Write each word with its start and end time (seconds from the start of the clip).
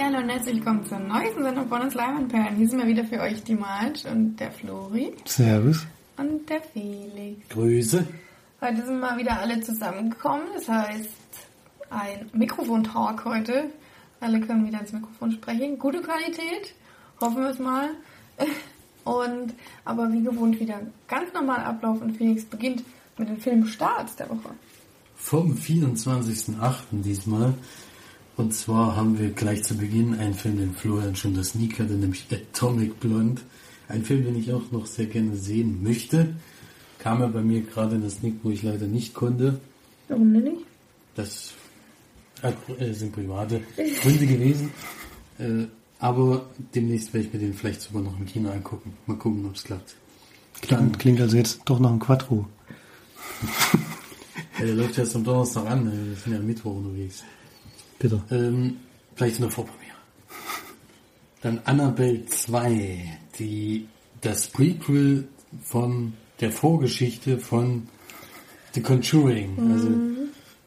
Hallo 0.00 0.18
und 0.18 0.30
herzlich 0.30 0.56
willkommen 0.56 0.86
zur 0.86 0.98
neuesten 1.00 1.42
Sendung 1.42 1.68
von 1.68 1.82
uns 1.82 1.94
Leimanperlen. 1.94 2.56
Hier 2.56 2.66
sind 2.66 2.78
wir 2.78 2.86
wieder 2.86 3.04
für 3.04 3.20
euch 3.20 3.42
die 3.44 3.54
Marge 3.54 4.08
und 4.10 4.36
der 4.36 4.50
Flori 4.50 5.12
Servus. 5.26 5.86
und 6.16 6.48
der 6.48 6.62
Felix. 6.62 7.48
Grüße. 7.50 8.06
Heute 8.60 8.86
sind 8.86 9.00
wir 9.00 9.16
wieder 9.18 9.38
alle 9.38 9.60
zusammengekommen. 9.60 10.46
Das 10.54 10.66
heißt, 10.68 11.10
ein 11.90 12.30
Mikrofontag 12.32 13.24
heute. 13.26 13.70
Alle 14.20 14.40
können 14.40 14.66
wieder 14.66 14.80
ins 14.80 14.92
Mikrofon 14.92 15.30
sprechen. 15.32 15.78
Gute 15.78 16.00
Qualität, 16.00 16.74
hoffen 17.20 17.42
wir 17.42 17.50
es 17.50 17.58
mal. 17.58 17.90
Und 19.04 19.52
aber 19.84 20.10
wie 20.10 20.22
gewohnt 20.22 20.58
wieder 20.58 20.80
ganz 21.06 21.32
normal 21.34 21.60
Ablauf 21.64 22.00
und 22.00 22.16
Felix 22.16 22.44
beginnt 22.44 22.82
mit 23.18 23.28
den 23.28 23.38
Filmstarts 23.38 24.16
der 24.16 24.30
Woche. 24.30 24.50
Vom 25.16 25.54
24.08. 25.54 26.74
diesmal. 26.92 27.54
Und 28.36 28.54
zwar 28.54 28.96
haben 28.96 29.18
wir 29.18 29.30
gleich 29.30 29.62
zu 29.62 29.76
Beginn 29.76 30.14
einen 30.18 30.34
Film, 30.34 30.58
den 30.58 30.74
Florian 30.74 31.14
schon 31.16 31.34
das 31.34 31.50
Sneak 31.50 31.78
hatte, 31.78 31.92
nämlich 31.92 32.26
Atomic 32.30 32.98
Blonde. 32.98 33.42
Ein 33.88 34.04
Film, 34.04 34.24
den 34.24 34.36
ich 34.36 34.52
auch 34.52 34.70
noch 34.70 34.86
sehr 34.86 35.06
gerne 35.06 35.36
sehen 35.36 35.82
möchte. 35.82 36.34
Kam 36.98 37.20
er 37.20 37.28
bei 37.28 37.42
mir 37.42 37.60
gerade 37.62 37.96
in 37.96 38.02
das 38.02 38.14
Sneak, 38.16 38.36
wo 38.42 38.50
ich 38.50 38.62
leider 38.62 38.86
nicht 38.86 39.12
konnte. 39.12 39.60
Warum 40.08 40.32
denn 40.32 40.44
nicht? 40.44 40.62
Das 41.14 41.52
äh, 42.42 42.92
sind 42.92 43.12
private 43.12 43.60
Gründe 44.02 44.26
gewesen. 44.26 44.70
Äh, 45.38 45.64
aber 45.98 46.46
demnächst 46.74 47.12
werde 47.12 47.26
ich 47.26 47.32
mir 47.32 47.38
den 47.40 47.54
vielleicht 47.54 47.82
sogar 47.82 48.02
noch 48.02 48.18
im 48.18 48.24
Kino 48.26 48.50
angucken. 48.50 48.94
Mal 49.06 49.16
gucken, 49.18 49.44
ob 49.46 49.54
es 49.56 49.64
klappt. 49.64 49.94
Klingt, 50.62 50.98
klingt 50.98 51.20
also 51.20 51.36
jetzt 51.36 51.60
doch 51.66 51.78
nach 51.80 51.90
einem 51.90 52.00
Quattro. 52.00 52.46
Ja, 54.58 54.66
der 54.66 54.74
läuft 54.74 54.96
jetzt 54.98 55.16
am 55.16 55.24
Donnerstag 55.24 55.66
an. 55.66 55.88
äh, 55.88 56.10
Wir 56.10 56.16
sind 56.16 56.32
ja 56.32 56.38
am 56.38 56.46
Mittwoch 56.46 56.76
unterwegs. 56.76 57.24
Bitte. 58.02 58.20
Ähm, 58.32 58.78
vielleicht 59.14 59.36
in 59.36 59.42
der 59.42 59.50
Vorpremiere. 59.52 59.94
Dann 61.40 61.60
Annabelle 61.64 62.26
2, 62.26 63.18
die, 63.38 63.86
das 64.20 64.48
Prequel 64.48 65.28
von 65.62 66.14
der 66.40 66.50
Vorgeschichte 66.50 67.38
von 67.38 67.86
The 68.74 68.80
Conjuring. 68.80 69.70
Also, 69.70 69.88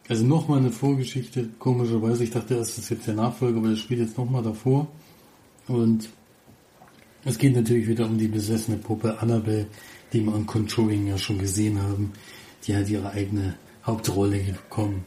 also 0.07 0.25
nochmal 0.25 0.59
eine 0.59 0.71
Vorgeschichte, 0.71 1.49
komischerweise. 1.59 2.23
Ich 2.23 2.31
dachte, 2.31 2.55
das 2.55 2.77
ist 2.77 2.89
jetzt 2.89 3.07
der 3.07 3.15
Nachfolger, 3.15 3.57
aber 3.57 3.69
das 3.69 3.79
spielt 3.79 3.99
jetzt 3.99 4.17
nochmal 4.17 4.41
davor. 4.41 4.87
Und 5.67 6.07
es 7.25 7.37
geht 7.37 7.53
natürlich 7.53 7.89
wieder 7.89 8.05
um 8.05 8.17
die 8.17 8.29
besessene 8.29 8.77
Puppe 8.77 9.19
Annabelle, 9.19 9.67
die 10.13 10.21
wir 10.21 10.33
an 10.33 10.45
Conjuring 10.45 11.07
ja 11.07 11.17
schon 11.17 11.39
gesehen 11.39 11.81
haben. 11.83 12.13
Die 12.65 12.73
hat 12.77 12.89
ihre 12.89 13.11
eigene 13.11 13.55
Hauptrolle 13.85 14.39
bekommen. 14.39 15.03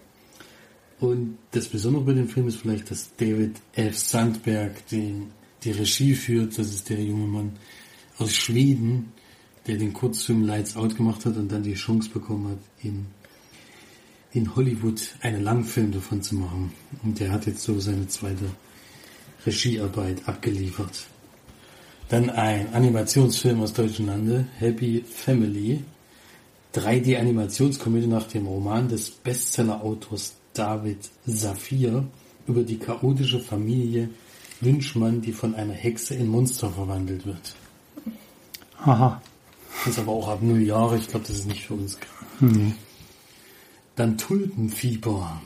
Und 1.01 1.39
das 1.53 1.69
Besondere 1.69 2.05
bei 2.05 2.13
dem 2.13 2.29
Film 2.29 2.49
ist 2.49 2.57
vielleicht, 2.57 2.91
dass 2.91 3.15
David 3.17 3.57
F. 3.73 3.97
Sandberg 3.97 4.87
den, 4.89 5.31
die 5.63 5.71
Regie 5.71 6.15
führt. 6.15 6.59
Das 6.59 6.69
ist 6.69 6.89
der 6.89 7.03
junge 7.03 7.27
Mann 7.27 7.53
aus 8.19 8.35
Schweden, 8.35 9.13
der 9.67 9.77
den 9.77 9.93
Kurzfilm 9.93 10.45
Lights 10.45 10.77
Out 10.77 10.97
gemacht 10.97 11.25
hat 11.25 11.37
und 11.37 11.53
dann 11.53 11.63
die 11.63 11.75
Chance 11.75 12.11
bekommen 12.11 12.49
hat, 12.49 12.59
in, 12.83 13.07
in 14.33 14.57
Hollywood 14.57 15.01
einen 15.21 15.45
Langfilm 15.45 15.93
davon 15.93 16.21
zu 16.21 16.35
machen. 16.35 16.73
Und 17.05 17.21
der 17.21 17.31
hat 17.31 17.47
jetzt 17.47 17.63
so 17.63 17.79
seine 17.79 18.09
zweite 18.09 18.51
Regiearbeit 19.47 20.27
abgeliefert. 20.27 21.07
Dann 22.09 22.31
ein 22.31 22.73
Animationsfilm 22.73 23.61
aus 23.61 23.73
deutschen 23.73 24.07
Lande, 24.07 24.49
Happy 24.59 25.05
Family. 25.07 25.85
3D-Animationskomödie 26.75 28.07
nach 28.07 28.27
dem 28.27 28.47
Roman 28.47 28.89
des 28.89 29.11
Bestseller-Autors 29.11 30.38
David 30.59 31.09
Saphir 31.27 32.05
über 32.47 32.63
die 32.63 32.79
chaotische 32.79 33.39
Familie 33.39 34.11
Wünschmann, 34.61 35.21
die 35.21 35.33
von 35.33 35.55
einer 35.55 35.73
Hexe 35.73 36.15
in 36.15 36.27
Monster 36.27 36.71
verwandelt 36.71 37.25
wird. 37.27 37.55
Haha. 38.85 39.23
Das 39.85 39.95
ist 39.95 39.99
aber 40.01 40.13
auch 40.13 40.29
ab 40.29 40.43
null 40.43 40.63
Jahre, 40.63 40.97
ich 40.97 41.07
glaube, 41.07 41.27
das 41.29 41.37
ist 41.37 41.47
nicht 41.47 41.65
für 41.65 41.75
uns. 41.75 41.99
Nee. 42.41 42.75
Dann 43.95 44.19
Tulpenfieber. 44.19 45.41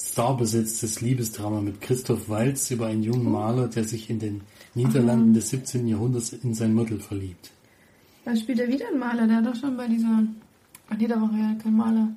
Starbesetztes 0.00 1.00
Liebesdrama 1.00 1.60
mit 1.60 1.80
Christoph 1.80 2.28
Waltz 2.28 2.70
über 2.70 2.86
einen 2.86 3.02
jungen 3.02 3.30
Maler, 3.30 3.68
der 3.68 3.84
sich 3.84 4.10
in 4.10 4.18
den 4.20 4.42
Niederlanden 4.74 5.34
des 5.34 5.50
17. 5.50 5.86
Jahrhunderts 5.88 6.32
in 6.32 6.54
sein 6.54 6.74
Model 6.74 7.00
verliebt. 7.00 7.50
Da 8.24 8.34
spielt 8.36 8.60
er 8.60 8.68
wieder 8.68 8.86
ein 8.88 8.98
Maler, 8.98 9.26
der 9.26 9.36
hat 9.36 9.46
doch 9.46 9.56
schon 9.56 9.76
bei 9.76 9.86
dieser. 9.86 10.24
Ach 10.88 10.96
nee, 10.96 11.06
da 11.06 11.20
war 11.20 11.30
ja 11.32 11.56
kein 11.60 11.76
Maler. 11.76 12.08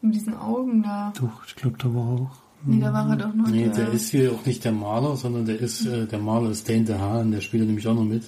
Mit 0.00 0.14
diesen 0.14 0.34
Augen 0.36 0.82
da. 0.82 1.12
Doch, 1.20 1.44
ich 1.46 1.56
glaube, 1.56 1.76
da 1.78 1.92
war 1.92 2.02
auch. 2.08 2.30
Nee, 2.64 2.80
da 2.80 2.92
war 2.92 3.08
er 3.10 3.16
doch 3.16 3.34
nur 3.34 3.48
Nee, 3.48 3.64
der. 3.64 3.74
der 3.86 3.92
ist 3.92 4.10
hier 4.10 4.32
auch 4.32 4.44
nicht 4.44 4.64
der 4.64 4.72
Maler, 4.72 5.16
sondern 5.16 5.44
der 5.46 5.58
ist, 5.60 5.86
äh, 5.86 6.06
der 6.06 6.18
Maler 6.18 6.50
ist 6.50 6.68
Dane 6.68 6.84
DeHaan, 6.84 7.30
der 7.30 7.40
spielt 7.40 7.66
nämlich 7.66 7.86
auch 7.86 7.94
noch 7.94 8.04
mit. 8.04 8.24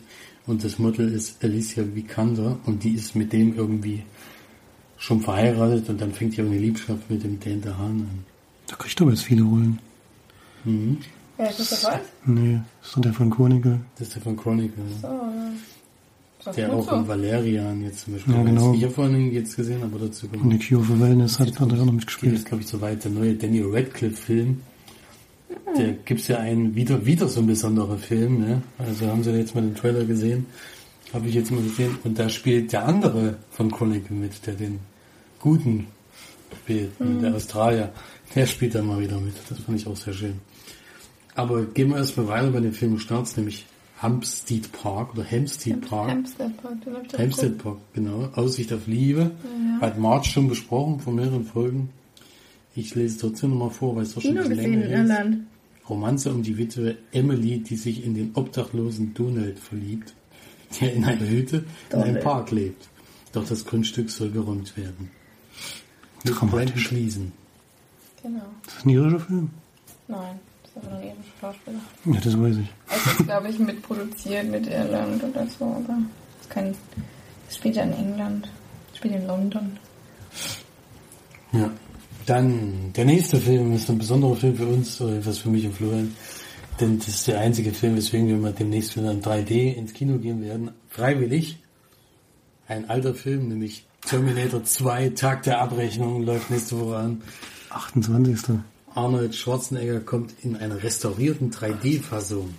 Und 0.47 0.65
das 0.65 0.79
Model 0.79 1.13
ist 1.13 1.43
Alicia 1.45 1.85
Vikander 1.95 2.57
und 2.67 2.83
die 2.85 2.93
ist 2.95 3.15
mit 3.17 3.33
dem 3.33 3.55
irgendwie 3.57 4.05
schon 4.99 5.21
verheiratet 5.21 5.89
und 5.89 6.01
dann 6.01 6.13
fängt 6.13 6.37
die 6.37 6.43
auch 6.43 6.47
eine 6.47 6.59
Liebschaft 6.59 7.11
mit 7.11 7.23
dem 7.25 7.39
Dane 7.41 7.57
DeHaan 7.59 8.01
an. 8.01 8.25
Da 8.69 8.77
kriegt 8.77 9.01
er 9.01 9.03
aber 9.03 9.11
jetzt 9.13 9.25
viele 9.25 9.43
Rollen. 9.43 9.79
Mhm. 10.65 10.99
Ja, 11.39 11.47
ist 11.47 11.61
das 11.61 11.81
der 11.81 11.91
Weiß? 11.93 12.01
Nee, 12.27 12.61
ist 12.83 12.97
doch 12.97 13.01
der 13.01 13.13
von 13.15 13.31
Chronicle. 13.31 13.81
Das 13.99 14.09
ist 14.09 14.15
der 14.17 14.23
von 14.23 14.37
Chronicle. 14.37 14.85
So, 15.01 15.07
ja. 15.09 15.51
Doch 16.45 16.55
Der 16.55 16.73
auch 16.73 16.89
so. 16.89 16.97
in 16.97 17.09
Valerian 17.09 17.83
jetzt 17.83 18.01
zum 18.05 18.15
Beispiel. 18.15 18.35
Ja, 18.35 18.43
genau. 18.43 18.73
Ich 18.75 18.83
habe 18.85 18.93
vorhin 18.95 19.33
jetzt 19.33 19.57
gesehen, 19.57 19.83
aber 19.83 19.99
dazu 19.99 20.27
Und 20.33 20.41
kommt. 20.41 20.53
die 20.53 20.59
Cure 20.69 20.83
for 20.83 20.99
Wellness 21.01 21.39
hat, 21.39 21.53
er 21.61 21.67
noch 21.67 21.85
geht 21.85 21.93
mitgespielt. 21.95 22.33
jetzt, 22.35 22.47
glaube 22.47 22.63
ich, 22.63 22.69
so 22.69 22.81
weit. 22.81 23.05
Der 23.05 23.11
neue 23.11 23.35
Danny 23.35 23.61
Radcliffe-Film. 23.63 24.61
Der 25.77 25.93
gibt's 26.05 26.29
ja 26.29 26.39
einen, 26.39 26.75
wieder, 26.75 27.05
wieder 27.05 27.29
so 27.29 27.41
ein 27.41 27.47
besonderer 27.47 27.99
Film, 27.99 28.39
ne? 28.41 28.63
Also 28.79 29.07
haben 29.07 29.23
Sie 29.23 29.31
jetzt 29.33 29.55
mal 29.55 29.61
den 29.61 29.75
Trailer 29.75 30.05
gesehen? 30.05 30.47
Habe 31.13 31.29
ich 31.29 31.35
jetzt 31.35 31.51
mal 31.51 31.63
gesehen. 31.63 31.97
Und 32.05 32.19
da 32.19 32.29
spielt 32.29 32.73
der 32.73 32.87
andere 32.87 33.37
von 33.51 33.71
Chronicle 33.71 34.17
mit, 34.17 34.47
der 34.47 34.55
den 34.55 34.79
Guten 35.41 35.87
spielt, 36.63 36.99
ne? 37.01 37.21
der 37.21 37.35
Australier. 37.35 37.93
Der 38.35 38.47
spielt 38.47 38.75
da 38.75 38.83
mal 38.83 39.01
wieder 39.01 39.19
mit. 39.21 39.35
Das 39.49 39.59
fand 39.59 39.79
ich 39.81 39.87
auch 39.87 39.97
sehr 39.97 40.13
schön. 40.15 40.35
Aber 41.35 41.65
gehen 41.65 41.91
wir 41.91 41.97
erstmal 41.97 42.29
weiter 42.29 42.51
bei 42.51 42.61
den 42.61 42.73
Filmstarts, 42.73 43.37
nämlich 43.37 43.67
Hampstead 44.01 44.73
Park 44.73 45.13
oder 45.15 45.31
Hampstead 45.31 45.81
Park. 45.83 46.11
Hampstead 46.11 46.57
Park, 46.63 46.81
den 46.85 46.95
hab 46.95 47.05
ich 47.05 47.19
Hampstead 47.19 47.59
Park, 47.59 47.79
genau. 47.93 48.31
Aussicht 48.35 48.73
auf 48.73 48.87
Liebe. 48.87 49.33
Hat 49.81 49.99
March 49.99 50.27
schon 50.27 50.49
besprochen 50.49 51.01
vor 51.01 51.13
mehreren 51.13 51.45
Folgen. 51.45 51.91
Ich 52.75 52.95
lese 52.95 53.19
trotzdem 53.19 53.51
nochmal 53.51 53.71
vor, 53.71 53.97
weil 53.97 54.05
es 54.05 54.15
doch 54.15 54.23
schon 54.23 54.39
ein 54.39 54.49
bisschen 54.49 54.81
länger 54.81 55.25
ist. 55.25 55.39
Romanze 55.89 56.31
um 56.31 56.43
die 56.43 56.57
Witwe 56.57 56.97
Emily, 57.13 57.59
die 57.59 57.77
sich 57.77 58.05
in 58.05 58.15
den 58.15 58.31
obdachlosen 58.35 59.13
Donald 59.13 59.59
verliebt, 59.59 60.15
der 60.81 60.95
in 60.95 61.05
einer 61.05 61.29
Hütte 61.29 61.65
in 61.91 61.97
einem 61.97 62.05
Donald. 62.07 62.25
Park 62.25 62.51
lebt. 62.53 62.89
Doch 63.33 63.47
das 63.47 63.65
Grundstück 63.65 64.09
soll 64.09 64.31
geräumt 64.31 64.77
werden. 64.77 65.11
Dramatisch. 66.25 66.87
Schließen. 66.87 67.33
Genau. 68.23 68.47
Das 68.65 68.77
ist 68.77 68.87
ein 68.87 68.91
irischer 68.91 69.21
Film. 69.21 69.51
Nein, 70.09 70.39
das 70.75 70.83
ist 70.83 70.89
aber 70.89 70.99
ein 70.99 71.05
irischer 71.05 71.23
Schauspieler. 71.41 71.81
Ja, 72.05 72.21
das 72.21 72.41
weiß 72.41 72.57
ich. 72.57 72.69
Es 72.89 73.07
ist, 73.13 73.27
glaube 73.27 73.49
ich, 73.49 73.59
mitproduziert 73.59 74.49
mit 74.49 74.67
Irland 74.67 75.23
oder 75.25 75.47
so, 75.47 75.65
aber 75.65 75.99
es 76.41 76.49
kann. 76.49 76.75
Es 77.49 77.57
spielt 77.57 77.77
ja 77.77 77.83
in 77.83 77.93
England. 77.93 78.49
Es 78.93 78.99
spielt 78.99 79.15
in 79.15 79.27
London. 79.27 79.79
Ja. 81.53 81.71
Dann, 82.27 82.93
der 82.93 83.07
nächste 83.07 83.39
Film 83.39 83.73
ist 83.73 83.91
ein 83.91 83.99
besonderer 83.99 84.37
Film 84.37 84.57
für 84.57 84.67
uns, 84.67 85.01
oder 85.01 85.25
was 85.25 85.39
für 85.39 85.49
mich 85.49 85.67
und 85.67 85.75
Florian. 85.75 86.15
Denn 86.81 86.99
das 86.99 87.09
ist 87.09 87.27
der 87.27 87.41
einzige 87.41 87.73
Film, 87.73 87.97
weswegen 87.97 88.29
wir 88.29 88.37
mal 88.37 88.53
demnächst 88.53 88.97
wieder 88.97 89.11
in 89.11 89.21
3D 89.21 89.75
ins 89.75 89.93
Kino 89.93 90.19
gehen 90.19 90.41
werden. 90.43 90.71
Freiwillig. 90.89 91.59
Ein 92.69 92.89
alter 92.89 93.15
Film, 93.15 93.49
nämlich 93.49 93.85
Terminator 94.07 94.63
2, 94.63 95.11
Tag 95.11 95.43
der 95.43 95.61
Abrechnung, 95.61 96.25
läuft 96.25 96.51
nächste 96.51 96.81
Woche 96.81 96.97
an. 96.97 97.23
28. 97.71 98.61
Arnold 98.95 99.35
Schwarzenegger 99.35 100.01
kommt 100.01 100.35
in 100.43 100.57
einer 100.57 100.83
restaurierten 100.83 101.51
3D-Fassung 101.51 102.55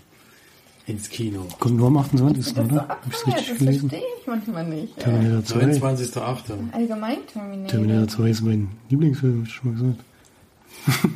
ins 0.88 1.10
Kino. 1.10 1.48
Kommt 1.60 1.78
nur 1.78 1.88
am 1.88 1.98
28. 1.98 2.54
Das 2.54 2.66
oder? 2.66 2.88
Hab 2.88 3.06
ich's 3.08 3.28
richtig 3.28 3.48
das 3.50 3.58
gelesen? 3.58 3.90
verstehe 3.90 4.10
ich 4.20 4.28
manchmal 4.28 4.68
nicht. 4.68 5.00
Terminator 5.00 5.44
2. 5.44 5.60
29.8. 5.60 6.74
allgemein 6.74 7.18
Terminator. 7.28 7.68
Terminator 7.68 8.08
2 8.08 8.30
ist 8.30 8.42
mein 8.42 8.70
Lieblingsfilm, 8.90 9.40
hab 9.40 9.48
ich 9.48 9.54
schon 9.54 9.74
mal 9.74 9.80
gesagt. 9.80 10.04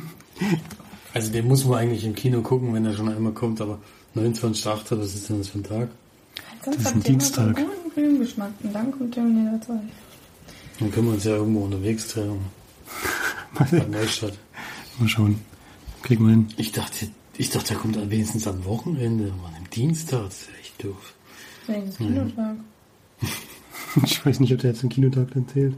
Also 1.16 1.32
den 1.32 1.48
muss 1.48 1.64
man 1.64 1.78
eigentlich 1.78 2.04
im 2.04 2.14
Kino 2.14 2.42
gucken, 2.42 2.74
wenn 2.74 2.84
er 2.84 2.92
schon 2.92 3.08
einmal 3.08 3.32
kommt, 3.32 3.62
aber 3.62 3.78
29.8. 4.16 4.98
was 5.00 5.14
ist 5.14 5.30
denn 5.30 5.38
das 5.38 5.48
für 5.48 5.60
ein 5.60 5.64
Tag? 5.64 5.88
Sonst 6.62 6.76
Das 6.76 6.86
ist 6.88 6.94
ein 6.94 7.02
Dienstag. 7.02 7.58
So 7.58 7.64
einen 7.64 7.72
guten 7.74 7.90
Filmgeschmack. 7.92 8.50
Und 8.62 8.74
dann 8.74 8.92
kommt 8.92 9.14
Terminator 9.14 9.60
2. 9.62 9.74
Dann 10.80 10.92
können 10.92 11.06
wir 11.06 11.14
uns 11.14 11.24
ja 11.24 11.36
irgendwo 11.36 11.60
unterwegs 11.60 12.08
treffen. 12.08 12.40
Bei. 13.54 13.86
Neustadt. 13.90 14.34
Mal 14.98 15.08
schauen. 15.08 15.40
Kriegen 16.02 16.24
wir 16.24 16.30
hin. 16.30 16.48
Ich 16.56 16.72
dachte, 16.72 17.08
ich 17.36 17.50
dachte, 17.50 17.68
der 17.68 17.76
kommt 17.76 18.10
wenigstens 18.10 18.46
am 18.46 18.64
Wochenende, 18.64 19.32
aber 19.32 19.48
am 19.56 19.68
Dienstag, 19.70 20.24
das 20.24 20.42
ist 20.42 20.50
echt 20.60 20.84
doof. 20.84 21.14
Welches 21.66 21.96
Kinotag? 21.96 22.56
Ich 24.04 24.26
weiß 24.26 24.40
nicht, 24.40 24.52
ob 24.52 24.58
der 24.58 24.72
jetzt 24.72 24.82
im 24.82 24.90
Kinotag 24.90 25.30
dann 25.32 25.48
zählt. 25.48 25.74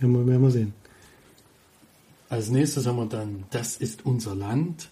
Ja, 0.00 0.08
mal, 0.08 0.26
werden 0.26 0.42
wir 0.42 0.50
sehen. 0.50 0.74
Als 2.28 2.50
nächstes 2.50 2.88
haben 2.88 2.96
wir 2.96 3.06
dann 3.06 3.44
Das 3.50 3.76
ist 3.76 4.04
unser 4.04 4.34
Land 4.34 4.88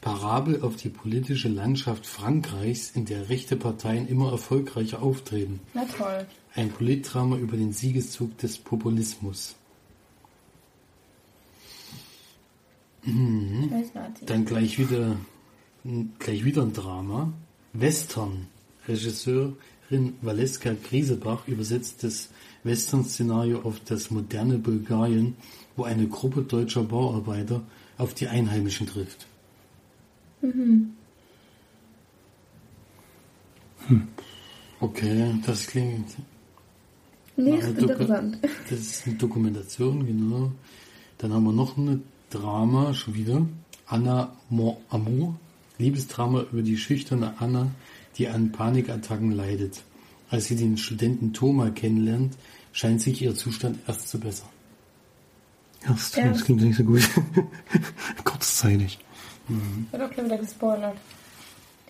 Parabel 0.00 0.62
auf 0.62 0.76
die 0.76 0.88
politische 0.88 1.48
Landschaft 1.48 2.06
Frankreichs, 2.06 2.90
in 2.90 3.04
der 3.04 3.28
rechte 3.28 3.56
Parteien 3.56 4.08
immer 4.08 4.30
erfolgreicher 4.30 5.02
auftreten. 5.02 5.60
Na 5.74 5.84
toll. 5.84 6.26
Ein 6.54 6.70
Politdrama 6.70 7.36
über 7.36 7.56
den 7.56 7.72
Siegeszug 7.72 8.36
des 8.38 8.58
Populismus. 8.58 9.56
Nazi. 13.04 14.26
Dann 14.26 14.44
gleich 14.44 14.78
wieder, 14.78 15.16
gleich 16.18 16.44
wieder 16.44 16.62
ein 16.62 16.72
Drama. 16.72 17.32
Western. 17.72 18.46
Regisseurin 18.88 20.14
Valeska 20.22 20.74
Griesebach 20.74 21.46
übersetzt 21.46 22.02
das 22.02 22.30
Western-Szenario 22.64 23.60
auf 23.60 23.80
das 23.84 24.10
moderne 24.10 24.58
Bulgarien, 24.58 25.36
wo 25.76 25.84
eine 25.84 26.08
Gruppe 26.08 26.42
deutscher 26.42 26.82
Bauarbeiter 26.82 27.62
auf 27.98 28.14
die 28.14 28.28
Einheimischen 28.28 28.86
trifft. 28.86 29.26
Hm. 30.40 30.94
Okay, 34.80 35.34
das 35.46 35.66
klingt. 35.66 36.16
Nee, 37.36 37.56
ist 37.56 37.78
interessant. 37.78 38.38
Das 38.68 38.78
ist 38.78 39.06
eine 39.06 39.16
Dokumentation, 39.16 40.06
genau. 40.06 40.52
Dann 41.18 41.32
haben 41.32 41.44
wir 41.44 41.52
noch 41.52 41.76
eine 41.76 42.00
Drama, 42.30 42.94
schon 42.94 43.14
wieder. 43.14 43.46
Anna 43.86 44.32
Mon 44.48 44.76
Amour. 44.88 45.34
Liebesdrama 45.78 46.42
über 46.52 46.62
die 46.62 46.76
schüchterne 46.76 47.34
Anna, 47.40 47.68
die 48.18 48.28
an 48.28 48.52
Panikattacken 48.52 49.32
leidet. 49.32 49.82
Als 50.30 50.44
sie 50.46 50.56
den 50.56 50.76
Studenten 50.76 51.32
Thoma 51.32 51.70
kennenlernt, 51.70 52.34
scheint 52.72 53.00
sich 53.00 53.20
ihr 53.22 53.34
Zustand 53.34 53.78
erst 53.86 54.08
zu 54.08 54.20
bessern. 54.20 54.48
Erst, 55.86 56.16
Ja. 56.16 56.28
das 56.28 56.44
klingt 56.44 56.60
nicht 56.62 56.76
so 56.76 56.84
gut. 56.84 57.08
Kurzzeitig. 58.24 58.98
Wird 59.90 60.02
auch 60.02 60.10
gleich 60.10 60.26
wieder 60.26 60.38
gespoilert. 60.38 60.96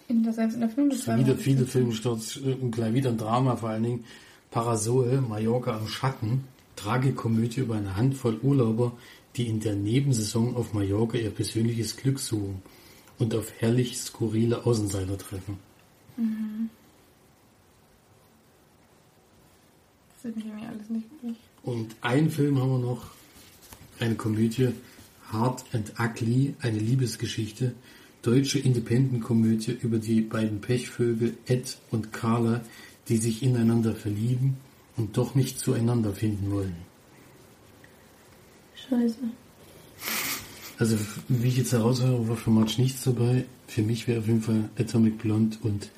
In 0.08 0.22
der 0.22 0.32
selbst 0.32 0.54
in 0.54 0.60
der 0.60 0.70
Filmbeschreibung. 0.70 1.25
Wieder 1.26 1.36
viele 1.36 1.66
Filmstarts 1.66 2.36
äh, 2.38 2.54
und 2.54 2.70
gleich 2.70 2.94
wieder 2.94 3.10
ein 3.10 3.19
Drama, 3.19 3.56
vor 3.56 3.70
allen 3.70 3.82
Dingen 3.82 4.04
Parasol, 4.50 5.20
Mallorca 5.20 5.76
am 5.76 5.86
Schatten, 5.86 6.44
Tragikomödie 6.76 7.60
über 7.60 7.76
eine 7.76 7.96
Handvoll 7.96 8.38
Urlauber, 8.43 8.93
die 9.37 9.47
in 9.47 9.61
der 9.61 9.75
Nebensaison 9.75 10.56
auf 10.56 10.73
Mallorca 10.73 11.19
ihr 11.19 11.31
persönliches 11.31 11.97
Glück 11.97 12.19
suchen 12.19 12.62
und 13.19 13.35
auf 13.35 13.53
herrlich 13.59 13.99
skurrile 13.99 14.65
Außenseiter 14.67 15.19
treffen. 15.19 15.59
Das 20.12 20.23
sieht 20.23 20.37
mich 20.37 20.47
irgendwie 20.47 20.67
alles 20.67 20.91
nicht 20.91 21.11
wirklich. 21.12 21.37
Und 21.62 21.94
einen 22.00 22.31
Film 22.31 22.59
haben 22.61 22.71
wir 22.71 22.79
noch, 22.79 23.11
eine 24.00 24.15
Komödie, 24.15 24.71
Hard 25.31 25.65
and 25.73 25.93
Ugly, 25.99 26.55
eine 26.61 26.79
Liebesgeschichte, 26.79 27.75
deutsche 28.23 28.59
Independent-Komödie 28.59 29.73
über 29.81 29.99
die 29.99 30.23
beiden 30.23 30.61
Pechvögel 30.61 31.37
Ed 31.47 31.79
und 31.91 32.12
Carla, 32.12 32.62
die 33.09 33.19
sich 33.19 33.43
ineinander 33.43 33.94
verlieben 33.94 34.56
und 34.97 35.17
doch 35.17 35.35
nicht 35.35 35.59
zueinander 35.59 36.12
finden 36.12 36.50
wollen. 36.50 36.89
Scheiße. 38.90 39.19
Also 40.78 40.96
wie 41.28 41.48
ich 41.48 41.58
jetzt 41.58 41.72
heraushöre, 41.72 42.28
war 42.28 42.37
für 42.37 42.50
March 42.50 42.78
nichts 42.78 43.04
dabei. 43.04 43.44
Für 43.69 43.82
mich 43.82 44.08
wäre 44.08 44.20
auf 44.20 44.26
jeden 44.26 44.42
Fall 44.42 44.69
Atomic 44.78 45.19
Blonde 45.19 45.56
und 45.62 45.90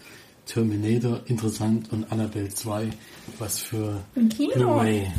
Terminator 0.45 1.21
interessant 1.27 1.91
und 1.93 2.11
Annabelle 2.13 2.49
2, 2.49 2.91
was 3.39 3.61
für 3.61 4.03
Im 4.15 4.29
Kino? 4.29 4.55
Blu-ray. 4.55 5.11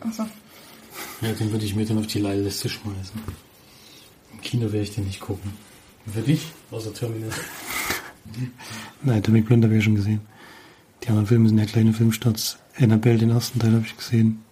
Achso. 0.00 0.26
Ja, 1.20 1.32
den 1.32 1.52
würde 1.52 1.64
ich 1.64 1.74
mir 1.74 1.84
dann 1.84 1.98
auf 1.98 2.06
die 2.06 2.18
Leihliste 2.18 2.68
schmeißen. 2.68 3.20
Im 4.32 4.40
Kino 4.40 4.64
werde 4.64 4.82
ich 4.82 4.94
den 4.94 5.04
nicht 5.04 5.20
gucken. 5.20 5.52
Für 6.12 6.22
dich? 6.22 6.46
Außer 6.70 6.92
Terminator. 6.94 7.38
Nein, 9.02 9.18
Atomic 9.18 9.46
Blonde 9.46 9.66
habe 9.66 9.76
ich 9.76 9.82
ja 9.82 9.84
schon 9.84 9.94
gesehen. 9.94 10.20
Die 11.02 11.08
anderen 11.08 11.26
Filme 11.26 11.48
sind 11.48 11.58
ja 11.58 11.66
kleine 11.66 11.92
Filmstarts. 11.92 12.58
Annabelle, 12.76 13.18
den 13.18 13.30
ersten 13.30 13.58
Teil 13.58 13.72
habe 13.72 13.84
ich 13.84 13.96
gesehen. 13.96 14.42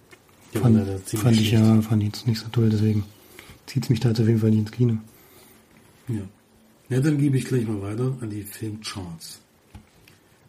Fand, 0.53 0.87
fand 1.05 1.39
ich 1.39 1.51
ja, 1.51 1.81
fand 1.81 2.01
ich 2.01 2.09
jetzt 2.09 2.27
nicht 2.27 2.39
so 2.39 2.47
toll, 2.49 2.69
deswegen 2.69 3.03
zieht 3.65 3.83
es 3.83 3.89
mich 3.89 3.99
da 3.99 4.09
jetzt 4.09 4.19
auf 4.19 4.27
jeden 4.27 4.39
Fall 4.39 4.49
nicht 4.49 4.59
ins 4.59 4.71
Kino. 4.71 4.97
ja. 6.07 6.21
Ja, 6.89 7.01
dann 7.01 7.17
gebe 7.17 7.37
ich 7.37 7.43
gleich 7.43 7.67
mal 7.67 7.81
weiter 7.81 8.15
an 8.21 8.29
die 8.29 8.43
Filmcharts. 8.43 9.41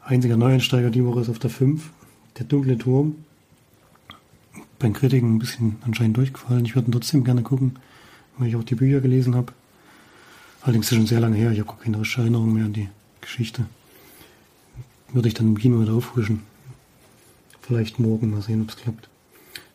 Einziger 0.00 0.36
Neueinsteiger 0.36 0.90
die 0.90 1.04
Woche 1.04 1.20
ist 1.20 1.28
auf 1.28 1.40
der 1.40 1.50
5, 1.50 1.90
der 2.38 2.46
dunkle 2.46 2.78
Turm. 2.78 3.16
Beim 4.78 4.92
Kritiken 4.92 5.34
ein 5.34 5.38
bisschen 5.40 5.76
anscheinend 5.80 6.16
durchgefallen. 6.16 6.64
Ich 6.64 6.76
würde 6.76 6.88
ihn 6.88 6.92
trotzdem 6.92 7.24
gerne 7.24 7.42
gucken, 7.42 7.76
weil 8.36 8.48
ich 8.48 8.54
auch 8.54 8.62
die 8.62 8.76
Bücher 8.76 9.00
gelesen 9.00 9.34
habe. 9.34 9.52
Allerdings 10.62 10.86
ist 10.86 10.92
es 10.92 10.96
schon 10.98 11.06
sehr 11.08 11.18
lange 11.18 11.36
her, 11.36 11.50
ich 11.50 11.58
habe 11.58 11.70
gar 11.70 11.78
keine 11.78 11.96
Erinnerung 11.96 12.52
mehr 12.52 12.66
an 12.66 12.72
die 12.72 12.88
Geschichte. 13.20 13.66
Würde 15.12 15.26
ich 15.26 15.34
dann 15.34 15.48
im 15.48 15.58
Kino 15.58 15.80
wieder 15.80 15.94
auffrischen. 15.94 16.42
Vielleicht 17.62 17.98
morgen, 17.98 18.30
mal 18.30 18.42
sehen, 18.42 18.62
ob 18.62 18.68
es 18.68 18.76
klappt. 18.76 19.08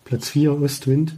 Platz 0.05 0.29
4, 0.29 0.61
Ostwind. 0.61 1.17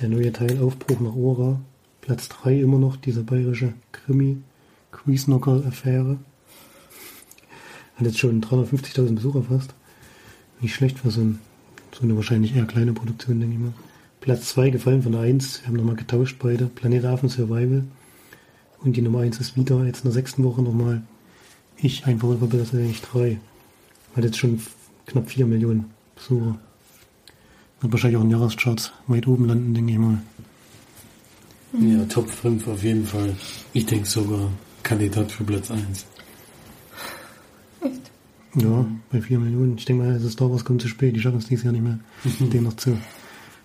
Der 0.00 0.08
neue 0.08 0.32
Teil 0.32 0.60
Aufbruch 0.62 1.00
nach 1.00 1.16
Ora. 1.16 1.60
Platz 2.00 2.28
3 2.28 2.60
immer 2.60 2.78
noch 2.78 2.96
dieser 2.96 3.24
bayerische 3.24 3.72
Krimi. 3.90 4.38
Quiesnocker-Affäre. 4.92 6.18
Hat 7.96 8.06
jetzt 8.06 8.18
schon 8.18 8.40
350.000 8.40 9.16
Besucher 9.16 9.42
fast. 9.42 9.74
Nicht 10.60 10.74
schlecht 10.74 11.00
für 11.00 11.10
so, 11.10 11.20
ein, 11.20 11.40
so 11.92 12.04
eine 12.04 12.14
wahrscheinlich 12.14 12.54
eher 12.54 12.64
kleine 12.64 12.92
Produktion, 12.92 13.40
denke 13.40 13.56
ich 13.56 13.60
mal. 13.60 13.72
Platz 14.20 14.50
2 14.50 14.70
gefallen 14.70 15.02
von 15.02 15.12
der 15.12 15.22
1. 15.22 15.62
Wir 15.62 15.68
haben 15.68 15.76
nochmal 15.76 15.96
getauscht 15.96 16.36
beide. 16.38 16.66
Planet 16.66 17.04
Affen 17.06 17.28
Survival. 17.28 17.84
Und 18.84 18.96
die 18.96 19.02
Nummer 19.02 19.20
1 19.20 19.40
ist 19.40 19.56
wieder 19.56 19.84
jetzt 19.84 19.98
in 19.98 20.04
der 20.04 20.12
sechsten 20.12 20.44
Woche 20.44 20.62
nochmal. 20.62 21.02
Ich, 21.76 22.06
ein 22.06 22.20
Verrückter 22.20 22.46
besser 22.46 22.78
eigentlich 22.78 23.02
3. 23.02 23.40
Hat 24.14 24.24
jetzt 24.24 24.38
schon 24.38 24.60
knapp 25.06 25.28
4 25.28 25.46
Millionen 25.46 25.86
Besucher. 26.14 26.56
Wird 27.80 27.92
wahrscheinlich 27.92 28.18
auch 28.18 28.24
in 28.24 28.30
Jahrescharts 28.30 28.92
weit 29.06 29.26
oben 29.26 29.46
landen, 29.46 29.74
denke 29.74 29.92
ich 29.92 29.98
mal. 29.98 30.22
Ja, 31.78 32.04
Top 32.06 32.30
5 32.30 32.66
auf 32.68 32.82
jeden 32.82 33.06
Fall. 33.06 33.36
Ich 33.72 33.84
denke 33.86 34.06
sogar 34.06 34.50
Kandidat 34.82 35.30
für 35.30 35.44
Platz 35.44 35.70
1. 35.70 36.06
Echt? 37.82 38.10
Ja, 38.54 38.86
bei 39.10 39.20
4 39.20 39.38
Millionen. 39.38 39.76
Ich 39.76 39.84
denke 39.84 40.04
mal, 40.04 40.18
das 40.18 40.32
Star 40.32 40.50
Wars 40.50 40.64
kommt 40.64 40.80
zu 40.80 40.88
spät. 40.88 41.14
Die 41.14 41.20
schaffen 41.20 41.38
es 41.38 41.48
dieses 41.48 41.64
Jahr 41.64 41.72
nicht 41.72 41.82
mehr, 41.82 41.98
den 42.40 42.62
noch 42.62 42.76
zu 42.76 42.96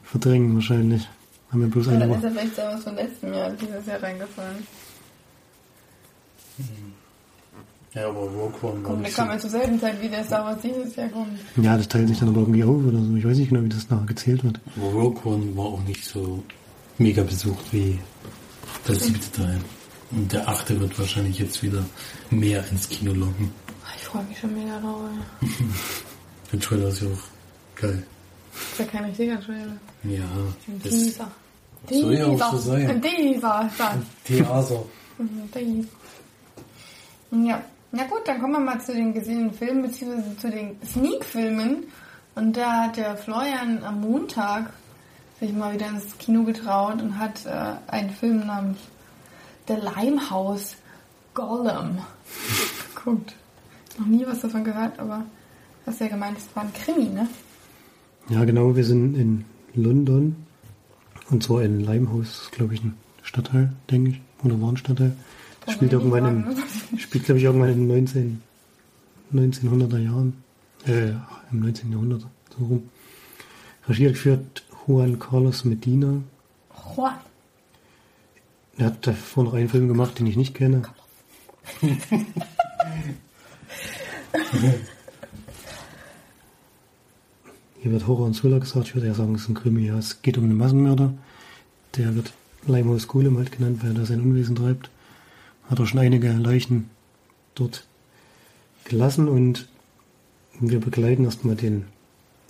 verdrängen 0.03 0.53
wahrscheinlich. 0.55 1.07
Haben 1.51 1.61
wir 1.61 1.67
bloß 1.67 1.87
Aber 1.87 1.95
eine 1.97 2.07
dann 2.07 2.17
ist 2.17 2.23
er 2.23 2.31
vielleicht 2.31 2.57
damals 2.57 2.83
von 2.83 2.95
letztem 2.95 3.33
Jahr 3.33 3.51
dieses 3.51 3.85
Jahr 3.85 4.03
reingefallen. 4.03 4.67
Ja, 7.93 8.07
aber 8.07 8.21
Rogue 8.21 8.53
One 8.61 9.01
der 9.03 9.11
kam 9.11 9.29
ja 9.29 9.37
zur 9.37 9.49
selben 9.49 9.77
Zeit 9.79 10.01
wie 10.01 10.07
der 10.07 10.23
Star 10.23 10.45
Wars 10.45 10.59
dieses 10.63 10.95
Jahr 10.95 11.09
kommt. 11.09 11.37
Ja, 11.57 11.75
das 11.75 11.87
teilt 11.89 12.07
sich 12.07 12.19
dann 12.19 12.29
aber 12.29 12.39
irgendwie 12.41 12.63
auf 12.63 12.85
oder 12.85 12.97
so. 12.99 13.15
Ich 13.17 13.25
weiß 13.25 13.37
nicht 13.37 13.49
genau, 13.49 13.63
wie 13.63 13.69
das 13.69 13.89
nachher 13.89 14.05
gezählt 14.05 14.43
wird. 14.45 14.59
Aber 14.77 14.87
Rogue 14.91 15.19
One 15.25 15.57
war 15.57 15.65
auch 15.65 15.83
nicht 15.83 16.05
so 16.05 16.41
mega 16.97 17.21
besucht 17.23 17.65
wie 17.71 17.99
der 18.87 18.95
siebte 18.95 19.29
Teil. 19.31 19.59
Und 20.11 20.31
der 20.31 20.47
achte 20.47 20.79
wird 20.79 20.97
wahrscheinlich 20.97 21.39
jetzt 21.39 21.61
wieder 21.63 21.83
mehr 22.29 22.63
ins 22.71 22.87
Kino 22.87 23.11
locken. 23.13 23.51
Ich 23.97 24.03
freue 24.05 24.23
mich 24.23 24.39
schon 24.39 24.53
mega 24.53 24.79
drauf. 24.79 25.01
Der 26.51 26.59
Trailer 26.59 26.89
ist 26.89 27.01
ja 27.01 27.07
auch 27.07 27.79
geil. 27.81 28.03
Ist 28.53 28.79
ja 28.79 28.85
kein 28.85 29.05
richtiger 29.05 29.39
Trailer. 29.39 29.77
Ja, 30.03 30.23
Ein 30.67 30.81
das 30.83 30.91
Teaser. 30.91 31.31
soll 31.89 32.13
ja 32.13 32.25
auch 32.27 32.51
so 32.51 32.57
sein. 32.57 32.89
Ein 32.89 33.01
Teaser. 33.01 33.69
ist 33.69 33.79
das. 33.79 33.95
Theater. 34.25 34.83
Teaser. 35.53 35.87
Ja. 37.31 37.63
Na 37.91 38.03
gut, 38.05 38.21
dann 38.25 38.39
kommen 38.39 38.53
wir 38.53 38.59
mal 38.59 38.79
zu 38.79 38.93
den 38.93 39.13
gesehenen 39.13 39.53
Filmen, 39.53 39.81
beziehungsweise 39.81 40.37
zu 40.37 40.49
den 40.49 40.77
Sneak-Filmen. 40.85 41.83
Und 42.35 42.55
da 42.55 42.85
hat 42.85 42.97
der 42.97 43.17
Florian 43.17 43.83
am 43.83 43.99
Montag 44.01 44.71
sich 45.39 45.51
mal 45.51 45.73
wieder 45.73 45.87
ins 45.87 46.17
Kino 46.17 46.43
getraut 46.43 47.01
und 47.01 47.19
hat 47.19 47.45
äh, 47.45 47.73
einen 47.91 48.11
Film 48.11 48.45
namens 48.45 48.77
The 49.67 49.73
Limehouse 49.73 50.77
Golem 51.33 51.97
geguckt. 52.95 53.35
Noch 53.97 54.05
nie 54.05 54.25
was 54.25 54.39
davon 54.39 54.63
gehört, 54.63 54.97
aber 54.97 55.25
hast 55.85 55.99
ja 55.99 56.07
gemeint, 56.07 56.37
es 56.37 56.47
war 56.55 56.63
ein 56.63 56.73
Krimi, 56.73 57.09
ne? 57.09 57.27
Ja, 58.29 58.45
genau. 58.45 58.75
Wir 58.75 58.85
sind 58.85 59.15
in 59.15 59.45
London. 59.73 60.35
Und 61.29 61.43
zwar 61.43 61.63
in 61.63 61.81
Limehouse, 61.81 62.49
glaube 62.51 62.73
ich, 62.73 62.83
ein 62.83 62.95
Stadtteil, 63.23 63.73
denke 63.89 64.11
ich. 64.11 64.21
Oder 64.45 64.61
war 64.61 64.71
ein 64.71 64.77
Stadtteil. 64.77 65.15
Spielt 65.67 65.93
irgendwann 65.93 66.25
in, 66.25 66.57
spielt, 66.97 67.25
glaube 67.25 67.39
ich, 67.39 67.45
irgendwann 67.45 67.69
in 67.69 67.87
den 67.87 67.87
19, 67.87 68.41
1900er 69.33 69.99
Jahren. 69.99 70.43
Äh, 70.87 71.11
im 71.51 71.59
19. 71.59 71.91
Jahrhundert. 71.91 72.25
So 72.57 72.65
rum. 72.65 72.89
Regie 73.87 74.07
hat 74.07 74.13
geführt 74.13 74.63
Juan 74.87 75.19
Carlos 75.19 75.65
Medina. 75.65 76.21
Juan. 76.95 77.15
Er 78.77 78.87
hat 78.87 79.05
davor 79.05 79.43
noch 79.43 79.53
einen 79.53 79.69
Film 79.69 79.87
gemacht, 79.87 80.17
den 80.17 80.25
ich 80.27 80.37
nicht 80.37 80.55
kenne. 80.55 80.81
Hier 87.81 87.91
wird 87.91 88.07
Horror 88.07 88.27
und 88.27 88.33
Thriller 88.33 88.59
gesagt. 88.59 88.87
Ich 88.87 88.95
würde 88.95 89.07
eher 89.07 89.15
sagen, 89.15 89.35
es 89.35 89.41
ist 89.41 89.49
ein 89.49 89.55
Krimi. 89.55 89.87
Ja, 89.87 89.97
es 89.97 90.21
geht 90.21 90.37
um 90.37 90.45
einen 90.45 90.57
Massenmörder. 90.57 91.13
Der 91.97 92.15
wird 92.15 92.31
Limehouse 92.67 93.07
Golem 93.07 93.37
halt 93.37 93.51
genannt, 93.51 93.79
weil 93.81 93.91
er 93.91 93.95
da 93.95 94.05
sein 94.05 94.21
Unwesen 94.21 94.55
treibt. 94.55 94.89
Hat 95.71 95.79
auch 95.79 95.87
schon 95.87 96.01
einige 96.01 96.33
Leichen 96.33 96.89
dort 97.55 97.87
gelassen 98.83 99.29
und 99.29 99.69
wir 100.59 100.81
begleiten 100.81 101.23
erstmal 101.23 101.55
den 101.55 101.85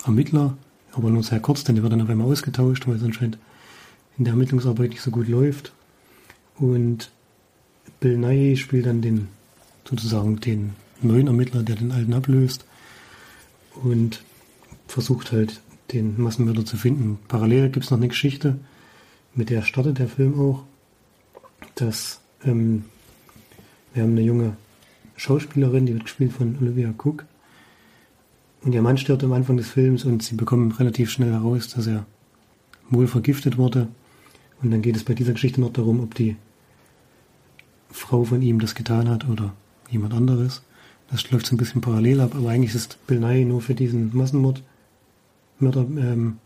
Ermittler, 0.04 0.56
aber 0.92 1.08
nur 1.08 1.22
sehr 1.22 1.38
kurz, 1.38 1.62
denn 1.62 1.76
der 1.76 1.84
wird 1.84 1.92
dann 1.92 2.02
auf 2.02 2.10
einmal 2.10 2.26
ausgetauscht, 2.26 2.88
weil 2.88 2.96
es 2.96 3.04
anscheinend 3.04 3.38
in 4.18 4.24
der 4.24 4.32
Ermittlungsarbeit 4.32 4.90
nicht 4.90 5.02
so 5.02 5.12
gut 5.12 5.28
läuft. 5.28 5.72
Und 6.58 7.12
Bill 8.00 8.18
Nye 8.18 8.56
spielt 8.56 8.86
dann 8.86 9.02
den 9.02 9.28
sozusagen 9.88 10.40
den 10.40 10.74
neuen 11.00 11.28
Ermittler, 11.28 11.62
der 11.62 11.76
den 11.76 11.92
alten 11.92 12.14
ablöst 12.14 12.64
und 13.84 14.24
versucht 14.88 15.30
halt 15.30 15.60
den 15.92 16.20
Massenmörder 16.20 16.64
zu 16.64 16.76
finden. 16.76 17.20
Parallel 17.28 17.70
gibt 17.70 17.84
es 17.84 17.92
noch 17.92 17.98
eine 17.98 18.08
Geschichte, 18.08 18.58
mit 19.36 19.48
der 19.48 19.62
startet 19.62 20.00
der 20.00 20.08
Film 20.08 20.40
auch, 20.40 20.64
dass 21.76 22.20
ähm, 22.44 22.84
wir 23.94 24.02
haben 24.02 24.12
eine 24.12 24.22
junge 24.22 24.56
Schauspielerin, 25.16 25.86
die 25.86 25.94
wird 25.94 26.04
gespielt 26.04 26.32
von 26.32 26.56
Olivia 26.60 26.92
Cook. 26.96 27.24
Und 28.62 28.74
ihr 28.74 28.82
Mann 28.82 28.96
stirbt 28.96 29.24
am 29.24 29.32
Anfang 29.32 29.56
des 29.56 29.68
Films 29.68 30.04
und 30.04 30.22
sie 30.22 30.36
bekommen 30.36 30.72
relativ 30.72 31.10
schnell 31.10 31.32
heraus, 31.32 31.68
dass 31.68 31.86
er 31.86 32.06
wohl 32.90 33.06
vergiftet 33.06 33.58
wurde. 33.58 33.88
Und 34.62 34.70
dann 34.70 34.82
geht 34.82 34.96
es 34.96 35.04
bei 35.04 35.14
dieser 35.14 35.32
Geschichte 35.32 35.60
noch 35.60 35.72
darum, 35.72 36.00
ob 36.00 36.14
die 36.14 36.36
Frau 37.90 38.24
von 38.24 38.40
ihm 38.40 38.60
das 38.60 38.74
getan 38.74 39.08
hat 39.08 39.28
oder 39.28 39.52
jemand 39.90 40.14
anderes. 40.14 40.62
Das 41.10 41.30
läuft 41.30 41.46
so 41.46 41.54
ein 41.54 41.58
bisschen 41.58 41.80
parallel 41.80 42.20
ab, 42.20 42.34
aber 42.34 42.50
eigentlich 42.50 42.74
ist 42.74 42.98
Bill 43.06 43.20
Nye 43.20 43.44
nur 43.44 43.60
für 43.60 43.74
diesen 43.74 44.16
Massenmord 44.16 44.62
Mörder 45.58 45.82
ähm, 45.82 46.38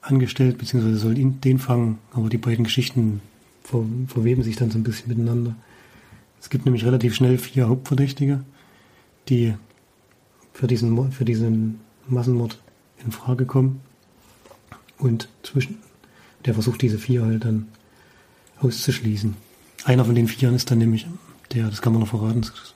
angestellt, 0.00 0.58
beziehungsweise 0.58 0.96
soll 0.96 1.18
ihn 1.18 1.40
den 1.40 1.58
fangen, 1.58 1.98
aber 2.12 2.28
die 2.28 2.38
beiden 2.38 2.64
Geschichten 2.64 3.20
ver 3.62 3.84
verweben 4.06 4.42
sich 4.42 4.56
dann 4.56 4.70
so 4.70 4.78
ein 4.78 4.84
bisschen 4.84 5.08
miteinander. 5.08 5.56
Es 6.40 6.50
gibt 6.50 6.64
nämlich 6.64 6.84
relativ 6.84 7.14
schnell 7.14 7.38
vier 7.38 7.68
Hauptverdächtige, 7.68 8.44
die 9.28 9.54
für 10.52 10.66
diesen, 10.66 11.12
für 11.12 11.24
diesen 11.24 11.80
Massenmord 12.06 12.58
in 13.04 13.12
Frage 13.12 13.46
kommen. 13.46 13.80
Und 14.98 15.28
zwischen, 15.42 15.78
der 16.44 16.54
versucht 16.54 16.82
diese 16.82 16.98
vier 16.98 17.24
halt 17.24 17.44
dann 17.44 17.68
auszuschließen. 18.60 19.36
Einer 19.84 20.04
von 20.04 20.14
den 20.14 20.28
vieren 20.28 20.54
ist 20.54 20.70
dann 20.70 20.78
nämlich 20.78 21.06
der, 21.52 21.68
das 21.68 21.82
kann 21.82 21.92
man 21.92 22.00
noch 22.00 22.08
verraten, 22.08 22.42
das 22.42 22.74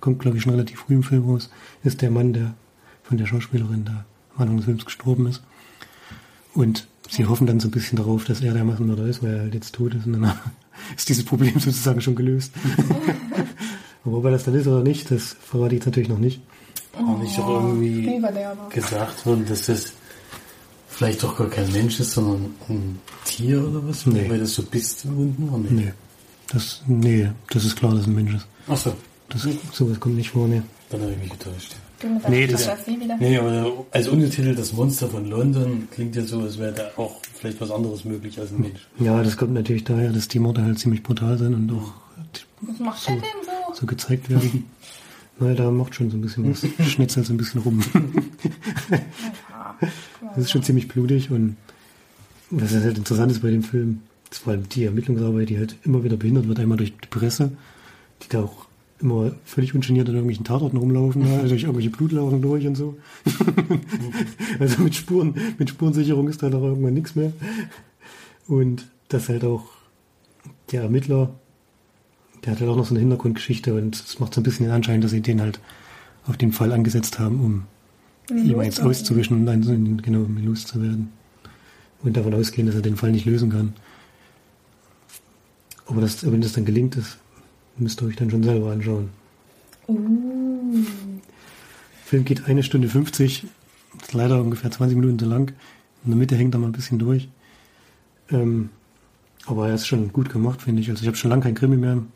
kommt 0.00 0.20
glaube 0.20 0.36
ich 0.36 0.42
schon 0.42 0.52
relativ 0.52 0.80
früh 0.80 0.94
im 0.94 1.02
Film 1.02 1.28
raus, 1.28 1.50
ist 1.84 2.02
der 2.02 2.10
Mann, 2.10 2.32
der 2.32 2.54
von 3.02 3.18
der 3.18 3.26
Schauspielerin 3.26 3.84
da 3.84 4.04
am 4.34 4.42
Anfang 4.42 4.56
des 4.56 4.64
Films 4.64 4.84
gestorben 4.84 5.26
ist. 5.26 5.42
Und 6.54 6.86
sie 7.08 7.26
hoffen 7.26 7.46
dann 7.46 7.60
so 7.60 7.68
ein 7.68 7.72
bisschen 7.72 7.96
darauf, 7.96 8.24
dass 8.24 8.40
er 8.40 8.52
der 8.52 8.64
Massenmörder 8.64 9.06
ist, 9.06 9.22
weil 9.22 9.34
er 9.34 9.40
halt 9.42 9.54
jetzt 9.54 9.74
tot 9.74 9.94
ist. 9.94 10.06
Und 10.06 10.12
dann 10.14 10.32
ist 10.96 11.08
dieses 11.08 11.24
Problem 11.24 11.52
sozusagen 11.58 12.00
schon 12.00 12.14
gelöst. 12.14 12.52
Aber 14.04 14.18
ob 14.18 14.24
er 14.24 14.32
das 14.32 14.44
dann 14.44 14.54
ist 14.54 14.66
oder 14.66 14.82
nicht, 14.82 15.10
das 15.10 15.36
verrate 15.40 15.74
ich 15.74 15.80
jetzt 15.80 15.86
natürlich 15.86 16.08
noch 16.08 16.18
nicht. 16.18 16.40
Auch 16.94 17.18
nicht 17.18 17.38
auch 17.38 17.62
irgendwie 17.64 18.02
Spielverderber. 18.02 18.68
gesagt 18.68 19.24
worden, 19.24 19.46
dass 19.48 19.66
das 19.66 19.92
vielleicht 20.88 21.22
doch 21.22 21.36
gar 21.38 21.48
kein 21.48 21.70
Mensch 21.72 21.98
ist, 22.00 22.10
sondern 22.12 22.50
ein 22.68 22.98
Tier 23.24 23.66
oder 23.66 23.86
was? 23.88 24.04
Nee. 24.04 24.28
Weil 24.28 24.40
das 24.40 24.54
so 24.54 24.62
bist 24.62 25.04
unten 25.06 25.48
oder 25.48 25.58
nicht? 25.58 25.72
Nee. 25.72 25.92
Das, 26.52 26.82
nee, 26.86 27.30
das 27.48 27.64
ist 27.64 27.76
klar, 27.76 27.92
dass 27.92 28.02
es 28.02 28.06
ein 28.08 28.14
Mensch 28.14 28.34
ist. 28.34 28.46
Achso, 28.68 28.92
Das, 29.30 29.46
sowas 29.72 29.98
kommt 30.00 30.16
nicht 30.16 30.30
vor, 30.30 30.46
nee. 30.46 30.60
dann 30.90 31.00
habe 31.00 31.12
ich 31.12 31.18
mich 31.18 31.30
getäuscht. 31.30 31.76
Du 32.02 32.08
mit 32.08 32.28
Nee, 32.28 32.46
das- 32.48 32.68
wieder. 32.86 33.16
Nee, 33.18 33.38
aber 33.38 33.84
als 33.92 34.08
Untertitel 34.08 34.54
das 34.54 34.72
Monster 34.72 35.08
von 35.08 35.28
London 35.30 35.88
klingt 35.90 36.16
ja 36.16 36.22
so, 36.24 36.40
als 36.40 36.58
wäre 36.58 36.72
da 36.72 36.90
auch 37.00 37.20
vielleicht 37.34 37.60
was 37.60 37.70
anderes 37.70 38.04
möglich 38.04 38.38
als 38.40 38.50
ein 38.50 38.60
Mensch. 38.60 38.88
Ja, 38.98 39.22
das 39.22 39.36
kommt 39.36 39.54
natürlich 39.54 39.84
daher, 39.84 40.10
dass 40.10 40.26
die 40.28 40.38
Morde 40.40 40.62
halt 40.64 40.78
ziemlich 40.78 41.02
brutal 41.02 41.38
sind 41.38 41.54
und 41.54 41.70
auch 41.72 41.92
so? 42.96 43.12
so 43.74 43.86
gezeigt 43.86 44.28
werden. 44.30 44.64
Naja, 45.40 45.54
da 45.54 45.70
macht 45.70 45.94
schon 45.94 46.10
so 46.10 46.18
ein 46.18 46.20
bisschen 46.20 46.48
was. 46.50 46.64
Schnetzelt 46.88 47.26
so 47.26 47.32
ein 47.32 47.36
bisschen 47.38 47.62
rum. 47.62 47.82
Das 50.34 50.44
ist 50.44 50.50
schon 50.50 50.62
ziemlich 50.62 50.88
blutig 50.88 51.30
und 51.30 51.56
was 52.50 52.72
halt 52.74 52.98
interessant 52.98 53.32
ist 53.32 53.40
bei 53.42 53.50
dem 53.50 53.62
Film, 53.62 54.00
ist 54.30 54.42
vor 54.42 54.52
allem 54.52 54.68
die 54.68 54.84
Ermittlungsarbeit, 54.84 55.48
die 55.48 55.58
halt 55.58 55.74
immer 55.84 56.04
wieder 56.04 56.16
behindert 56.16 56.48
wird, 56.48 56.60
einmal 56.60 56.76
durch 56.78 56.92
die 56.92 57.08
Presse, 57.08 57.50
die 58.22 58.28
da 58.28 58.42
auch 58.42 58.66
immer 59.02 59.32
völlig 59.44 59.74
ungeniert 59.74 60.08
an 60.08 60.14
irgendwelchen 60.14 60.44
Tatorten 60.44 60.76
rumlaufen, 60.78 61.22
da, 61.24 61.42
durch 61.42 61.62
irgendwelche 61.62 61.90
Blutlaufen 61.90 62.40
durch 62.40 62.66
und 62.66 62.76
so. 62.76 62.96
also 64.60 64.82
mit 64.82 64.94
Spuren, 64.94 65.34
mit 65.58 65.70
Spurensicherung 65.70 66.28
ist 66.28 66.42
da 66.42 66.48
doch 66.50 66.62
irgendwann 66.62 66.94
nichts 66.94 67.14
mehr. 67.14 67.32
Und 68.48 68.86
das 69.08 69.28
halt 69.28 69.44
auch 69.44 69.64
der 70.70 70.82
Ermittler, 70.82 71.34
der 72.44 72.52
hat 72.52 72.60
halt 72.60 72.70
auch 72.70 72.76
noch 72.76 72.86
so 72.86 72.92
eine 72.94 73.00
Hintergrundgeschichte 73.00 73.74
und 73.74 73.94
es 73.96 74.18
macht 74.20 74.34
so 74.34 74.40
ein 74.40 74.44
bisschen 74.44 74.66
den 74.66 74.74
Anschein, 74.74 75.00
dass 75.00 75.10
sie 75.10 75.20
den 75.20 75.40
halt 75.40 75.60
auf 76.26 76.36
den 76.36 76.52
Fall 76.52 76.72
angesetzt 76.72 77.18
haben, 77.18 77.40
um 77.40 77.64
ihm 78.36 78.58
eins 78.60 78.80
auszuwischen 78.80 79.36
und 79.40 79.46
dann 79.46 79.62
in- 79.64 80.00
genau 80.02 80.20
um 80.22 80.38
ihn 80.38 80.46
loszuwerden. 80.46 81.10
Und 82.02 82.16
davon 82.16 82.34
ausgehen, 82.34 82.66
dass 82.66 82.74
er 82.76 82.82
den 82.82 82.96
Fall 82.96 83.12
nicht 83.12 83.26
lösen 83.26 83.50
kann. 83.50 83.74
Aber 85.86 86.00
das, 86.00 86.24
wenn 86.30 86.40
das 86.40 86.52
dann 86.52 86.64
gelingt, 86.64 86.96
das 86.96 87.18
müsst 87.76 88.00
ihr 88.02 88.08
euch 88.08 88.16
dann 88.16 88.30
schon 88.30 88.42
selber 88.42 88.72
anschauen. 88.72 89.10
Uh. 89.88 90.74
Der 90.74 92.04
Film 92.04 92.24
geht 92.24 92.46
eine 92.46 92.62
Stunde 92.62 92.88
50, 92.88 93.46
ist 94.00 94.12
leider 94.12 94.40
ungefähr 94.40 94.70
20 94.70 94.96
Minuten 94.96 95.18
zu 95.18 95.26
lang. 95.26 95.52
In 96.04 96.10
der 96.10 96.18
Mitte 96.18 96.36
hängt 96.36 96.54
er 96.54 96.58
mal 96.58 96.66
ein 96.66 96.72
bisschen 96.72 96.98
durch. 96.98 97.28
Ähm, 98.30 98.70
aber 99.46 99.68
er 99.68 99.74
ist 99.74 99.86
schon 99.86 100.12
gut 100.12 100.30
gemacht, 100.30 100.62
finde 100.62 100.82
ich. 100.82 100.90
Also 100.90 101.02
ich 101.02 101.06
habe 101.06 101.16
schon 101.16 101.30
lange 101.30 101.42
kein 101.42 101.54
Krimi 101.54 101.76
mehr 101.76 101.92
im 101.94 102.08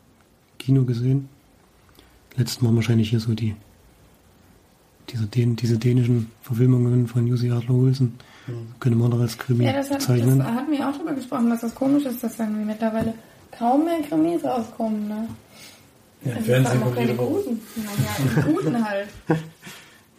Kino 0.59 0.83
gesehen. 0.83 1.29
Letztes 2.35 2.61
Mal 2.61 2.75
wahrscheinlich 2.75 3.09
hier 3.09 3.19
so 3.19 3.33
die 3.33 3.55
diese, 5.09 5.25
Dän 5.25 5.55
diese 5.55 5.77
dänischen 5.77 6.29
Verfilmungen 6.41 7.07
von 7.07 7.25
Jussi 7.27 7.49
Adler 7.49 7.75
Olsen. 7.75 8.13
Könnte 8.79 8.97
man 8.97 9.11
auch 9.11 9.19
als 9.19 9.37
Krimi 9.37 9.65
Ja, 9.65 9.73
das, 9.73 9.89
hat, 9.89 9.97
das 9.97 10.07
bezeichnen. 10.07 10.43
hatten 10.43 10.71
wir 10.71 10.87
auch 10.87 10.95
drüber 10.95 11.13
gesprochen, 11.13 11.49
dass 11.49 11.61
das 11.61 11.75
komisch 11.75 12.05
ist, 12.05 12.23
dass 12.23 12.37
dann 12.37 12.65
mittlerweile 12.65 13.13
kaum 13.57 13.85
mehr 13.85 14.01
Krimis 14.01 14.43
rauskommen. 14.43 15.07
Ne? 15.07 15.27
Ja, 16.27 16.35
Also 16.35 16.45
Fernsehen 16.45 16.81
kommt 16.81 16.95
keine 16.95 17.07
jede 17.07 17.17
Woche. 17.19 17.43
guten. 17.43 18.53
Guten 18.53 18.85
halt. 18.85 19.07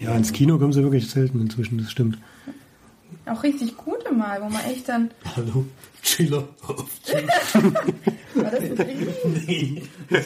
Ja, 0.00 0.14
ins 0.16 0.32
Kino 0.32 0.58
kommen 0.58 0.72
sie 0.72 0.80
wirklich 0.80 1.10
selten 1.10 1.40
inzwischen, 1.40 1.78
das 1.78 1.90
stimmt. 1.90 2.18
Auch 3.26 3.42
richtig 3.42 3.76
gute 3.76 4.12
mal, 4.14 4.40
wo 4.40 4.48
man 4.48 4.64
echt 4.64 4.88
dann. 4.88 5.10
Hallo, 5.34 5.66
Schiller 6.02 6.48
auf 6.62 6.86
War 8.34 8.50
das 8.52 8.60
ein 8.60 8.76
Krimi? 8.76 9.82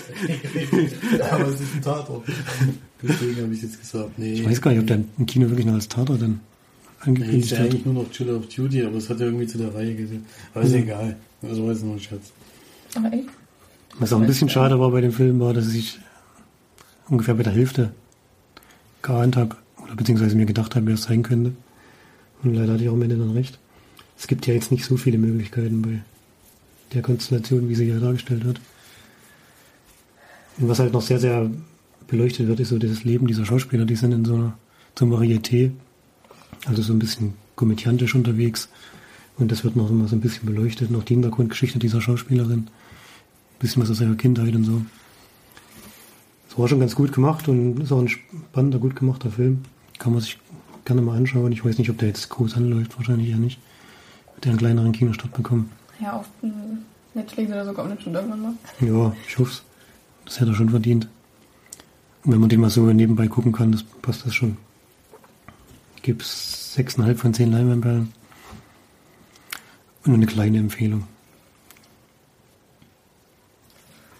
Aber 1.30 1.48
es 1.48 1.60
ist 1.60 1.74
ein 1.74 1.80
Tatort. 1.82 2.26
Deswegen 3.02 3.42
habe 3.42 3.54
ich 3.54 3.62
jetzt 3.62 3.80
gesagt, 3.80 4.18
nee. 4.18 4.34
Ich 4.34 4.44
weiß 4.46 4.60
gar 4.60 4.72
nicht, 4.72 4.80
ob 4.80 4.86
der 4.88 5.00
im 5.16 5.24
Kino 5.26 5.48
wirklich 5.48 5.64
noch 5.64 5.72
als 5.72 5.88
Tatort 5.88 6.20
dann 6.20 6.40
Nee, 7.04 7.14
ist 7.14 7.20
angekündigt 7.20 7.50
ja 7.52 7.58
eigentlich 7.60 7.84
nur 7.86 7.94
noch 7.94 8.10
Chill 8.10 8.30
of 8.30 8.46
Duty, 8.48 8.82
aber 8.84 8.96
es 8.98 9.08
hat 9.08 9.18
ja 9.20 9.26
irgendwie 9.26 9.46
zu 9.46 9.56
der 9.58 9.74
Reihe 9.74 9.94
gesehen. 9.94 10.24
Aber 10.54 10.64
ist 10.64 10.74
egal. 10.74 11.16
Das 11.40 11.58
war 11.58 11.72
jetzt 11.72 11.82
nur 11.82 11.94
ein 11.94 12.00
Schatz. 12.00 12.30
Aber 12.94 13.12
echt? 13.12 13.24
Was 13.98 14.12
auch 14.12 14.20
ein 14.20 14.26
bisschen 14.26 14.48
schade 14.48 14.78
war 14.80 14.90
bei 14.90 15.00
dem 15.00 15.12
Film, 15.12 15.40
war, 15.40 15.52
dass 15.52 15.72
ich 15.72 15.98
ungefähr 17.08 17.34
bei 17.34 17.42
der 17.42 17.52
Hälfte 17.52 17.92
geahnt 19.02 19.36
habe, 19.36 19.56
oder 19.82 19.94
beziehungsweise 19.94 20.36
mir 20.36 20.46
gedacht 20.46 20.74
habe, 20.74 20.86
wer 20.86 20.94
es 20.94 21.04
sein 21.04 21.22
könnte. 21.22 21.52
Und 22.42 22.54
leider 22.54 22.72
hatte 22.72 22.82
ich 22.82 22.88
auch 22.88 22.94
am 22.94 23.02
Ende 23.02 23.16
dann 23.16 23.30
recht. 23.30 23.58
Es 24.18 24.26
gibt 24.26 24.46
ja 24.46 24.54
jetzt 24.54 24.70
nicht 24.70 24.84
so 24.84 24.96
viele 24.96 25.18
Möglichkeiten 25.18 25.82
bei 25.82 26.00
der 26.94 27.02
Konstellation, 27.02 27.68
wie 27.68 27.74
sie 27.74 27.86
hier 27.86 28.00
dargestellt 28.00 28.44
wird. 28.44 28.60
Und 30.58 30.68
was 30.68 30.78
halt 30.78 30.92
noch 30.92 31.02
sehr, 31.02 31.18
sehr 31.18 31.50
beleuchtet 32.06 32.46
wird, 32.46 32.60
ist 32.60 32.68
so 32.68 32.78
das 32.78 33.04
Leben 33.04 33.26
dieser 33.26 33.44
Schauspieler. 33.44 33.84
Die 33.84 33.96
sind 33.96 34.12
in 34.12 34.24
so 34.24 34.34
einer, 34.34 34.58
so 34.98 35.06
Varieté, 35.06 35.72
also 36.66 36.82
so 36.82 36.92
ein 36.92 36.98
bisschen 36.98 37.34
komödiantisch 37.56 38.14
unterwegs. 38.14 38.68
Und 39.38 39.50
das 39.50 39.64
wird 39.64 39.76
noch 39.76 39.90
immer 39.90 40.08
so 40.08 40.16
ein 40.16 40.20
bisschen 40.20 40.46
beleuchtet, 40.46 40.90
noch 40.90 41.04
die 41.04 41.14
Hintergrundgeschichte 41.14 41.78
dieser 41.78 42.00
Schauspielerin 42.00 42.68
bisschen 43.62 43.82
was 43.82 43.90
aus 43.90 44.00
ihrer 44.00 44.14
Kindheit 44.14 44.54
und 44.54 44.64
so. 44.64 44.82
Es 46.50 46.58
war 46.58 46.68
schon 46.68 46.80
ganz 46.80 46.94
gut 46.94 47.12
gemacht 47.12 47.48
und 47.48 47.80
ist 47.80 47.92
auch 47.92 48.00
ein 48.00 48.08
spannender, 48.08 48.78
gut 48.78 48.94
gemachter 48.94 49.30
Film. 49.30 49.62
Kann 49.98 50.12
man 50.12 50.20
sich 50.20 50.38
gerne 50.84 51.00
mal 51.00 51.16
anschauen. 51.16 51.52
Ich 51.52 51.64
weiß 51.64 51.78
nicht, 51.78 51.88
ob 51.88 51.96
der 51.98 52.08
jetzt 52.08 52.28
groß 52.28 52.56
anläuft, 52.56 52.96
wahrscheinlich 52.98 53.30
eher 53.30 53.38
nicht. 53.38 53.58
Wird 54.34 54.44
der 54.44 54.50
einen 54.50 54.58
kleineren 54.58 54.92
Kinostart 54.92 55.32
bekommen. 55.32 55.70
Ja, 56.00 56.12
auf 56.14 56.26
Netflix 57.14 57.50
oder 57.50 57.64
so 57.64 57.72
kommt 57.72 57.92
das 57.92 58.02
schon 58.02 58.14
irgendwann 58.14 58.42
mal. 58.42 58.52
Ja, 58.80 59.14
ich 59.26 59.38
hoffe 59.38 59.62
Das 60.24 60.40
hätte 60.40 60.50
er 60.50 60.56
schon 60.56 60.70
verdient. 60.70 61.08
Und 62.24 62.32
wenn 62.32 62.40
man 62.40 62.48
den 62.48 62.60
mal 62.60 62.70
so 62.70 62.82
nebenbei 62.92 63.28
gucken 63.28 63.52
kann, 63.52 63.72
das 63.72 63.82
passt 63.82 64.26
das 64.26 64.34
schon. 64.34 64.56
Gebe 66.02 66.22
es 66.22 66.74
6,5 66.76 67.14
von 67.16 67.34
10 67.34 67.52
Leinwandperlen. 67.52 68.12
Und 70.04 70.14
eine 70.14 70.26
kleine 70.26 70.58
Empfehlung. 70.58 71.04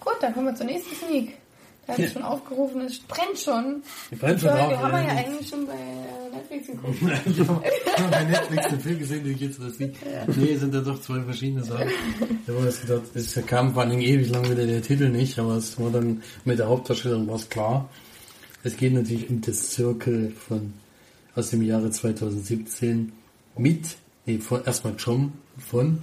Gut, 0.01 0.12
dann 0.23 0.35
kommen 0.35 0.47
wir 0.47 0.55
zur 0.55 0.67
nächsten 0.67 0.95
Sneak. 0.97 1.39
Da 1.87 1.95
habe 1.95 2.03
ich 2.05 2.13
schon 2.13 2.23
aufgerufen, 2.23 2.83
es 2.83 3.01
brennt 3.01 3.37
schon. 3.37 3.83
Die 4.11 4.15
brennt 4.15 4.41
schon 4.41 4.51
auf, 4.51 4.71
wir 4.71 4.79
haben 4.79 4.93
ja. 4.93 5.03
ja 5.03 5.19
eigentlich 5.19 5.49
schon 5.49 5.67
bei 5.67 5.73
äh, 5.73 6.37
Netflix 6.37 6.67
geguckt. 6.69 6.97
ich 7.27 7.41
habe 7.41 7.63
bei 8.09 8.25
Netflix 8.25 8.69
den 8.69 8.81
Film 8.81 8.99
gesehen, 9.01 9.25
den 9.25 9.35
ich 9.35 9.41
jetzt 9.41 9.61
das 9.61 9.79
nicht. 9.81 9.97
Nee, 10.37 10.57
sind 10.57 10.73
da 10.73 10.81
doch 10.81 11.01
zwei 11.01 11.21
verschiedene 11.23 11.65
Sachen. 11.65 11.89
Ich 12.47 12.55
habe 12.55 12.65
das 12.65 12.81
gedacht, 12.83 13.03
es 13.15 13.47
kam 13.47 13.75
vor 13.75 13.83
allem 13.83 14.01
ewig 14.01 14.31
lang 14.31 14.49
wieder 14.49 14.65
der 14.65 14.81
Titel 14.81 15.09
nicht, 15.09 15.41
aber 15.41 15.57
es 15.57 15.79
war 15.81 15.91
dann 15.91 16.23
mit 16.45 16.61
der 16.61 16.69
Hauptdarstellerin 16.69 17.27
war 17.27 17.35
es 17.35 17.49
klar. 17.49 17.89
Es 18.63 18.77
geht 18.77 18.95
natürlich 18.95 19.29
um 19.29 19.41
das 19.41 19.73
Circle 19.73 20.31
von 20.31 20.75
aus 21.35 21.51
dem 21.51 21.63
Jahre 21.63 21.91
2017 21.91 23.13
mit, 23.57 23.97
nee, 24.25 24.39
erstmal 24.65 24.95
John 24.99 25.33
von 25.59 25.99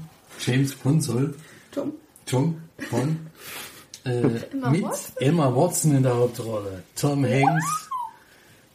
James 0.45 0.75
Ponsold. 0.75 1.35
Tom. 1.71 1.93
John 2.27 2.61
von 2.89 3.17
äh, 4.09 4.51
Emma 4.51 4.69
mit 4.69 4.83
Watson? 4.83 5.15
Emma 5.19 5.55
Watson 5.55 5.95
in 5.95 6.03
der 6.03 6.15
Hauptrolle. 6.15 6.83
Tom 6.95 7.25
Hanks. 7.25 7.89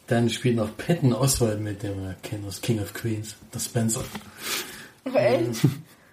Dann 0.07 0.29
spielt 0.29 0.57
noch 0.57 0.77
Patton 0.77 1.13
Oswald 1.15 1.61
mit, 1.61 1.83
den 1.83 2.03
wir 2.03 2.15
kennen 2.23 2.45
aus 2.47 2.61
King 2.61 2.81
of 2.81 2.93
Queens, 2.93 3.37
der 3.53 3.59
Spencer. 3.59 4.05
Ach, 5.05 5.15
echt? 5.15 5.67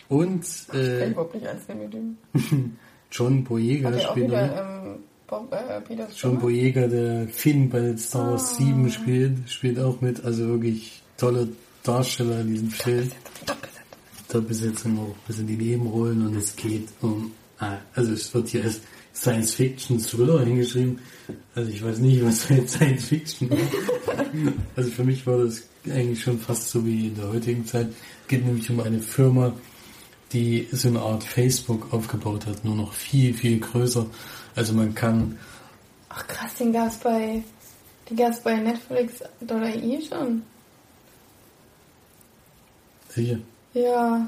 Und 0.08 0.46
Kann 0.68 0.82
ich 0.82 1.70
äh, 1.70 1.88
dem. 1.90 2.18
John 3.12 3.44
Boyega 3.44 4.00
spielt 4.00 4.28
wieder 4.28 4.84
ähm, 4.84 4.96
Bob, 5.28 5.54
äh, 5.54 5.82
John? 6.16 6.40
Boyega, 6.40 6.88
der 6.88 7.28
Finn 7.28 7.70
bei 7.70 7.96
Star 7.98 8.32
Wars 8.32 8.56
7 8.56 8.90
spielt, 8.90 9.50
spielt 9.50 9.80
auch 9.80 10.00
mit. 10.00 10.24
Also 10.24 10.48
wirklich 10.48 11.02
tolle 11.18 11.50
Darsteller 11.84 12.42
in 12.42 12.48
diesem 12.48 12.70
Film. 12.70 13.12
Doppelbesetzung 14.32 15.00
auch 15.00 15.16
bis 15.28 15.40
in 15.40 15.48
die 15.48 15.58
Nebenrollen 15.58 16.26
und 16.26 16.36
es 16.38 16.56
geht 16.56 16.88
um, 17.02 17.34
ah, 17.60 17.78
also 17.94 18.14
es 18.14 18.34
wird 18.34 18.50
hier 18.50 18.64
als 18.64 18.82
Science 19.14 19.54
Fiction 19.56 20.00
Thriller 20.00 20.42
hingeschrieben. 20.44 21.00
Also 21.56 21.70
ich 21.70 21.84
weiß 21.84 22.00
nicht, 22.00 22.24
was 22.26 22.48
jetzt 22.50 22.74
Science 22.76 23.06
Fiction 23.06 23.52
ist. 23.52 23.74
Also 24.76 24.90
für 24.92 25.04
mich 25.04 25.26
war 25.28 25.38
das 25.40 25.64
eigentlich 25.86 26.22
schon 26.22 26.40
fast 26.40 26.70
so 26.70 26.86
wie 26.86 27.08
in 27.08 27.16
der 27.16 27.28
heutigen 27.30 27.66
Zeit. 27.66 27.88
Es 27.88 28.28
geht 28.28 28.46
nämlich 28.46 28.70
um 28.70 28.80
eine 28.80 29.00
Firma, 29.00 29.54
die 30.32 30.68
so 30.72 30.88
eine 30.88 31.02
Art 31.02 31.24
Facebook 31.24 31.94
aufgebaut 31.94 32.46
hat, 32.46 32.64
nur 32.64 32.76
noch 32.76 32.94
viel, 32.94 33.34
viel 33.34 33.60
größer. 33.60 34.06
Also 34.56 34.74
man 34.74 34.94
kann, 34.96 35.38
Ach 36.10 36.26
krass, 36.28 36.56
den 36.56 36.72
gab's 36.74 36.98
bei, 36.98 37.44
die 38.10 38.16
gab's 38.16 38.40
bei 38.42 38.56
Netflix.de 38.56 40.02
schon. 40.08 40.42
sicher, 43.10 43.40
Ja. 43.74 44.28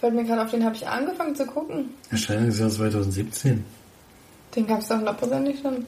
Fällt 0.00 0.14
mir 0.14 0.24
gerade 0.24 0.42
auf, 0.44 0.50
den 0.50 0.64
habe 0.64 0.74
ich 0.74 0.86
angefangen 0.88 1.36
zu 1.36 1.46
gucken. 1.46 1.90
Erscheinungsjahr 2.10 2.70
2017 2.70 3.64
Den 4.54 4.66
gab's 4.66 4.88
doch 4.88 4.96
hundertprozentig 4.98 5.60
schon. 5.60 5.84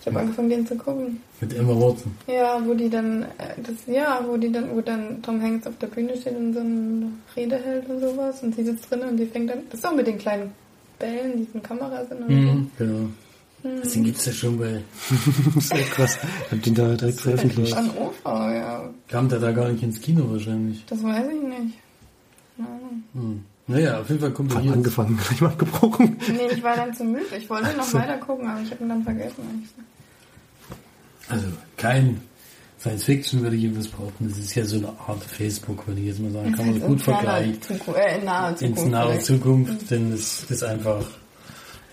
Ich 0.00 0.06
habe 0.08 0.18
angefangen, 0.18 0.50
den 0.50 0.66
zu 0.66 0.74
gucken. 0.76 1.20
mit 1.40 1.54
Emma 1.54 1.72
Watson. 1.74 2.12
Ja, 2.26 2.60
wo 2.66 2.74
die 2.74 2.90
dann, 2.90 3.22
äh, 3.22 3.54
das, 3.64 3.76
ja, 3.86 4.20
wo 4.26 4.36
die 4.36 4.50
dann, 4.50 4.74
wo 4.74 4.80
dann 4.80 5.22
Tom 5.22 5.40
Hanks 5.40 5.66
auf 5.66 5.78
der 5.80 5.86
Bühne 5.86 6.16
steht 6.16 6.36
und 6.36 6.54
so 6.54 6.60
eine 6.60 7.06
Rede 7.36 7.56
hält 7.56 7.88
und 7.88 8.00
sowas 8.00 8.42
und 8.42 8.54
sie 8.56 8.64
sitzt 8.64 8.90
drin 8.90 9.02
und 9.02 9.16
die 9.16 9.26
fängt 9.26 9.50
dann, 9.50 9.58
das 9.70 9.74
ist 9.78 9.84
doch 9.84 9.94
mit 9.94 10.06
den 10.08 10.18
kleinen 10.18 10.50
Bällen, 10.98 11.36
die 11.36 11.46
in 11.54 11.62
Kamera 11.62 12.04
sind 12.04 12.20
und 12.22 12.28
Mhm, 12.30 12.70
genau. 12.78 13.08
Den 13.62 14.02
gibt's 14.04 14.24
ja 14.26 14.32
schon 14.32 14.58
bei, 14.58 14.82
Sehr 15.60 15.84
krass. 15.84 16.18
Hab 16.50 16.60
den 16.62 16.74
da 16.74 16.94
direkt 16.96 17.18
so. 17.18 17.22
veröffentlicht. 17.30 17.76
An 17.76 17.90
OV, 17.90 18.24
ja. 18.24 18.90
kam 19.06 19.28
der 19.28 19.38
da 19.38 19.52
gar 19.52 19.68
nicht 19.68 19.84
ins 19.84 20.00
Kino 20.00 20.24
wahrscheinlich. 20.28 20.84
Das 20.86 21.00
weiß 21.00 21.26
ich 21.28 21.42
nicht. 21.48 21.78
Keine 22.56 22.68
Ahnung. 22.68 23.02
Hm. 23.14 23.44
Naja, 23.66 24.00
auf 24.00 24.08
jeden 24.08 24.20
Fall 24.20 24.32
kommt 24.32 24.54
Hab 24.54 24.62
hier. 24.62 24.72
angefangen, 24.72 25.16
gleich 25.28 25.40
mal 25.40 25.48
abgebrochen. 25.48 26.16
Nee, 26.28 26.48
ich 26.54 26.62
war 26.62 26.76
dann 26.76 26.92
zu 26.94 27.04
müde. 27.04 27.24
Ich 27.38 27.48
wollte 27.48 27.76
noch 27.76 27.92
weiter 27.94 28.18
gucken, 28.18 28.48
aber 28.48 28.60
ich 28.60 28.70
habe 28.70 28.82
ihn 28.82 28.88
dann 28.88 29.02
vergessen. 29.04 29.68
Also 31.28 31.46
kein 31.76 32.20
Science 32.80 33.04
Fiction 33.04 33.42
würde 33.42 33.54
ich 33.56 33.62
jedenfalls 33.62 33.88
behaupten. 33.88 34.28
Das 34.28 34.38
ist 34.38 34.54
ja 34.56 34.64
so 34.64 34.76
eine 34.76 34.88
Art 35.06 35.22
Facebook, 35.22 35.86
würde 35.86 36.00
ich 36.00 36.08
jetzt 36.08 36.20
mal 36.20 36.32
sagen. 36.32 36.52
Kann 36.52 36.66
man 36.66 36.74
In 36.76 36.82
gut 36.82 37.00
vergleichen. 37.00 37.58
Äh, 37.94 38.18
in 38.18 38.24
naher 38.24 38.56
Zukunft. 38.56 38.62
ins 38.62 38.90
nahe 38.90 39.06
vielleicht. 39.06 39.26
Zukunft, 39.26 39.90
denn 39.90 40.12
es 40.12 40.44
ist 40.50 40.64
einfach, 40.64 41.04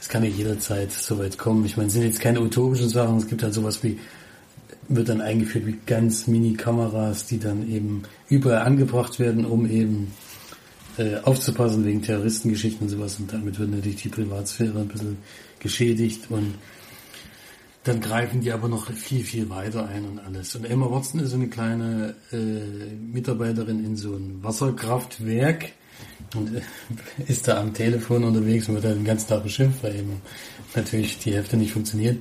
es 0.01 0.09
kann 0.09 0.23
ja 0.23 0.29
jederzeit 0.29 0.91
so 0.91 1.19
weit 1.19 1.37
kommen. 1.37 1.63
Ich 1.65 1.77
meine, 1.77 1.87
es 1.87 1.93
sind 1.93 2.03
jetzt 2.03 2.19
keine 2.19 2.41
utopischen 2.41 2.89
Sachen, 2.89 3.17
es 3.17 3.27
gibt 3.27 3.43
halt 3.43 3.53
sowas 3.53 3.83
wie, 3.83 3.99
wird 4.87 5.09
dann 5.09 5.21
eingeführt 5.21 5.67
wie 5.67 5.77
ganz 5.85 6.25
Mini-Kameras, 6.25 7.27
die 7.27 7.37
dann 7.37 7.69
eben 7.69 8.01
überall 8.27 8.63
angebracht 8.65 9.19
werden, 9.19 9.45
um 9.45 9.69
eben 9.69 10.11
äh, 10.97 11.17
aufzupassen 11.17 11.85
wegen 11.85 12.01
Terroristengeschichten 12.01 12.87
und 12.87 12.89
sowas 12.89 13.19
und 13.19 13.31
damit 13.31 13.59
wird 13.59 13.71
natürlich 13.71 14.01
die 14.01 14.09
Privatsphäre 14.09 14.79
ein 14.79 14.87
bisschen 14.87 15.17
geschädigt 15.59 16.29
und 16.29 16.55
dann 17.83 18.01
greifen 18.01 18.41
die 18.41 18.51
aber 18.51 18.67
noch 18.67 18.91
viel, 18.91 19.23
viel 19.23 19.49
weiter 19.49 19.87
ein 19.87 20.05
und 20.05 20.19
alles. 20.19 20.55
Und 20.55 20.65
Emma 20.65 20.91
Watson 20.91 21.21
ist 21.21 21.29
so 21.29 21.37
eine 21.37 21.47
kleine 21.47 22.15
äh, 22.31 22.93
Mitarbeiterin 22.95 23.83
in 23.85 23.95
so 23.95 24.15
einem 24.15 24.43
Wasserkraftwerk 24.43 25.71
und 26.35 26.55
äh, 26.55 26.61
ist 27.27 27.47
da 27.47 27.59
am 27.59 27.73
Telefon 27.73 28.23
unterwegs 28.23 28.67
und 28.67 28.75
wird 28.75 28.85
halt 28.85 28.97
den 28.97 29.05
ganzen 29.05 29.29
Tag 29.29 29.43
beschimpft, 29.43 29.83
weil 29.83 29.95
eben 29.95 30.21
natürlich 30.75 31.19
die 31.19 31.33
Hälfte 31.33 31.57
nicht 31.57 31.71
funktioniert. 31.71 32.17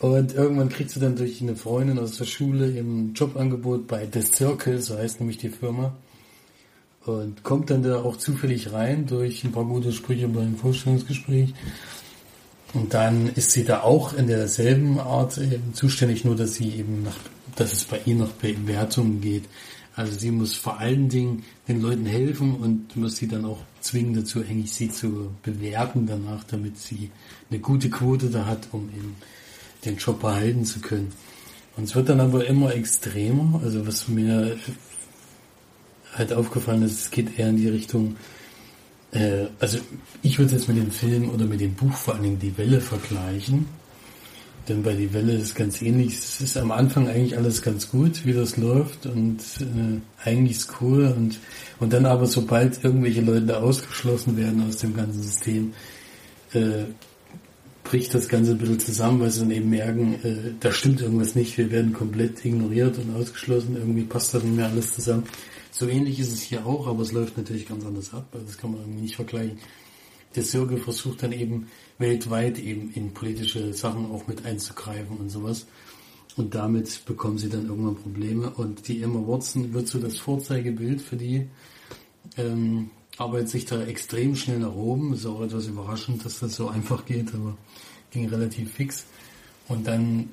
Und 0.00 0.34
irgendwann 0.34 0.70
kriegt 0.70 0.90
sie 0.90 1.00
dann 1.00 1.14
durch 1.14 1.40
eine 1.42 1.56
Freundin 1.56 1.98
aus 1.98 2.16
der 2.16 2.24
Schule 2.24 2.66
ein 2.66 3.12
Jobangebot 3.14 3.86
bei 3.86 4.08
The 4.10 4.22
Circle, 4.22 4.80
so 4.80 4.96
heißt 4.96 5.20
nämlich 5.20 5.38
die 5.38 5.50
Firma. 5.50 5.94
Und 7.06 7.42
kommt 7.44 7.70
dann 7.70 7.82
da 7.82 8.02
auch 8.02 8.16
zufällig 8.16 8.72
rein 8.72 9.06
durch 9.06 9.42
ein 9.44 9.52
paar 9.52 9.64
gute 9.64 9.92
Sprüche 9.92 10.28
beim 10.28 10.56
Vorstellungsgespräch. 10.56 11.54
Und 12.74 12.94
dann 12.94 13.28
ist 13.28 13.52
sie 13.52 13.64
da 13.64 13.80
auch 13.80 14.12
in 14.12 14.26
derselben 14.26 15.00
Art 15.00 15.38
eben 15.38 15.74
zuständig, 15.74 16.24
nur 16.24 16.36
dass 16.36 16.54
sie 16.54 16.70
eben 16.70 17.02
nach, 17.02 17.16
dass 17.56 17.72
es 17.72 17.84
bei 17.84 18.00
ihr 18.04 18.14
nach 18.14 18.30
Bewertungen 18.32 19.20
geht. 19.20 19.44
Also 19.96 20.16
sie 20.16 20.30
muss 20.30 20.54
vor 20.54 20.78
allen 20.78 21.08
Dingen 21.08 21.42
den 21.68 21.80
Leuten 21.80 22.06
helfen 22.06 22.54
und 22.54 22.96
muss 22.96 23.16
sie 23.16 23.28
dann 23.28 23.44
auch 23.44 23.58
zwingen 23.80 24.14
dazu, 24.14 24.40
eigentlich 24.40 24.72
sie 24.72 24.90
zu 24.90 25.30
bewerten 25.42 26.06
danach, 26.06 26.44
damit 26.44 26.78
sie 26.78 27.10
eine 27.50 27.60
gute 27.60 27.90
Quote 27.90 28.30
da 28.30 28.46
hat, 28.46 28.68
um 28.72 28.88
eben 28.90 29.16
den 29.84 29.96
Job 29.96 30.20
behalten 30.20 30.64
zu 30.64 30.80
können. 30.80 31.12
Und 31.76 31.84
es 31.84 31.94
wird 31.94 32.08
dann 32.08 32.20
aber 32.20 32.46
immer 32.46 32.74
extremer. 32.74 33.60
Also 33.64 33.86
was 33.86 34.06
mir 34.06 34.56
halt 36.14 36.32
aufgefallen 36.32 36.82
ist, 36.82 37.00
es 37.00 37.10
geht 37.10 37.38
eher 37.38 37.48
in 37.48 37.56
die 37.56 37.68
Richtung, 37.68 38.16
äh, 39.12 39.46
also 39.58 39.78
ich 40.22 40.38
würde 40.38 40.54
jetzt 40.54 40.68
mit 40.68 40.76
dem 40.76 40.90
Film 40.90 41.30
oder 41.30 41.44
mit 41.44 41.60
dem 41.60 41.74
Buch 41.74 41.94
vor 41.94 42.14
allen 42.14 42.22
Dingen 42.22 42.38
die 42.38 42.56
Welle 42.56 42.80
vergleichen. 42.80 43.66
Denn 44.68 44.82
bei 44.82 44.92
die 44.92 45.12
Welle 45.12 45.32
ist 45.32 45.54
ganz 45.56 45.80
ähnlich. 45.82 46.18
Es 46.18 46.40
ist 46.40 46.56
am 46.56 46.70
Anfang 46.70 47.08
eigentlich 47.08 47.36
alles 47.36 47.62
ganz 47.62 47.90
gut, 47.90 48.24
wie 48.26 48.34
das 48.34 48.56
läuft 48.56 49.06
und 49.06 49.38
äh, 49.60 50.28
eigentlich 50.28 50.58
ist 50.58 50.72
cool 50.80 51.12
und 51.16 51.38
und 51.80 51.92
dann 51.92 52.06
aber 52.06 52.26
sobald 52.26 52.84
irgendwelche 52.84 53.22
Leute 53.22 53.58
ausgeschlossen 53.58 54.36
werden 54.36 54.68
aus 54.68 54.76
dem 54.76 54.94
ganzen 54.94 55.22
System, 55.22 55.72
äh, 56.52 56.84
bricht 57.84 58.14
das 58.14 58.28
Ganze 58.28 58.52
ein 58.52 58.58
bisschen 58.58 58.78
zusammen, 58.78 59.20
weil 59.20 59.30
sie 59.30 59.40
dann 59.40 59.50
eben 59.50 59.70
merken, 59.70 60.14
äh, 60.22 60.52
da 60.60 60.70
stimmt 60.70 61.00
irgendwas 61.00 61.34
nicht, 61.34 61.56
wir 61.58 61.70
werden 61.72 61.92
komplett 61.92 62.44
ignoriert 62.44 62.98
und 62.98 63.16
ausgeschlossen, 63.16 63.76
irgendwie 63.76 64.04
passt 64.04 64.34
das 64.34 64.44
nicht 64.44 64.56
mehr 64.56 64.66
alles 64.66 64.94
zusammen. 64.94 65.24
So 65.70 65.86
ähnlich 65.86 66.18
ist 66.18 66.32
es 66.32 66.42
hier 66.42 66.66
auch, 66.66 66.86
aber 66.86 67.02
es 67.02 67.12
läuft 67.12 67.36
natürlich 67.36 67.68
ganz 67.68 67.84
anders 67.84 68.12
ab, 68.12 68.26
weil 68.32 68.42
das 68.42 68.58
kann 68.58 68.72
man 68.72 68.80
irgendwie 68.80 69.02
nicht 69.02 69.16
vergleichen. 69.16 69.58
Der 70.34 70.44
Circle 70.44 70.78
versucht 70.78 71.22
dann 71.22 71.32
eben 71.32 71.68
weltweit 71.98 72.58
eben 72.58 72.92
in 72.92 73.12
politische 73.12 73.72
Sachen 73.72 74.10
auch 74.10 74.26
mit 74.26 74.44
einzugreifen 74.44 75.16
und 75.16 75.28
sowas. 75.28 75.66
Und 76.36 76.54
damit 76.54 77.04
bekommen 77.04 77.38
sie 77.38 77.48
dann 77.48 77.66
irgendwann 77.66 77.96
Probleme. 77.96 78.50
Und 78.50 78.86
die 78.86 79.02
Emma 79.02 79.20
Watson 79.26 79.72
wird 79.72 79.88
so 79.88 79.98
das 79.98 80.18
Vorzeigebild 80.18 81.02
für 81.02 81.16
die, 81.16 81.48
ähm, 82.36 82.90
arbeitet 83.18 83.48
sich 83.48 83.64
da 83.64 83.82
extrem 83.82 84.36
schnell 84.36 84.60
nach 84.60 84.74
oben. 84.74 85.12
Ist 85.12 85.26
auch 85.26 85.42
etwas 85.42 85.66
überraschend, 85.66 86.24
dass 86.24 86.38
das 86.38 86.54
so 86.54 86.68
einfach 86.68 87.04
geht, 87.04 87.34
aber 87.34 87.56
ging 88.10 88.28
relativ 88.28 88.72
fix. 88.72 89.04
Und 89.68 89.86
dann 89.86 90.30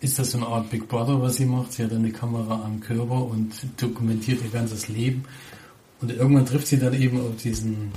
ist 0.00 0.18
das 0.18 0.30
so 0.30 0.38
eine 0.38 0.46
Art 0.46 0.70
Big 0.70 0.88
Brother, 0.88 1.20
was 1.20 1.36
sie 1.36 1.46
macht. 1.46 1.72
Sie 1.72 1.84
hat 1.84 1.92
eine 1.92 2.10
Kamera 2.10 2.62
am 2.64 2.80
Körper 2.80 3.24
und 3.24 3.52
dokumentiert 3.76 4.42
ihr 4.42 4.50
ganzes 4.50 4.88
Leben. 4.88 5.24
Und 6.00 6.12
irgendwann 6.12 6.46
trifft 6.46 6.68
sie 6.68 6.78
dann 6.78 6.94
eben 6.94 7.20
auf 7.20 7.36
diesen 7.36 7.92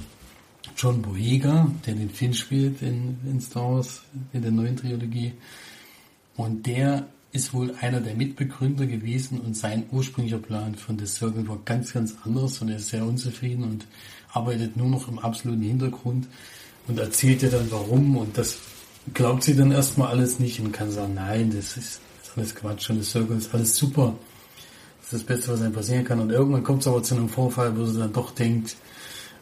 John 0.75 1.01
Boyega, 1.01 1.69
der 1.85 1.93
den 1.93 2.09
Finn 2.09 2.33
spielt 2.33 2.81
in, 2.81 3.17
in 3.25 3.39
Star 3.39 3.71
Wars, 3.71 4.01
in 4.33 4.41
der 4.41 4.51
neuen 4.51 4.75
Trilogie. 4.75 5.33
Und 6.35 6.65
der 6.65 7.07
ist 7.31 7.53
wohl 7.53 7.73
einer 7.79 8.01
der 8.01 8.15
Mitbegründer 8.15 8.85
gewesen 8.85 9.39
und 9.39 9.55
sein 9.55 9.85
ursprünglicher 9.91 10.39
Plan 10.39 10.75
von 10.75 10.99
The 10.99 11.05
Circle 11.05 11.47
war 11.47 11.59
ganz, 11.63 11.93
ganz 11.93 12.15
anders 12.25 12.61
und 12.61 12.69
er 12.69 12.77
ist 12.77 12.89
sehr 12.89 13.05
unzufrieden 13.05 13.63
und 13.63 13.85
arbeitet 14.33 14.75
nur 14.75 14.89
noch 14.89 15.07
im 15.07 15.19
absoluten 15.19 15.61
Hintergrund 15.61 16.27
und 16.87 16.99
erzählt 16.99 17.43
ihr 17.43 17.49
dann 17.49 17.71
warum 17.71 18.17
und 18.17 18.37
das 18.37 18.57
glaubt 19.13 19.43
sie 19.43 19.55
dann 19.55 19.71
erstmal 19.71 20.09
alles 20.09 20.39
nicht 20.39 20.59
und 20.59 20.71
kann 20.71 20.91
sagen, 20.91 21.13
nein, 21.15 21.51
das 21.55 21.77
ist, 21.77 22.01
das 22.19 22.29
ist 22.29 22.37
alles 22.37 22.55
Quatsch 22.55 22.89
und 22.89 23.01
The 23.01 23.09
Circle 23.09 23.37
ist 23.37 23.53
alles 23.53 23.75
super. 23.75 24.13
Das 24.99 25.13
ist 25.13 25.13
das 25.13 25.23
Beste, 25.23 25.51
was 25.53 25.61
einem 25.61 25.73
passieren 25.73 26.05
kann. 26.05 26.19
Und 26.19 26.31
irgendwann 26.31 26.63
kommt 26.63 26.81
es 26.81 26.87
aber 26.87 27.03
zu 27.03 27.15
einem 27.15 27.29
Vorfall, 27.29 27.75
wo 27.77 27.85
sie 27.85 27.99
dann 27.99 28.13
doch 28.13 28.31
denkt, 28.31 28.75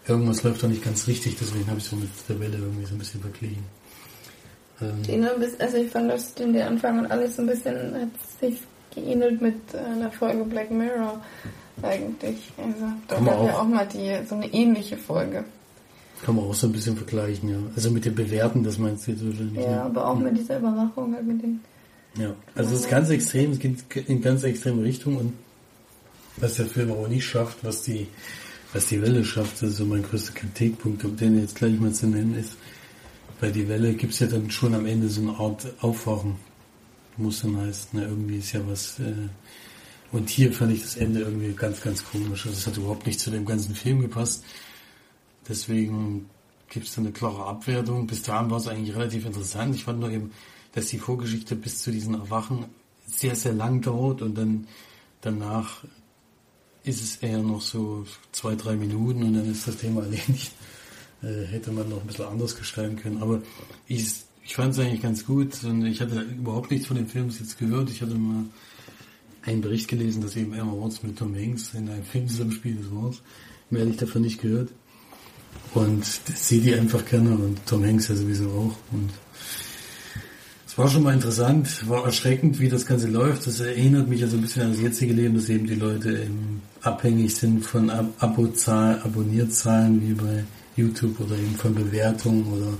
irgendwas 0.07 0.43
läuft 0.43 0.63
doch 0.63 0.69
nicht 0.69 0.83
ganz 0.83 1.07
richtig, 1.07 1.37
deswegen 1.39 1.67
habe 1.67 1.77
ich 1.79 1.85
so 1.85 1.95
mit 1.95 2.09
der 2.27 2.39
Welle 2.39 2.57
irgendwie 2.57 2.85
so 2.85 2.95
ein 2.95 2.97
bisschen 2.97 3.21
verglichen. 3.21 3.63
Ähm, 4.81 5.03
Den 5.03 5.27
ein 5.27 5.39
bisschen, 5.39 5.61
also 5.61 5.77
ich 5.77 5.91
fand 5.91 6.09
das 6.09 6.33
den 6.33 6.53
der 6.53 6.67
Anfang 6.67 6.99
und 6.99 7.11
alles 7.11 7.35
so 7.35 7.41
ein 7.43 7.47
bisschen 7.47 7.93
hat 7.93 8.09
sich 8.41 8.59
geähnelt 8.95 9.41
mit 9.41 9.55
äh, 9.73 9.77
einer 9.77 10.11
Folge 10.11 10.43
Black 10.45 10.71
Mirror 10.71 11.21
eigentlich. 11.83 12.51
Also 12.57 12.85
da 13.07 13.15
Kann 13.15 13.23
man 13.25 13.37
hat 13.37 13.45
ja 13.45 13.53
auch. 13.53 13.59
auch 13.59 13.67
mal 13.67 13.87
die 13.87 14.25
so 14.27 14.35
eine 14.35 14.47
ähnliche 14.53 14.97
Folge. 14.97 15.43
Kann 16.23 16.35
man 16.35 16.45
auch 16.45 16.53
so 16.53 16.67
ein 16.67 16.73
bisschen 16.73 16.97
vergleichen, 16.97 17.49
ja. 17.49 17.57
Also 17.75 17.91
mit 17.91 18.05
dem 18.05 18.15
Bewerten, 18.15 18.63
das 18.63 18.77
meinst 18.77 19.07
du 19.07 19.11
jetzt 19.11 19.25
wahrscheinlich. 19.25 19.63
Ja, 19.63 19.71
ne? 19.71 19.81
aber 19.83 20.07
auch 20.07 20.19
mit 20.19 20.37
dieser 20.37 20.59
Überwachung 20.59 21.13
halt 21.13 21.25
mit 21.25 21.41
den. 21.41 21.61
Ja, 22.17 22.35
also 22.55 22.73
es 22.73 22.81
ist 22.81 22.89
ganz 22.89 23.09
extrem, 23.09 23.51
es 23.51 23.59
geht 23.59 24.09
in 24.09 24.21
ganz 24.21 24.43
extreme 24.43 24.83
Richtung 24.83 25.17
und 25.17 25.33
was 26.37 26.55
der 26.55 26.65
Film 26.65 26.91
aber 26.91 27.07
nicht 27.07 27.25
schafft, 27.25 27.63
was 27.63 27.83
die, 27.83 28.07
was 28.73 28.87
die 28.87 29.01
Welle 29.01 29.23
schafft, 29.23 29.61
das 29.61 29.69
ist 29.69 29.77
so 29.77 29.85
mein 29.85 30.03
größter 30.03 30.33
Kritikpunkt, 30.33 31.03
um 31.05 31.15
den 31.15 31.39
jetzt 31.39 31.55
gleich 31.55 31.79
mal 31.79 31.91
zu 31.91 32.07
nennen 32.07 32.35
ist, 32.35 32.55
bei 33.39 33.51
die 33.51 33.67
Welle 33.67 33.93
gibt's 33.93 34.19
ja 34.19 34.27
dann 34.27 34.49
schon 34.49 34.73
am 34.73 34.85
Ende 34.85 35.07
so 35.09 35.21
eine 35.21 35.37
Art 35.37 35.67
Aufwachen, 35.81 36.35
muss 37.17 37.41
dann 37.41 37.57
heißen, 37.57 37.99
ne, 37.99 38.05
irgendwie 38.05 38.37
ist 38.37 38.53
ja 38.53 38.61
was, 38.67 38.99
äh, 38.99 39.13
und 40.11 40.29
hier 40.29 40.51
fand 40.51 40.73
ich 40.73 40.81
das 40.81 40.97
Ende 40.97 41.21
irgendwie 41.21 41.53
ganz, 41.53 41.81
ganz 41.81 42.03
komisch, 42.03 42.45
also 42.45 42.57
es 42.57 42.67
hat 42.67 42.77
überhaupt 42.77 43.05
nicht 43.05 43.19
zu 43.19 43.29
dem 43.29 43.45
ganzen 43.45 43.75
Film 43.75 44.01
gepasst, 44.01 44.43
deswegen 45.47 46.29
gibt's 46.69 46.95
dann 46.95 47.05
eine 47.05 47.13
klare 47.13 47.45
Abwertung, 47.45 48.07
bis 48.07 48.21
dahin 48.21 48.49
war 48.51 48.57
es 48.57 48.67
eigentlich 48.67 48.95
relativ 48.95 49.25
interessant, 49.25 49.75
ich 49.75 49.83
fand 49.83 49.99
nur 49.99 50.11
eben, 50.11 50.31
dass 50.73 50.87
die 50.87 50.99
Vorgeschichte 50.99 51.55
bis 51.55 51.81
zu 51.81 51.91
diesen 51.91 52.13
Erwachen 52.13 52.65
sehr, 53.05 53.35
sehr 53.35 53.53
lang 53.53 53.81
dauert 53.81 54.21
und 54.21 54.37
dann 54.37 54.67
danach 55.21 55.83
ist 56.83 57.01
es 57.01 57.17
eher 57.17 57.39
noch 57.39 57.61
so 57.61 58.05
zwei, 58.31 58.55
drei 58.55 58.75
Minuten 58.75 59.23
und 59.23 59.33
dann 59.33 59.49
ist 59.49 59.67
das 59.67 59.77
Thema 59.77 60.01
erledigt. 60.03 60.51
Äh, 61.21 61.45
hätte 61.45 61.71
man 61.71 61.89
noch 61.89 62.01
ein 62.01 62.07
bisschen 62.07 62.25
anders 62.25 62.55
gestalten 62.55 62.95
können. 62.95 63.21
Aber 63.21 63.41
ich, 63.87 64.07
ich 64.45 64.55
fand 64.55 64.73
es 64.73 64.79
eigentlich 64.79 65.01
ganz 65.01 65.25
gut 65.25 65.63
und 65.63 65.85
ich 65.85 65.99
hatte 66.01 66.21
überhaupt 66.21 66.71
nichts 66.71 66.87
von 66.87 66.95
dem 66.95 67.07
Film 67.07 67.29
jetzt 67.29 67.57
gehört. 67.57 67.89
Ich 67.89 68.01
hatte 68.01 68.15
mal 68.15 68.45
einen 69.41 69.61
Bericht 69.61 69.87
gelesen, 69.87 70.21
dass 70.21 70.35
eben 70.35 70.53
Emma 70.53 70.71
Watson 70.71 71.09
mit 71.09 71.19
Tom 71.19 71.35
Hanks 71.35 71.73
in 71.73 71.89
einem 71.89 72.03
Film 72.03 72.27
zusammenspielt, 72.27 72.79
das. 72.79 73.21
Mehr 73.69 73.81
hätte 73.81 73.91
ich 73.91 73.97
davon 73.97 74.21
nicht 74.21 74.41
gehört. 74.41 74.69
Und 75.73 76.03
das 76.27 76.47
die 76.47 76.73
einfach 76.73 77.05
gerne 77.05 77.31
und 77.31 77.63
Tom 77.65 77.85
Hanks 77.85 78.07
ja 78.07 78.15
sowieso 78.15 78.49
auch. 78.49 78.93
Und 78.93 79.11
es 80.67 80.77
war 80.77 80.89
schon 80.89 81.03
mal 81.03 81.13
interessant, 81.13 81.87
war 81.87 82.05
erschreckend, 82.05 82.59
wie 82.59 82.69
das 82.69 82.85
Ganze 82.85 83.07
läuft. 83.07 83.45
Das 83.45 83.59
erinnert 83.59 84.07
mich 84.07 84.21
ja 84.21 84.27
so 84.27 84.37
ein 84.37 84.41
bisschen 84.41 84.63
an 84.63 84.71
das 84.71 84.81
jetzige 84.81 85.13
Leben, 85.13 85.35
dass 85.35 85.49
eben 85.49 85.67
die 85.67 85.75
Leute 85.75 86.09
eben 86.09 86.61
abhängig 86.81 87.35
sind 87.35 87.65
von 87.65 87.89
Ab 87.89 88.09
Abozahlen, 88.19 89.01
Abonnierzahlen 89.01 90.01
wie 90.01 90.13
bei 90.13 90.43
YouTube 90.75 91.19
oder 91.19 91.35
eben 91.35 91.55
von 91.55 91.75
Bewertungen 91.75 92.47
oder 92.47 92.73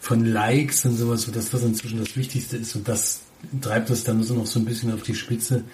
von 0.00 0.24
Likes 0.24 0.84
und 0.84 0.96
sowas, 0.96 1.22
sodass 1.22 1.50
das 1.50 1.64
inzwischen 1.64 1.98
das 1.98 2.16
Wichtigste 2.16 2.56
ist 2.56 2.76
und 2.76 2.86
das 2.86 3.20
treibt 3.60 3.90
das 3.90 4.04
dann 4.04 4.22
so 4.22 4.34
noch 4.34 4.46
so 4.46 4.60
ein 4.60 4.64
bisschen 4.64 4.92
auf 4.92 5.02
die 5.02 5.14
Spitze. 5.14 5.64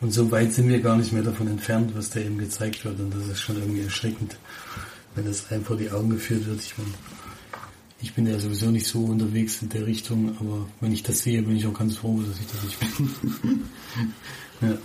Und 0.00 0.12
so 0.12 0.32
weit 0.32 0.52
sind 0.52 0.68
wir 0.68 0.80
gar 0.80 0.96
nicht 0.96 1.12
mehr 1.12 1.22
davon 1.22 1.46
entfernt, 1.46 1.92
was 1.94 2.10
da 2.10 2.18
eben 2.18 2.38
gezeigt 2.38 2.84
wird 2.84 2.98
und 2.98 3.14
das 3.14 3.28
ist 3.28 3.40
schon 3.40 3.56
irgendwie 3.56 3.82
erschreckend, 3.82 4.36
wenn 5.14 5.24
das 5.24 5.50
einem 5.50 5.64
vor 5.64 5.76
die 5.76 5.90
Augen 5.90 6.10
geführt 6.10 6.46
wird. 6.46 6.60
Ich 6.60 6.76
meine, 6.78 6.90
ich 8.00 8.14
bin 8.14 8.26
ja 8.26 8.38
sowieso 8.38 8.70
nicht 8.70 8.86
so 8.86 9.04
unterwegs 9.04 9.62
in 9.62 9.68
der 9.68 9.86
Richtung, 9.86 10.36
aber 10.40 10.66
wenn 10.80 10.92
ich 10.92 11.02
das 11.02 11.22
sehe, 11.22 11.42
bin 11.42 11.56
ich 11.56 11.66
auch 11.66 11.74
ganz 11.74 11.96
froh, 11.96 12.20
dass 12.20 12.40
ich 12.40 12.46
das 12.46 12.64
nicht 12.64 12.80
bin. 12.80 13.64
ja. 14.60 14.78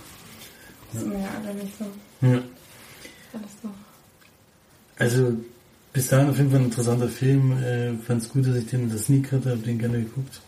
Das 0.92 1.02
sind 1.02 1.12
ja 1.12 1.28
alle 1.42 1.54
nicht 1.54 1.78
so. 1.78 1.84
ja. 2.26 2.42
Alles 3.32 3.50
so. 3.62 3.70
Also 4.96 5.36
bis 5.92 6.08
dahin 6.08 6.30
auf 6.30 6.38
jeden 6.38 6.50
Fall 6.50 6.60
ein 6.60 6.66
interessanter 6.66 7.08
Film. 7.08 7.52
Äh, 7.62 7.94
Fand 8.06 8.22
es 8.22 8.28
gut, 8.28 8.46
dass 8.46 8.56
ich 8.56 8.66
den 8.66 8.84
in 8.84 8.90
der 8.90 8.98
Sneak 8.98 9.32
hatte, 9.32 9.50
habe 9.50 9.60
den 9.60 9.78
gerne 9.78 9.98
geguckt. 9.98 10.40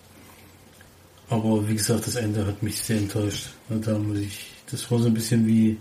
Aber 1.29 1.69
wie 1.69 1.75
gesagt, 1.75 2.07
das 2.07 2.16
Ende 2.16 2.47
hat 2.47 2.62
mich 2.62 2.81
sehr 2.81 2.99
enttäuscht. 2.99 3.51
Da 3.69 3.99
muss 3.99 4.19
ich, 4.19 4.51
das 4.71 4.90
war 4.90 4.99
so 4.99 5.07
ein 5.07 5.14
bisschen 5.14 5.47
wie 5.47 5.77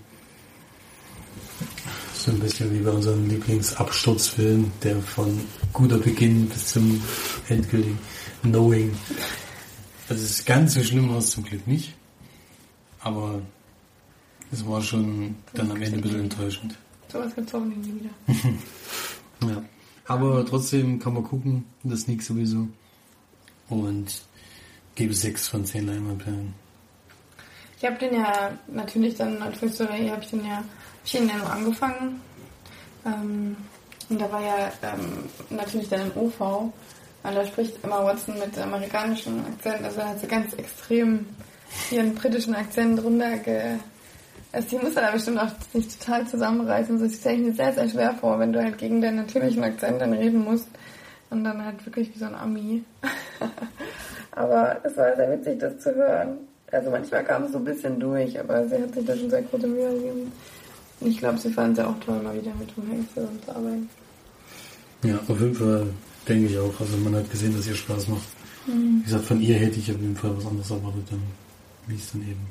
so 2.30 2.36
ein 2.36 2.40
bisschen 2.42 2.72
wie 2.72 2.84
bei 2.84 2.92
unserem 2.92 3.28
Lieblingsabsturzfilm, 3.28 4.72
der 4.84 5.02
von 5.02 5.40
guter 5.74 5.98
Beginn 5.98 6.48
bis 6.48 6.68
zum 6.68 7.02
endgültigen 7.48 7.98
Knowing. 8.44 8.96
Also 10.08 10.24
es 10.24 10.32
ist 10.32 10.46
ganz 10.46 10.76
so 10.76 10.84
schlimm 10.84 11.10
war 11.10 11.18
es 11.18 11.32
zum 11.32 11.44
Glück 11.44 11.66
nicht. 11.66 11.96
Aber 13.00 13.42
es 14.52 14.66
war 14.68 14.82
schon 14.82 15.36
dann 15.54 15.72
am 15.72 15.82
Ende 15.82 15.98
ein 15.98 16.02
bisschen 16.02 16.20
enttäuschend. 16.20 16.76
Sowas 17.12 17.34
gibt's 17.34 17.54
auch 17.56 17.66
nie 17.66 17.76
wieder. 17.84 18.10
Ja. 19.42 19.64
Aber 20.06 20.46
trotzdem 20.46 21.00
kann 21.00 21.14
man 21.14 21.24
gucken, 21.24 21.64
das 21.84 22.02
Sneak 22.02 22.22
sowieso. 22.22 22.68
Und 23.70 24.22
gebe 24.96 25.14
6 25.14 25.48
von 25.48 25.64
10 25.64 25.88
Leinwandperlen. 25.88 26.54
Ich 27.78 27.86
habe 27.86 27.98
den 27.98 28.16
ja 28.16 28.52
natürlich 28.68 29.16
dann 29.16 29.42
als 29.42 29.62
Historie 29.62 30.10
habe 30.10 30.22
ich 30.22 30.30
den 30.30 30.44
ja, 30.44 30.62
ich 31.18 31.30
ja 31.30 31.38
nur 31.38 31.52
angefangen. 31.52 32.22
Ähm, 33.06 33.58
und 34.10 34.22
da 34.22 34.32
war 34.32 34.42
ja 34.42 34.72
ähm, 34.84 35.30
natürlich 35.50 35.90
dann 35.90 36.02
in 36.02 36.12
OV. 36.14 36.40
Und 36.42 37.36
da 37.36 37.46
spricht 37.46 37.84
Emma 37.84 38.04
Watson 38.04 38.40
mit 38.40 38.58
amerikanischem 38.58 39.44
Akzent. 39.46 39.84
Also 39.84 39.98
da 39.98 40.10
hat 40.10 40.20
sie 40.20 40.28
ganz 40.28 40.54
extrem 40.54 41.26
ihren 41.92 42.16
britischen 42.16 42.56
Akzent 42.56 43.04
runterge... 43.04 43.80
Also 44.52 44.68
die 44.70 44.84
muss 44.84 44.96
dann 44.96 45.14
bestimmt 45.14 45.38
auch 45.38 45.52
sich 45.72 45.96
total 46.00 46.26
zusammenreißen. 46.26 47.00
Das 47.00 47.20
stelle 47.20 47.36
ich 47.36 47.42
mir 47.42 47.54
sehr, 47.54 47.72
sehr 47.72 47.88
schwer 47.88 48.16
vor, 48.16 48.40
wenn 48.40 48.52
du 48.52 48.64
halt 48.64 48.80
gegen 48.80 49.00
deinen 49.00 49.18
natürlichen 49.18 49.64
Akzent 49.64 50.02
dann 50.02 50.12
reden 50.12 50.44
musst. 50.44 50.68
Und 51.30 51.44
dann 51.44 51.64
halt 51.64 51.86
wirklich 51.86 52.12
wie 52.16 52.18
so 52.18 52.26
ein 52.26 52.34
Ami. 52.34 52.84
aber 54.32 54.78
es 54.84 54.98
war 54.98 55.16
sehr 55.16 55.32
witzig, 55.32 55.60
das 55.60 55.78
zu 55.78 55.94
hören. 55.94 56.40
Also 56.72 56.90
manchmal 56.90 57.24
kam 57.24 57.44
es 57.44 57.52
so 57.52 57.60
ein 57.60 57.66
bisschen 57.66 58.00
durch, 58.00 58.40
aber 58.40 58.68
sie 58.68 58.82
hat 58.82 58.94
sich 58.96 59.06
da 59.06 59.16
schon 59.16 59.30
sehr 59.30 59.44
große 59.44 59.68
Mühe 59.68 59.94
gegeben. 59.94 60.32
Ich 61.02 61.18
glaube, 61.18 61.38
sie 61.38 61.52
fand 61.52 61.78
es 61.78 61.84
ja 61.84 61.90
auch 61.90 62.00
toll, 62.00 62.22
mal 62.22 62.36
wieder 62.36 62.54
mit 62.56 62.74
Tom 62.76 62.90
Hanks 62.90 63.14
zusammenzuarbeiten. 63.14 63.90
Ja, 65.04 65.18
auf 65.28 65.40
jeden 65.40 65.56
Fall 65.56 65.88
denke 66.28 66.48
ich 66.48 66.58
auch. 66.58 66.80
Also 66.80 66.98
man 66.98 67.16
hat 67.16 67.32
gesehen, 67.32 67.56
dass 67.56 67.68
ihr 67.68 67.76
Spaß 67.76 68.08
macht. 68.10 68.28
Wie 68.66 69.04
gesagt, 69.04 69.26
von 69.26 69.42
ihr 69.42 69.56
hätte 69.56 69.80
ich 69.80 69.92
auf 69.92 70.00
jeden 70.00 70.16
Fall 70.16 70.36
was 70.36 70.46
anderes 70.46 70.70
erwartet, 70.70 71.06
dann, 71.10 71.24
wie 71.88 71.96
es 71.96 72.12
dann 72.12 72.22
eben. 72.22 72.46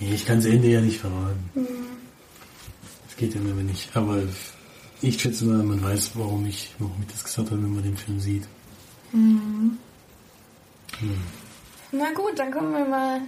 Ich 0.00 0.24
kann 0.24 0.36
das 0.36 0.46
Ende 0.46 0.68
ja 0.68 0.80
nicht 0.80 1.00
verraten. 1.00 1.50
Das 3.06 3.16
geht 3.16 3.34
ja 3.34 3.40
mir 3.40 3.54
nicht. 3.54 3.94
Aber 3.94 4.22
ich 5.02 5.20
schätze 5.20 5.44
mal, 5.44 5.62
man 5.62 5.82
weiß, 5.82 6.12
warum 6.14 6.46
ich, 6.46 6.74
warum 6.78 6.96
ich 7.00 7.12
das 7.12 7.24
gesagt 7.24 7.50
habe, 7.50 7.62
wenn 7.62 7.74
man 7.74 7.82
den 7.84 7.96
Film 7.96 8.20
sieht. 8.20 8.44
Na 11.92 12.12
gut, 12.12 12.38
dann 12.38 12.50
kommen 12.50 12.72
wir 12.72 12.84
mal 12.84 13.20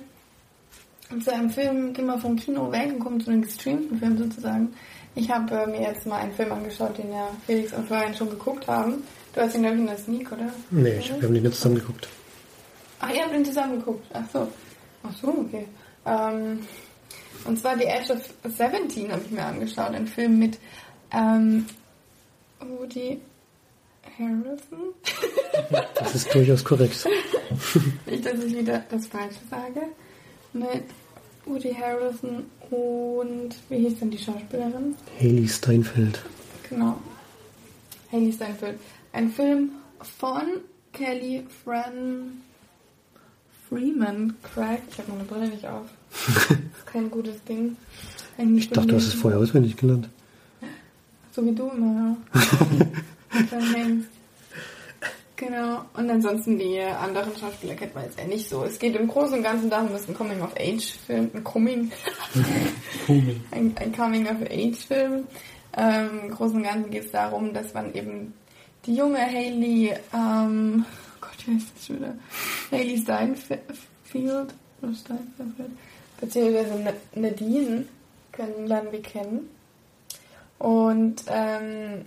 zu 1.22 1.32
einem 1.32 1.50
Film, 1.50 1.92
gehen 1.92 2.06
wir 2.06 2.18
vom 2.18 2.36
Kino 2.36 2.70
weg 2.72 2.92
und 2.92 2.98
kommen 3.00 3.20
zu 3.20 3.30
einem 3.30 3.42
gestreamten 3.42 3.98
Film 3.98 4.18
sozusagen. 4.18 4.74
Ich 5.14 5.30
habe 5.30 5.54
äh, 5.54 5.66
mir 5.66 5.80
jetzt 5.80 6.06
mal 6.06 6.18
einen 6.18 6.32
Film 6.34 6.52
angeschaut, 6.52 6.98
den 6.98 7.12
ja 7.12 7.28
Felix 7.46 7.72
und 7.72 7.86
Florian 7.86 8.14
schon 8.14 8.30
geguckt 8.30 8.66
haben. 8.66 9.02
Du 9.34 9.40
hast 9.40 9.54
ihn, 9.54 9.62
glaube 9.62 9.76
ich, 9.76 9.80
in 9.82 9.86
der 9.86 9.98
Sneak, 9.98 10.32
oder? 10.32 10.52
Nee, 10.70 10.98
ich, 10.98 11.08
wir 11.08 11.22
haben 11.22 11.34
die 11.34 11.40
nicht 11.40 11.54
zusammen 11.54 11.76
geguckt. 11.76 12.08
Ach, 13.00 13.10
ihr 13.10 13.22
habt 13.22 13.34
ihn 13.34 13.44
zusammen 13.44 13.78
geguckt. 13.78 14.04
Ach 14.12 14.24
so. 14.32 14.48
Ach 15.02 15.16
so, 15.20 15.28
okay. 15.28 15.66
Ähm, 16.04 16.60
und 17.44 17.58
zwar 17.58 17.76
The 17.78 17.84
Edge 17.84 18.12
of 18.12 18.34
17 18.44 19.12
habe 19.12 19.22
ich 19.24 19.30
mir 19.30 19.44
angeschaut. 19.44 19.94
Ein 19.94 20.06
Film 20.06 20.38
mit 20.38 20.58
ähm, 21.12 21.66
Woody 22.60 23.20
Harrelson. 24.18 24.94
Das 25.94 26.14
ist 26.14 26.34
durchaus 26.34 26.64
korrekt. 26.64 27.06
Nicht, 28.06 28.26
dass 28.26 28.42
ich 28.42 28.56
wieder 28.56 28.84
das 28.90 29.06
Falsche 29.06 29.40
sage. 29.50 29.82
Mit 30.58 30.84
Woody 31.44 31.74
Harrelson 31.74 32.44
und 32.70 33.54
wie 33.68 33.76
hieß 33.76 33.98
denn 33.98 34.10
die 34.10 34.18
Schauspielerin? 34.18 34.94
Haley 35.20 35.46
Steinfeld. 35.46 36.22
Genau. 36.68 36.96
Haley 38.10 38.32
Steinfeld. 38.32 38.78
Ein 39.12 39.30
Film 39.30 39.70
von 40.00 40.42
Kelly 40.92 41.44
Fran 41.62 42.40
Freeman. 43.68 44.34
Craig. 44.42 44.80
Ich 44.90 44.98
habe 44.98 45.12
meine 45.12 45.24
Brille 45.24 45.48
nicht 45.48 45.66
auf. 45.66 45.86
Das 46.10 46.50
ist 46.50 46.86
kein 46.86 47.10
gutes 47.10 47.42
Ding. 47.44 47.76
Kann 48.36 48.56
Ich 48.56 48.70
dachte, 48.70 48.88
du 48.88 48.96
hast 48.96 49.06
es 49.06 49.14
vorher 49.14 49.38
auswendig 49.38 49.76
gelernt. 49.76 50.08
So 51.32 51.44
wie 51.44 51.54
du 51.54 51.68
immer, 51.68 52.16
ja. 52.34 53.76
Genau. 55.36 55.82
Und 55.94 56.08
ansonsten 56.10 56.58
die 56.58 56.80
anderen 56.80 57.36
Schauspieler 57.36 57.74
kennt 57.74 57.94
man 57.94 58.04
jetzt 58.04 58.18
eher 58.18 58.26
nicht 58.26 58.48
so. 58.48 58.64
Es 58.64 58.78
geht 58.78 58.96
im 58.96 59.06
Großen 59.06 59.34
und 59.36 59.42
Ganzen 59.42 59.68
darum, 59.68 59.90
dass 59.92 60.08
ein 60.08 60.14
Coming-of-Age-Film, 60.14 61.30
ein 61.34 61.44
Coming, 61.44 61.92
ein, 63.50 63.74
ein 63.78 63.92
Coming-of-Age-Film. 63.92 65.24
Ähm, 65.76 66.20
Im 66.24 66.30
Großen 66.30 66.56
und 66.56 66.62
Ganzen 66.62 66.90
geht 66.90 67.04
es 67.04 67.10
darum, 67.12 67.52
dass 67.52 67.74
man 67.74 67.92
eben 67.94 68.32
die 68.86 68.94
junge 68.96 69.18
Hailey, 69.20 69.94
ähm, 70.14 70.86
oh 70.88 71.18
Gott, 71.20 71.46
wie 71.46 71.54
heißt 71.54 71.66
das 71.76 71.86
schon 71.86 71.96
wieder? 71.96 72.14
Hailey 72.72 72.96
Steinfeld, 72.98 73.60
oder 74.14 74.94
Steinfeld, 74.94 75.70
beziehungsweise 76.18 76.80
Na- 76.82 77.20
Nadine 77.20 77.84
können 78.32 78.66
lernen 78.66 78.90
wir 78.92 79.02
kennen. 79.02 79.50
Und 80.58 81.24
ähm, 81.28 82.06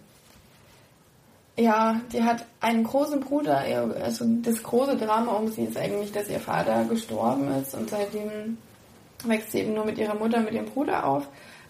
ja, 1.59 1.99
die 2.13 2.23
hat 2.23 2.45
einen 2.61 2.83
großen 2.83 3.19
Bruder. 3.19 3.63
Also 4.01 4.25
das 4.41 4.63
große 4.63 4.97
Drama 4.97 5.33
um 5.33 5.47
sie 5.51 5.63
ist 5.63 5.77
eigentlich, 5.77 6.11
dass 6.11 6.29
ihr 6.29 6.39
Vater 6.39 6.85
gestorben 6.85 7.49
ist 7.61 7.75
und 7.75 7.89
seitdem 7.89 8.57
wächst 9.25 9.51
sie 9.51 9.59
eben 9.59 9.73
nur 9.73 9.85
mit 9.85 9.97
ihrer 9.97 10.15
Mutter, 10.15 10.39
mit 10.39 10.53
ihrem 10.53 10.65
Bruder 10.65 11.05
auf. 11.05 11.27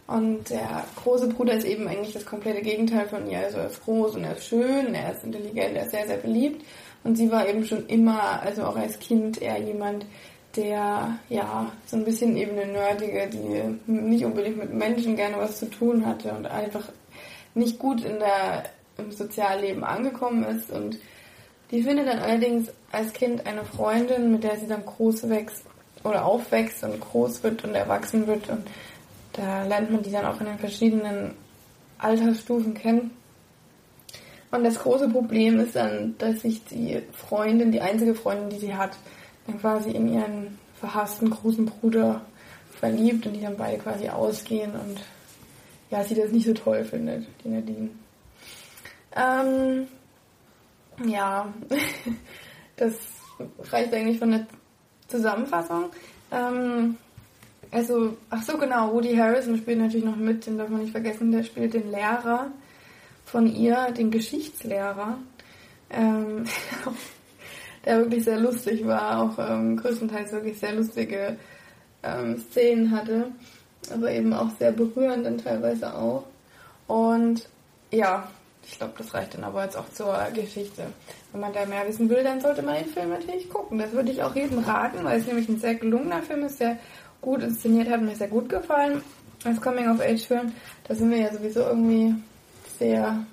Und 0.08 0.50
der 0.50 0.86
große 1.04 1.28
Bruder 1.28 1.54
ist 1.54 1.66
eben 1.66 1.88
eigentlich 1.88 2.14
das 2.14 2.26
komplette 2.26 2.62
Gegenteil 2.62 3.08
von 3.08 3.30
ihr. 3.30 3.40
Also 3.40 3.60
er 3.60 3.68
ist 3.68 3.84
groß 3.84 4.16
und 4.16 4.24
er 4.24 4.38
ist 4.38 4.46
schön, 4.46 4.94
er 4.94 5.12
ist 5.12 5.24
intelligent, 5.24 5.76
er 5.76 5.86
ist 5.86 5.92
sehr, 5.92 6.08
sehr 6.08 6.18
beliebt. 6.18 6.66
Und 7.04 7.16
sie 7.16 7.32
war 7.32 7.48
eben 7.48 7.66
schon 7.66 7.86
immer, 7.88 8.42
also 8.42 8.64
auch 8.64 8.76
als 8.76 9.00
Kind, 9.00 9.42
eher 9.42 9.60
jemand, 9.60 10.06
der, 10.56 11.20
ja, 11.30 11.72
so 11.86 11.96
ein 11.96 12.06
bisschen 12.06 12.36
eben 12.36 12.58
eine 12.58 12.72
Nerdige, 12.72 13.30
die 13.32 13.92
nicht 13.92 14.26
unbedingt 14.26 14.58
mit 14.58 14.74
Menschen 14.74 15.16
gerne 15.16 15.38
was 15.38 15.60
zu 15.60 15.70
tun 15.70 16.06
hatte 16.06 16.32
und 16.32 16.48
einfach 16.48 16.90
nicht 17.54 17.78
gut 17.78 18.04
in 18.04 18.20
der, 18.20 18.64
im 19.00 19.12
Sozialleben 19.12 19.84
angekommen 19.84 20.44
ist. 20.44 20.70
Und 20.72 20.98
die 21.72 21.84
findet 21.84 22.08
dann 22.08 22.20
allerdings 22.20 22.70
als 22.92 23.14
Kind 23.14 23.46
eine 23.46 23.64
Freundin, 23.64 24.32
mit 24.32 24.44
der 24.44 24.58
sie 24.58 24.68
dann 24.68 24.86
groß 24.86 25.30
wächst 25.30 25.64
oder 26.04 26.26
aufwächst 26.26 26.84
und 26.84 27.00
groß 27.00 27.44
wird 27.44 27.64
und 27.64 27.76
erwachsen 27.76 28.28
wird 28.28 28.50
und 28.50 28.66
da 29.34 29.64
lernt 29.64 29.92
man 29.92 30.02
die 30.02 30.12
dann 30.12 30.26
auch 30.26 30.40
in 30.40 30.48
den 30.48 30.58
verschiedenen 30.58 31.36
Altersstufen 31.98 32.74
kennen. 32.74 33.12
Und 34.52 34.64
das 34.64 34.80
große 34.80 35.10
Problem 35.10 35.60
ist 35.60 35.76
dann, 35.76 36.16
dass 36.18 36.42
sich 36.42 36.64
die 36.66 37.02
Freundin, 37.14 37.72
die 37.72 37.82
einzige 37.82 38.16
Freundin, 38.16 38.50
die 38.50 38.60
sie 38.60 38.76
hat, 38.76 38.98
dann 39.46 39.60
quasi 39.60 39.92
in 39.92 40.12
ihren 40.12 40.58
verhassten 40.80 41.30
großen 41.30 41.66
Bruder 41.66 42.22
verliebt 42.80 43.28
und 43.28 43.34
die 43.34 43.42
dann 43.42 43.58
beide 43.58 43.78
quasi 43.78 44.10
ausgehen 44.10 44.72
und 44.72 45.00
ja, 45.92 46.04
sie 46.04 46.16
das 46.16 46.32
nicht 46.32 46.46
so 46.46 46.54
toll 46.54 46.84
findet, 46.84 47.26
die 47.44 47.50
Nadine. 47.50 47.90
Ähm, 49.16 49.88
ja, 51.06 51.52
das 52.76 52.94
reicht 53.72 53.94
eigentlich 53.94 54.20
von 54.20 54.32
der 54.32 54.48
Zusammenfassung. 55.08 55.86
Ähm, 56.32 56.98
also, 57.72 58.18
ach 58.30 58.44
so, 58.44 58.58
genau, 58.58 58.94
Woody 58.94 59.16
Harrison 59.16 59.58
spielt 59.58 59.80
natürlich 59.80 60.06
noch 60.06 60.16
mit, 60.16 60.46
den 60.46 60.58
darf 60.58 60.70
man 60.70 60.82
nicht 60.82 60.92
vergessen, 60.92 61.32
der 61.32 61.44
spielt 61.44 61.74
den 61.74 61.92
Lehrer 61.92 62.52
von 63.26 63.48
ihr, 63.48 63.92
den 63.92 64.10
Geschichtslehrer, 64.10 65.20
ähm, 65.92 66.46
der 67.86 68.00
wirklich 68.00 68.24
sehr 68.24 68.40
lustig 68.40 68.86
war, 68.86 69.22
auch 69.22 69.38
ähm, 69.38 69.78
größtenteils 69.78 70.32
wirklich 70.32 70.58
sehr 70.60 70.74
lustige 70.74 71.38
ähm, 72.02 72.38
Szenen 72.38 72.92
hatte, 72.92 73.32
aber 73.94 74.12
eben 74.12 74.34
auch 74.34 74.50
sehr 74.58 74.72
berührend 74.72 75.26
dann 75.26 75.38
teilweise 75.38 75.96
auch. 75.96 76.24
Und 76.88 77.48
ja, 77.92 78.30
ich 78.72 78.78
glaube, 78.78 78.94
das 78.98 79.14
reicht 79.14 79.34
dann 79.34 79.44
aber 79.44 79.64
jetzt 79.64 79.78
auch 79.78 79.90
zur 79.94 80.16
Geschichte. 80.34 80.84
Wenn 81.32 81.42
man 81.42 81.54
da 81.54 81.66
mehr 81.66 81.88
wissen 81.88 82.10
will, 82.10 82.24
dann 82.24 82.40
sollte 82.40 82.62
man 82.62 82.76
den 82.76 82.88
Film 82.88 83.10
natürlich 83.10 83.50
gucken. 83.50 83.80
Das 83.80 83.92
würde 83.92 84.12
ich 84.12 84.22
auch 84.22 84.36
jedem 84.36 84.60
raten, 84.60 85.04
weil 85.04 85.20
es 85.20 85.26
nämlich 85.26 85.50
ein 85.50 85.60
sehr 85.60 85.76
gelungener 85.76 86.22
Film 86.22 86.44
ist, 86.44 86.60
der 86.60 86.78
gut 87.22 87.44
inszeniert 87.44 87.90
hat, 87.90 88.02
mir 88.02 88.16
sehr 88.16 88.28
gut 88.28 88.48
gefallen. 88.48 89.02
Als 89.44 89.60
Coming-of-Age-Film, 89.62 90.52
da 90.88 90.96
sind 90.96 91.10
wir 91.10 91.18
ja 91.18 91.34
sowieso 91.34 91.62
irgendwie 91.62 92.14
sehr, 92.78 93.26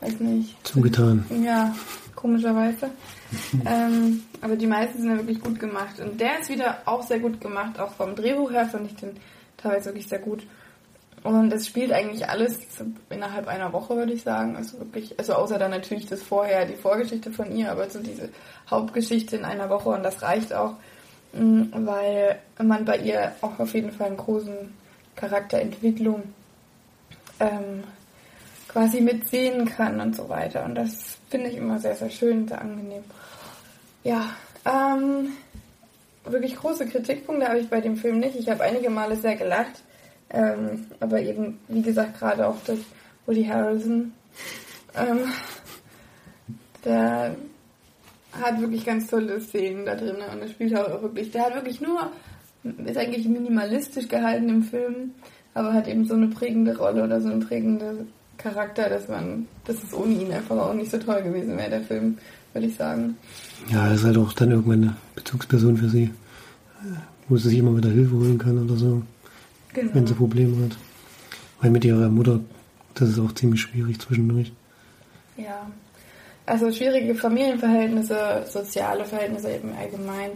weiß 0.00 0.20
nicht. 0.20 0.56
Zugetan. 0.66 1.24
Ja, 1.42 1.74
komischerweise. 2.14 2.90
ähm, 3.66 4.22
aber 4.40 4.56
die 4.56 4.66
meisten 4.66 5.00
sind 5.00 5.10
ja 5.10 5.16
wirklich 5.16 5.40
gut 5.40 5.58
gemacht. 5.58 6.00
Und 6.00 6.20
der 6.20 6.40
ist 6.40 6.50
wieder 6.50 6.78
auch 6.84 7.02
sehr 7.02 7.20
gut 7.20 7.40
gemacht, 7.40 7.78
auch 7.78 7.92
vom 7.92 8.14
Drehbuch 8.14 8.50
her 8.50 8.66
fand 8.66 8.90
ich 8.90 8.96
den 8.96 9.16
teilweise 9.56 9.86
wirklich 9.86 10.08
sehr 10.08 10.18
gut. 10.18 10.42
Und 11.22 11.52
es 11.52 11.66
spielt 11.66 11.92
eigentlich 11.92 12.28
alles 12.28 12.58
innerhalb 13.10 13.46
einer 13.46 13.72
Woche, 13.72 13.94
würde 13.94 14.12
ich 14.12 14.22
sagen. 14.22 14.56
Also 14.56 14.78
wirklich, 14.78 15.18
also 15.18 15.34
außer 15.34 15.58
dann 15.58 15.70
natürlich 15.70 16.06
das 16.06 16.22
vorher, 16.22 16.64
die 16.64 16.76
Vorgeschichte 16.76 17.30
von 17.30 17.54
ihr, 17.54 17.70
aber 17.70 17.90
so 17.90 18.00
diese 18.00 18.30
Hauptgeschichte 18.70 19.36
in 19.36 19.44
einer 19.44 19.68
Woche 19.68 19.90
und 19.90 20.02
das 20.02 20.22
reicht 20.22 20.54
auch. 20.54 20.74
Mm, 21.32 21.64
weil 21.72 22.38
man 22.62 22.84
bei 22.84 22.96
ihr 22.98 23.32
auch 23.42 23.58
auf 23.58 23.74
jeden 23.74 23.92
Fall 23.92 24.08
einen 24.08 24.16
großen 24.16 24.74
Charakterentwicklung 25.14 26.22
ähm, 27.38 27.84
quasi 28.68 29.00
mitsehen 29.00 29.66
kann 29.66 30.00
und 30.00 30.16
so 30.16 30.28
weiter. 30.28 30.64
Und 30.64 30.74
das 30.74 31.18
finde 31.28 31.48
ich 31.48 31.56
immer 31.56 31.78
sehr, 31.78 31.96
sehr 31.96 32.10
schön, 32.10 32.48
sehr 32.48 32.60
angenehm. 32.60 33.04
Ja, 34.04 34.30
ähm, 34.64 35.32
wirklich 36.24 36.56
große 36.56 36.86
Kritikpunkte 36.86 37.46
habe 37.46 37.60
ich 37.60 37.68
bei 37.68 37.80
dem 37.80 37.96
Film 37.96 38.20
nicht. 38.20 38.36
Ich 38.36 38.48
habe 38.48 38.62
einige 38.62 38.90
Male 38.90 39.16
sehr 39.16 39.36
gelacht, 39.36 39.82
ähm, 40.30 40.86
aber 41.00 41.20
eben, 41.20 41.58
wie 41.68 41.82
gesagt, 41.82 42.18
gerade 42.18 42.46
auch 42.46 42.58
durch 42.64 42.80
Woody 43.26 43.44
Harrison. 43.44 44.12
Ähm, 44.94 45.18
der 46.84 47.34
hat 48.32 48.60
wirklich 48.60 48.84
ganz 48.84 49.08
tolle 49.08 49.40
Szenen 49.40 49.84
da 49.84 49.94
drin 49.94 50.16
und 50.32 50.40
er 50.40 50.48
spielt 50.48 50.76
auch 50.76 51.02
wirklich, 51.02 51.30
der 51.30 51.46
hat 51.46 51.54
wirklich 51.54 51.80
nur, 51.80 52.10
ist 52.86 52.96
eigentlich 52.96 53.28
minimalistisch 53.28 54.08
gehalten 54.08 54.48
im 54.48 54.62
Film, 54.62 55.12
aber 55.54 55.72
hat 55.72 55.88
eben 55.88 56.04
so 56.06 56.14
eine 56.14 56.28
prägende 56.28 56.76
Rolle 56.76 57.04
oder 57.04 57.20
so 57.20 57.28
einen 57.28 57.40
prägenden 57.40 58.08
Charakter, 58.38 58.88
dass 58.88 59.08
man, 59.08 59.46
dass 59.64 59.82
es 59.82 59.92
ohne 59.92 60.14
ihn 60.14 60.32
einfach 60.32 60.56
auch 60.56 60.74
nicht 60.74 60.90
so 60.90 60.98
toll 60.98 61.22
gewesen 61.22 61.58
wäre, 61.58 61.70
der 61.70 61.82
Film, 61.82 62.18
würde 62.52 62.68
ich 62.68 62.76
sagen. 62.76 63.16
Ja, 63.68 63.86
er 63.86 63.94
ist 63.94 64.04
halt 64.04 64.16
auch 64.16 64.32
dann 64.32 64.52
irgendwann 64.52 64.82
eine 64.82 64.96
Bezugsperson 65.16 65.76
für 65.76 65.88
sie, 65.88 66.10
wo 67.28 67.36
sie 67.36 67.50
sich 67.50 67.58
immer 67.58 67.76
wieder 67.76 67.90
Hilfe 67.90 68.14
holen 68.14 68.38
kann 68.38 68.64
oder 68.64 68.76
so, 68.76 69.02
genau. 69.72 69.94
wenn 69.94 70.06
sie 70.06 70.14
Probleme 70.14 70.64
hat. 70.64 70.76
Weil 71.60 71.70
mit 71.70 71.84
ihrer 71.84 72.08
Mutter, 72.08 72.40
das 72.94 73.10
ist 73.10 73.18
auch 73.18 73.32
ziemlich 73.32 73.60
schwierig 73.60 74.00
zwischendurch. 74.00 74.52
Ja, 75.36 75.70
also 76.46 76.70
schwierige 76.72 77.14
Familienverhältnisse, 77.14 78.44
soziale 78.48 79.04
Verhältnisse 79.04 79.52
eben 79.52 79.72
allgemein. 79.78 80.30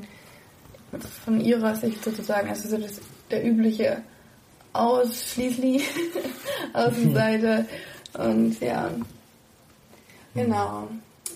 Von 1.25 1.41
ihrer 1.41 1.75
Sicht 1.75 2.05
sozusagen, 2.05 2.49
also 2.49 2.69
so 2.69 2.79
das, 2.79 3.01
der 3.31 3.45
übliche 3.45 4.03
ausschließlich 4.75 5.89
Außenseite. 6.73 7.67
Und 8.17 8.61
ja, 8.61 8.91
genau. 10.35 10.89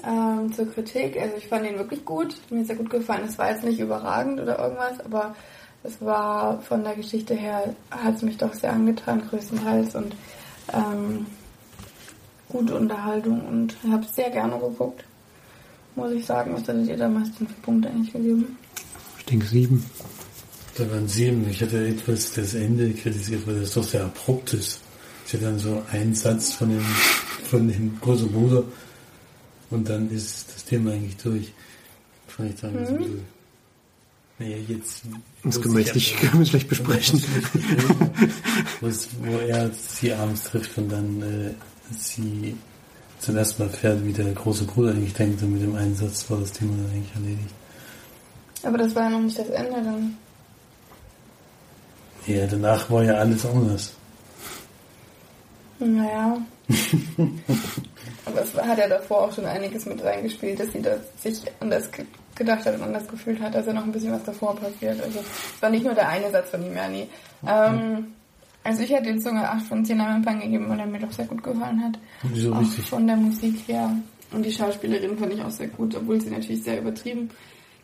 Ähm, 0.06 0.52
zur 0.52 0.72
Kritik, 0.72 1.20
also 1.20 1.36
ich 1.36 1.48
fand 1.48 1.66
ihn 1.66 1.76
wirklich 1.76 2.04
gut, 2.04 2.36
mir 2.50 2.64
sehr 2.64 2.76
gut 2.76 2.90
gefallen. 2.90 3.24
Es 3.26 3.36
war 3.36 3.50
jetzt 3.50 3.64
nicht 3.64 3.80
überragend 3.80 4.40
oder 4.40 4.58
irgendwas, 4.60 5.00
aber 5.00 5.34
es 5.88 6.00
war 6.02 6.60
von 6.60 6.84
der 6.84 6.94
Geschichte 6.94 7.34
her, 7.34 7.74
hat 7.90 8.16
es 8.16 8.22
mich 8.22 8.36
doch 8.36 8.52
sehr 8.52 8.72
angetan, 8.72 9.22
größtenteils. 9.28 9.94
Und 9.94 10.14
ähm, 10.72 11.26
gute 12.48 12.74
Unterhaltung 12.76 13.46
und 13.46 13.76
ich 13.82 13.90
habe 13.90 14.04
sehr 14.04 14.30
gerne 14.30 14.58
geguckt. 14.58 15.04
Muss 15.96 16.12
ich 16.12 16.26
sagen, 16.26 16.52
was 16.54 16.62
hattet 16.62 16.88
ihr 16.88 16.96
damals 16.96 17.28
denn 17.38 17.48
für 17.48 17.60
Punkte 17.62 17.88
eigentlich 17.88 18.12
gegeben? 18.12 18.56
Ich 19.18 19.24
denke 19.24 19.46
sieben. 19.46 19.84
Da 20.76 20.88
waren 20.90 21.08
sieben. 21.08 21.48
Ich 21.50 21.60
hatte 21.60 21.88
etwas 21.88 22.32
das 22.32 22.54
Ende 22.54 22.92
kritisiert, 22.92 23.46
weil 23.46 23.60
das 23.60 23.74
doch 23.74 23.82
sehr 23.82 24.04
abrupt 24.04 24.54
ist. 24.54 24.80
Ich 25.26 25.34
hatte 25.34 25.44
dann 25.44 25.58
so 25.58 25.82
einen 25.90 26.14
Satz 26.14 26.52
von 26.52 26.68
dem, 26.68 26.84
von 27.44 27.66
dem 27.66 27.98
großen 28.00 28.30
Bruder 28.30 28.62
und 29.70 29.88
dann 29.88 30.10
ist 30.10 30.54
das 30.54 30.64
Thema 30.64 30.92
eigentlich 30.92 31.16
durch. 31.16 31.52
Fand 32.28 32.50
ich 32.50 32.60
dann 32.60 32.72
mhm. 32.72 32.78
ein 32.78 32.96
bisschen 32.96 33.37
naja, 34.38 34.56
jetzt. 34.68 35.02
Das 35.42 35.60
können 35.60 35.74
wir 35.74 35.82
jetzt 35.82 35.94
nicht, 35.94 36.16
können 36.18 36.38
wir 36.38 36.46
schlecht 36.46 36.68
besprechen. 36.68 37.22
wo 38.80 39.38
er 39.38 39.70
sie 39.72 40.12
abends 40.12 40.44
trifft 40.44 40.78
und 40.78 40.88
dann 40.90 41.22
äh, 41.22 41.54
sie 41.92 42.56
zum 43.18 43.36
ersten 43.36 43.64
Mal 43.64 43.70
fährt, 43.70 44.04
wie 44.04 44.12
der 44.12 44.32
große 44.32 44.64
Bruder 44.64 44.90
eigentlich 44.90 45.14
denkt 45.14 45.42
und 45.42 45.54
mit 45.54 45.62
dem 45.62 45.74
Einsatz 45.74 46.30
war 46.30 46.38
das 46.38 46.52
Thema 46.52 46.72
dann 46.76 46.90
eigentlich 46.92 47.14
erledigt. 47.14 47.54
Aber 48.62 48.78
das 48.78 48.94
war 48.94 49.04
ja 49.04 49.10
noch 49.10 49.20
nicht 49.20 49.38
das 49.38 49.48
Ende 49.48 49.72
dann. 49.72 50.16
Ja, 52.26 52.46
danach 52.46 52.90
war 52.90 53.02
ja 53.02 53.14
alles 53.14 53.44
anders. 53.44 53.92
Naja. 55.78 56.38
Aber 58.24 58.42
es 58.42 58.54
hat 58.54 58.78
ja 58.78 58.88
davor 58.88 59.22
auch 59.22 59.34
schon 59.34 59.46
einiges 59.46 59.86
mit 59.86 60.02
reingespielt, 60.04 60.60
dass 60.60 60.72
sie 60.72 60.82
das 60.82 61.00
sich 61.22 61.40
anders 61.60 61.90
gedacht 62.38 62.64
hat 62.64 62.74
und 62.74 62.82
anders 62.82 63.06
gefühlt 63.06 63.40
hat, 63.40 63.54
dass 63.54 63.66
ja 63.66 63.72
noch 63.74 63.84
ein 63.84 63.92
bisschen 63.92 64.12
was 64.12 64.24
davor 64.24 64.56
passiert. 64.56 65.00
Also 65.02 65.20
es 65.20 65.62
war 65.62 65.68
nicht 65.68 65.84
nur 65.84 65.94
der 65.94 66.08
eine 66.08 66.30
Satz 66.30 66.50
von 66.50 66.64
ihm, 66.64 66.74
ja, 66.74 66.88
nee. 66.88 67.08
Ähm, 67.46 68.14
also 68.64 68.82
ich 68.82 68.90
hätte 68.90 69.04
den 69.04 69.20
Song 69.20 69.36
8 69.36 69.66
von 69.66 69.84
10 69.84 70.00
am 70.00 70.16
Empfang 70.16 70.40
gegeben, 70.40 70.68
weil 70.68 70.80
er 70.80 70.86
mir 70.86 71.00
doch 71.00 71.12
sehr 71.12 71.26
gut 71.26 71.42
gefallen 71.42 71.82
hat. 71.84 71.98
Wieso 72.22 72.52
auch 72.52 72.60
richtig? 72.60 72.88
Von 72.88 73.06
der 73.06 73.16
Musik 73.16 73.56
her. 73.66 73.90
Und 74.30 74.44
die 74.44 74.52
Schauspielerin 74.52 75.18
fand 75.18 75.32
ich 75.32 75.42
auch 75.42 75.50
sehr 75.50 75.68
gut, 75.68 75.94
obwohl 75.94 76.20
sie 76.20 76.30
natürlich 76.30 76.62
sehr 76.62 76.80
übertrieben. 76.80 77.30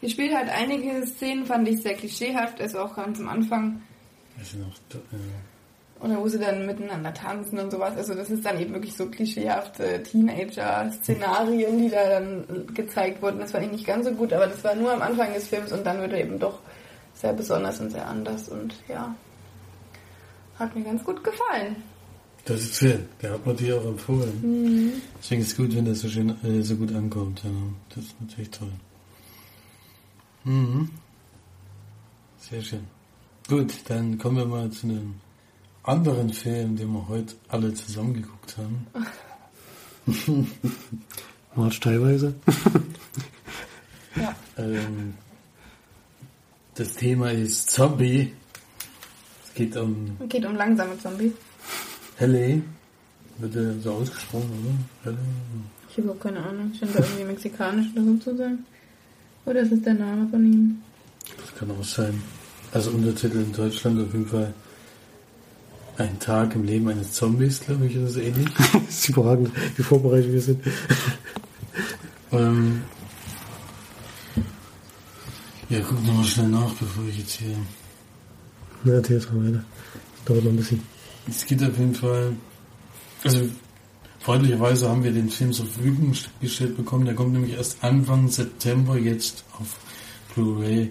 Die 0.03 0.11
spielt 0.11 0.35
halt 0.35 0.51
einige 0.51 1.07
Szenen, 1.07 1.47
fand 1.47 1.67
ich 1.69 1.81
sehr 1.83 1.95
klischeehaft, 1.95 2.61
also 2.61 2.81
auch 2.81 2.97
ganz 2.97 3.19
am 3.19 3.29
Anfang. 3.29 3.81
Also 4.39 4.59
noch, 4.59 4.75
äh 4.93 5.54
oder 6.05 6.21
wo 6.21 6.29
sie 6.29 6.39
dann 6.39 6.67
miteinander 6.67 7.15
tanzen 7.15 7.59
und 7.59 7.71
sowas. 7.71 7.97
Also 7.97 8.15
das 8.15 8.29
ist 8.29 8.45
dann 8.45 8.61
eben 8.61 8.75
wirklich 8.75 8.95
so 8.95 9.07
klischeehafte 9.07 10.03
Teenager-Szenarien, 10.03 11.79
die 11.79 11.89
da 11.89 12.21
dann 12.21 12.67
gezeigt 12.75 13.23
wurden. 13.23 13.39
Das 13.39 13.55
war 13.55 13.61
eigentlich 13.61 13.73
nicht 13.73 13.87
ganz 13.87 14.07
so 14.07 14.13
gut, 14.13 14.35
aber 14.35 14.47
das 14.47 14.63
war 14.63 14.75
nur 14.75 14.93
am 14.93 15.01
Anfang 15.01 15.33
des 15.33 15.49
Films 15.49 15.73
und 15.73 15.85
dann 15.85 16.01
wird 16.01 16.13
er 16.13 16.21
eben 16.21 16.39
doch 16.39 16.59
sehr 17.15 17.33
besonders 17.33 17.81
und 17.81 17.91
sehr 17.91 18.07
anders 18.07 18.51
und 18.51 18.75
ja. 18.87 19.15
Hat 20.59 20.77
mir 20.77 20.85
ganz 20.85 21.03
gut 21.03 21.25
gefallen. 21.25 21.77
Das 22.45 22.61
ist 22.61 22.77
schön. 22.77 23.09
Der 23.23 23.33
hat 23.33 23.47
man 23.47 23.57
dir 23.57 23.79
auch 23.79 23.87
empfohlen. 23.87 24.41
Mhm. 24.43 24.93
Deswegen 25.19 25.41
ist 25.41 25.49
es 25.49 25.57
gut, 25.57 25.75
wenn 25.75 25.87
das 25.87 26.01
so 26.01 26.09
schön, 26.09 26.37
äh, 26.45 26.61
so 26.61 26.77
gut 26.77 26.95
ankommt. 26.95 27.43
Ja, 27.43 27.51
das 27.95 28.05
ist 28.05 28.21
natürlich 28.21 28.51
toll. 28.51 28.73
Mhm. 30.45 30.91
Sehr 32.39 32.61
schön. 32.61 32.85
Gut, 33.49 33.73
dann 33.89 34.19
kommen 34.19 34.37
wir 34.37 34.45
mal 34.45 34.71
zu 34.71 34.87
einem 34.87 35.15
anderen 35.85 36.33
Film, 36.33 36.77
den 36.77 36.93
wir 36.93 37.09
heute 37.09 37.35
alle 37.49 37.73
zusammen 37.75 38.15
geguckt 38.15 38.57
haben. 38.59 38.87
March 41.55 41.81
teilweise. 41.81 42.35
Ja. 44.17 44.33
Ähm, 44.59 45.15
das 46.77 46.93
Thema 46.95 47.33
ist 47.33 47.69
Zombie. 47.69 48.33
Es 49.45 49.55
geht 49.55 49.77
um 49.77 50.17
Geht 50.29 50.47
um 50.47 50.55
langsame 50.55 50.97
Zombies. 50.99 51.33
Helle. 52.17 52.63
Wird 53.39 53.57
er 53.57 53.75
so 53.81 53.93
ausgesprochen, 53.95 54.51
oder? 54.63 55.11
Helle. 55.11 55.19
Ich 55.91 55.99
habe 55.99 56.13
auch 56.13 56.21
keine 56.21 56.39
Ahnung. 56.45 56.73
Scheint 56.79 56.95
da 56.95 57.01
irgendwie 57.01 57.25
mexikanisch 57.25 57.87
oder 57.93 58.05
so 58.05 58.17
zu 58.19 58.37
sein. 58.37 58.65
Oder 59.47 59.61
ist 59.63 59.73
es 59.73 59.83
der 59.83 59.95
Name 59.95 60.29
von 60.29 60.45
ihm? 60.53 60.83
Das 61.41 61.55
kann 61.57 61.71
auch 61.73 61.85
sein. 61.85 62.23
Also 62.73 62.91
Untertitel 62.91 63.39
in 63.39 63.53
Deutschland 63.53 64.01
auf 64.01 64.13
jeden 64.13 64.27
Fall. 64.27 64.55
Ein 65.97 66.19
Tag 66.19 66.57
im 66.57 66.65
Leben 66.65 66.89
eines 66.89 67.13
Zombies, 67.13 67.61
glaube 67.61 67.87
ich, 67.87 67.97
oder 67.97 68.09
so 68.09 68.21
ähnlich. 68.21 68.49
das 68.73 68.83
ist 68.89 69.09
überragend, 69.11 69.51
wie 69.77 69.83
vorbereitet 69.83 70.33
wir 70.33 70.41
sind. 70.41 70.61
ähm, 72.33 72.83
ja, 75.69 75.81
guck 75.81 76.05
nochmal 76.05 76.25
schnell 76.25 76.49
nach, 76.49 76.73
bevor 76.75 77.05
ich 77.09 77.19
jetzt 77.19 77.33
hier... 77.35 77.57
Na, 78.83 78.95
erzähl 78.95 79.17
jetzt 79.17 79.33
mal 79.33 79.47
weiter. 79.47 79.65
Dauert 80.25 80.45
noch 80.45 80.51
ein 80.51 80.57
bisschen. 80.57 80.83
Es 81.29 81.47
geht 81.47 81.63
auf 81.63 81.79
jeden 81.79 81.95
Fall... 81.95 82.33
Also, 83.23 83.49
freundlicherweise 84.19 84.89
haben 84.89 85.05
wir 85.05 85.13
den 85.13 85.31
Film 85.31 85.53
zur 85.53 85.67
Verfügung 85.67 86.13
gestellt 86.41 86.77
bekommen. 86.77 87.05
Der 87.07 87.15
kommt 87.15 87.33
nämlich 87.33 87.55
erst 87.55 87.83
Anfang 87.85 88.29
September 88.29 88.99
jetzt 88.99 89.45
auf 89.59 89.79
Blu-ray 90.35 90.91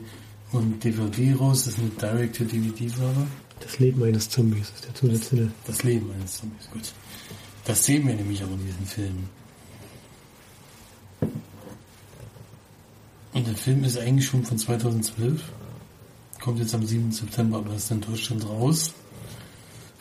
und 0.53 0.81
DVD 0.83 1.33
raus. 1.33 1.65
Das 1.65 1.73
ist 1.73 1.79
eine 1.79 1.89
Direct-to-DVD-Sache. 1.89 3.27
Das 3.63 3.79
Leben 3.79 4.03
eines 4.03 4.29
Zombies 4.29 4.69
ist 4.75 4.85
der 4.85 4.93
Zusatztitel. 4.93 5.49
Das 5.65 5.83
Leben 5.83 6.11
eines 6.11 6.37
Zombies, 6.37 6.69
gut. 6.71 6.93
Das 7.65 7.85
sehen 7.85 8.05
wir 8.05 8.13
nämlich 8.13 8.43
auch 8.43 8.51
in 8.51 8.65
diesem 8.65 8.85
Film. 8.85 9.29
Und 13.33 13.47
der 13.47 13.55
Film 13.55 13.83
ist 13.83 13.97
eigentlich 13.97 14.27
schon 14.27 14.43
von 14.43 14.57
2012. 14.57 15.41
Kommt 16.41 16.59
jetzt 16.59 16.75
am 16.75 16.85
7. 16.85 17.11
September, 17.11 17.57
aber 17.59 17.73
ist 17.73 17.89
in 17.89 18.01
Deutschland 18.01 18.45
raus. 18.47 18.93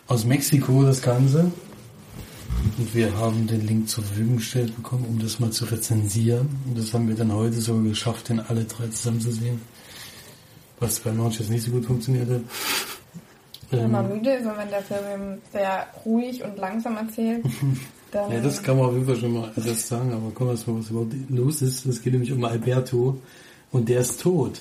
Aus 0.09 0.25
Mexiko 0.25 0.83
das 0.83 1.01
Ganze. 1.01 1.53
Und 2.79 2.95
wir 2.95 3.17
haben 3.17 3.47
den 3.47 3.67
Link 3.67 3.89
zur 3.89 4.05
Verfügung 4.05 4.37
gestellt 4.37 4.75
bekommen, 4.75 5.07
um 5.09 5.19
das 5.21 5.39
mal 5.39 5.51
zu 5.51 5.65
rezensieren. 5.67 6.49
Und 6.67 6.79
das 6.79 6.93
haben 6.93 7.09
wir 7.09 7.15
dann 7.15 7.33
heute 7.33 7.61
sogar 7.61 7.85
geschafft, 7.85 8.29
den 8.29 8.41
alle 8.41 8.65
drei 8.65 8.89
zusammen 8.89 9.21
zu 9.21 9.31
sehen. 9.31 9.61
Was 10.81 10.99
bei 10.99 11.13
Launch 11.13 11.39
jetzt 11.39 11.51
nicht 11.51 11.65
so 11.65 11.71
gut 11.71 11.87
funktioniert 11.87 12.29
hat. 12.29 12.43
Wenn 13.73 13.91
man 13.91 14.09
müde 14.09 14.31
ist 14.35 14.47
und 14.47 14.57
wenn 14.59 14.69
der 14.69 14.83
Film 14.83 15.39
sehr 15.53 15.87
ruhig 16.05 16.43
und 16.45 16.57
langsam 16.59 16.97
erzählt, 16.97 17.45
dann. 18.11 18.31
Ja, 18.31 18.41
das 18.41 18.63
kann 18.63 18.77
man 18.77 18.87
auf 18.87 18.93
jeden 18.95 19.07
Fall 19.07 19.17
schon 19.17 19.33
mal 19.33 19.51
das 19.57 19.89
sagen, 19.89 20.13
aber 20.13 20.31
komm 20.35 20.49
erst 20.49 20.69
mal, 20.69 20.79
was 20.79 20.91
überhaupt 20.91 21.15
los 21.29 21.63
ist. 21.63 21.87
Es 21.87 22.03
geht 22.03 22.13
nämlich 22.13 22.33
um 22.33 22.45
Alberto 22.45 23.19
und 23.71 23.89
der 23.89 24.01
ist 24.01 24.21
tot. 24.21 24.61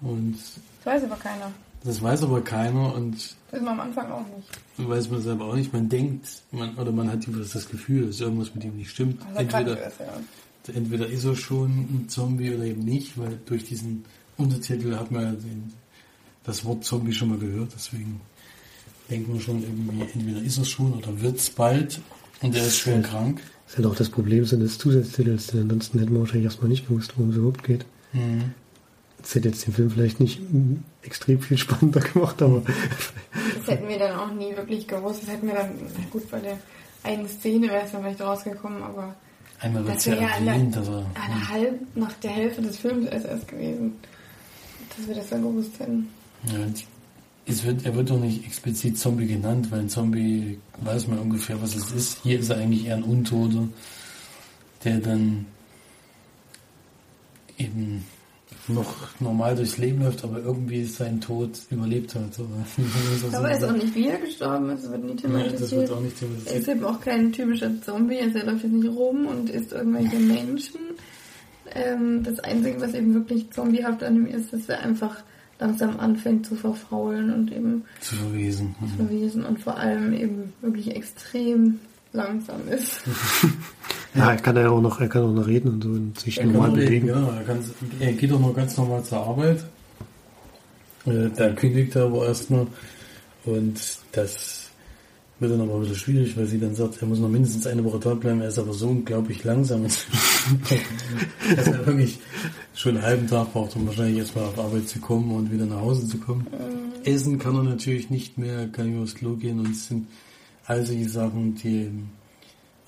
Und 0.00 0.36
das 0.84 0.86
weiß 0.94 1.04
aber 1.04 1.16
keiner. 1.16 1.50
das 1.84 2.00
weiß 2.02 2.22
aber 2.22 2.40
keiner 2.42 2.94
und 2.94 3.36
Das 3.50 3.60
man 3.60 3.72
am 3.74 3.80
Anfang 3.80 4.10
auch 4.12 4.24
nicht. 4.36 4.88
weiß 4.88 5.10
man 5.10 5.22
selber 5.22 5.46
auch 5.46 5.54
nicht. 5.54 5.72
Man 5.72 5.88
denkt, 5.88 6.26
man, 6.52 6.74
oder 6.76 6.92
man 6.92 7.10
hat 7.10 7.20
jedenfalls 7.26 7.52
das 7.52 7.68
Gefühl, 7.68 8.06
dass 8.06 8.20
irgendwas 8.20 8.54
mit 8.54 8.64
ihm 8.64 8.76
nicht 8.76 8.90
stimmt. 8.90 9.20
Also 9.34 9.40
Entweder, 9.40 9.86
ist, 9.86 9.98
ja. 10.00 10.74
entweder 10.74 11.06
ist 11.08 11.24
er 11.24 11.34
schon 11.36 11.70
ein 11.70 12.06
Zombie 12.08 12.54
oder 12.54 12.64
eben 12.64 12.84
nicht, 12.84 13.18
weil 13.18 13.38
durch 13.46 13.64
diesen 13.64 14.04
Untertitel 14.36 14.94
hat 14.96 15.10
man 15.10 15.22
ja 15.24 15.30
den, 15.32 15.72
das 16.48 16.64
Wort 16.64 16.84
Zombie 16.84 17.12
schon 17.12 17.28
mal 17.28 17.38
gehört, 17.38 17.72
deswegen 17.74 18.20
denkt 19.10 19.28
man 19.28 19.40
schon 19.40 19.62
irgendwie, 19.62 20.02
entweder 20.02 20.42
ist 20.42 20.58
er 20.58 20.64
schon 20.64 20.94
oder 20.94 21.20
wird's 21.20 21.50
bald 21.50 22.00
und 22.42 22.54
er 22.54 22.66
ist 22.66 22.78
schwer 22.78 23.02
krank. 23.02 23.40
Das 23.64 23.72
ist 23.74 23.78
halt 23.78 23.86
auch 23.86 23.96
das 23.96 24.08
Problem 24.08 24.44
so 24.44 24.56
des 24.56 24.78
Zusatztitels, 24.78 25.48
denn 25.48 25.62
ansonsten 25.62 25.98
hätten 25.98 26.12
wir 26.12 26.20
wahrscheinlich 26.20 26.44
erstmal 26.44 26.70
nicht 26.70 26.88
gewusst, 26.88 27.12
worum 27.16 27.30
es 27.30 27.36
überhaupt 27.36 27.64
geht. 27.64 27.84
Mhm. 28.12 28.54
Das 29.20 29.34
hätte 29.34 29.48
jetzt 29.48 29.66
den 29.66 29.74
Film 29.74 29.90
vielleicht 29.90 30.20
nicht 30.20 30.40
extrem 31.02 31.40
viel 31.40 31.58
spannender 31.58 32.00
gemacht, 32.00 32.40
aber 32.40 32.62
Das 33.58 33.66
hätten 33.66 33.88
wir 33.88 33.98
dann 33.98 34.18
auch 34.18 34.32
nie 34.32 34.56
wirklich 34.56 34.86
gewusst. 34.86 35.22
Das 35.22 35.30
hätten 35.30 35.46
wir 35.46 35.54
dann, 35.54 35.70
na 35.80 36.04
gut, 36.10 36.30
bei 36.30 36.40
der 36.40 36.58
einen 37.02 37.28
Szene 37.28 37.68
wäre 37.68 37.84
es 37.84 37.92
dann 37.92 38.02
vielleicht 38.02 38.20
rausgekommen, 38.20 38.82
aber 38.82 39.14
Einmal 39.60 39.84
wird 39.84 39.96
das 39.96 40.04
ja 40.04 40.12
wäre 40.12 40.22
ja 40.22 40.28
an 40.28 40.44
der, 40.44 40.54
erwähnt, 40.54 40.76
also 40.76 41.04
eine 41.14 41.48
halb, 41.48 41.96
nach 41.96 42.12
der 42.14 42.30
Hälfte 42.30 42.62
des 42.62 42.78
Films 42.78 43.06
erst, 43.06 43.26
erst 43.26 43.48
gewesen, 43.48 43.92
dass 44.96 45.08
wir 45.08 45.14
das 45.14 45.28
dann 45.28 45.42
gewusst 45.42 45.78
hätten. 45.78 46.08
Ja, 46.46 46.58
es 47.46 47.64
wird, 47.64 47.84
er 47.86 47.94
wird 47.94 48.10
doch 48.10 48.20
nicht 48.20 48.44
explizit 48.44 48.98
Zombie 48.98 49.26
genannt, 49.26 49.70
weil 49.70 49.80
ein 49.80 49.88
Zombie 49.88 50.58
weiß 50.82 51.06
man 51.08 51.18
ungefähr, 51.18 51.60
was 51.62 51.74
es 51.74 51.90
ist. 51.92 52.18
Hier 52.22 52.38
ist 52.40 52.50
er 52.50 52.58
eigentlich 52.58 52.86
eher 52.86 52.96
ein 52.96 53.02
Untoter, 53.02 53.68
der 54.84 54.98
dann 54.98 55.46
eben 57.58 58.04
noch 58.68 59.18
normal 59.20 59.56
durchs 59.56 59.78
Leben 59.78 60.02
läuft, 60.02 60.24
aber 60.24 60.40
irgendwie 60.40 60.84
seinen 60.84 61.20
Tod 61.22 61.58
überlebt 61.70 62.14
hat. 62.14 62.38
Aber 63.32 63.50
er 63.50 63.56
ist 63.56 63.64
auch 63.64 63.72
nicht 63.72 63.94
wie 63.94 64.08
er 64.08 64.18
gestorben 64.18 64.68
ist, 64.70 64.84
das 64.84 64.90
wird 64.92 65.04
nie 65.04 65.10
Ja, 65.10 65.44
das 65.48 65.70
wird 65.72 65.86
thematisiert. 65.86 65.90
auch 65.90 66.00
nicht 66.00 66.16
Er 66.22 66.28
ist 66.28 66.44
thematisiert. 66.44 66.68
eben 66.76 66.84
auch 66.84 67.00
kein 67.00 67.32
typischer 67.32 67.82
Zombie, 67.82 68.20
also 68.20 68.38
er 68.38 68.44
läuft 68.46 68.64
jetzt 68.64 68.72
nicht 68.72 68.88
rum 68.88 69.26
und 69.26 69.48
isst 69.50 69.72
irgendwelche 69.72 70.16
Menschen. 70.18 70.80
Ähm, 71.74 72.22
das 72.22 72.40
Einzige, 72.40 72.80
was 72.80 72.92
eben 72.94 73.14
wirklich 73.14 73.50
zombiehaft 73.50 74.02
an 74.02 74.16
ihm 74.16 74.26
ist, 74.26 74.52
dass 74.52 74.68
er 74.68 74.80
einfach 74.80 75.22
langsam 75.60 75.98
anfängt 75.98 76.46
zu 76.46 76.54
verfaulen 76.54 77.32
und 77.32 77.52
eben 77.52 77.84
Zu 78.00 78.14
verwesen. 78.16 78.74
verwesen 78.96 79.44
und 79.44 79.58
vor 79.60 79.76
allem 79.76 80.12
eben 80.12 80.52
wirklich 80.60 80.94
extrem 80.94 81.80
langsam 82.12 82.60
ist. 82.68 83.00
ja, 84.14 84.30
er 84.30 84.36
kann 84.36 84.56
ja 84.56 84.70
auch 84.70 84.80
noch, 84.80 85.00
er 85.00 85.08
kann 85.08 85.22
auch 85.24 85.32
noch 85.32 85.46
reden 85.46 85.68
und 85.74 85.82
so 85.84 85.90
und 85.90 86.18
sich 86.18 86.38
Er 86.38 86.46
normal 86.46 86.70
bewegen. 86.72 87.08
ja, 87.08 87.36
er, 87.36 87.44
kann, 87.44 87.58
er 88.00 88.12
geht 88.12 88.32
auch 88.32 88.40
noch 88.40 88.54
ganz 88.54 88.76
normal 88.76 89.02
zur 89.04 89.18
Arbeit. 89.18 89.64
Äh, 91.06 91.28
Da 91.36 91.50
kündigt 91.50 91.96
er 91.96 92.04
aber 92.06 92.26
erstmal. 92.26 92.66
Und 93.44 93.80
das 94.12 94.67
wird 95.40 95.52
dann 95.52 95.60
aber 95.60 95.74
ein 95.74 95.80
bisschen 95.80 95.96
schwierig, 95.96 96.36
weil 96.36 96.46
sie 96.46 96.58
dann 96.58 96.74
sagt, 96.74 97.00
er 97.00 97.06
muss 97.06 97.18
noch 97.18 97.28
mindestens 97.28 97.66
eine 97.66 97.84
Woche 97.84 98.00
da 98.00 98.14
bleiben. 98.14 98.40
Er 98.40 98.48
ist 98.48 98.58
aber 98.58 98.72
so 98.72 98.88
unglaublich 98.88 99.44
langsam, 99.44 99.84
dass 99.84 100.06
er 101.66 101.86
wirklich 101.86 102.18
schon 102.74 102.96
einen 102.96 103.04
halben 103.04 103.26
Tag 103.28 103.52
braucht, 103.52 103.76
um 103.76 103.86
wahrscheinlich 103.86 104.18
erstmal 104.18 104.46
auf 104.46 104.58
Arbeit 104.58 104.88
zu 104.88 104.98
kommen 105.00 105.30
und 105.30 105.52
wieder 105.52 105.66
nach 105.66 105.80
Hause 105.80 106.06
zu 106.06 106.18
kommen. 106.18 106.46
Essen 107.04 107.38
kann 107.38 107.54
er 107.54 107.62
natürlich 107.62 108.10
nicht 108.10 108.36
mehr, 108.38 108.68
kann 108.68 108.86
nicht 108.86 108.94
mehr 108.94 109.02
aufs 109.04 109.14
Klo 109.14 109.36
gehen 109.36 109.60
und 109.60 109.70
es 109.70 109.86
sind 109.86 110.08
all 110.66 110.84
solche 110.84 111.08
Sachen, 111.08 111.54
die 111.54 111.90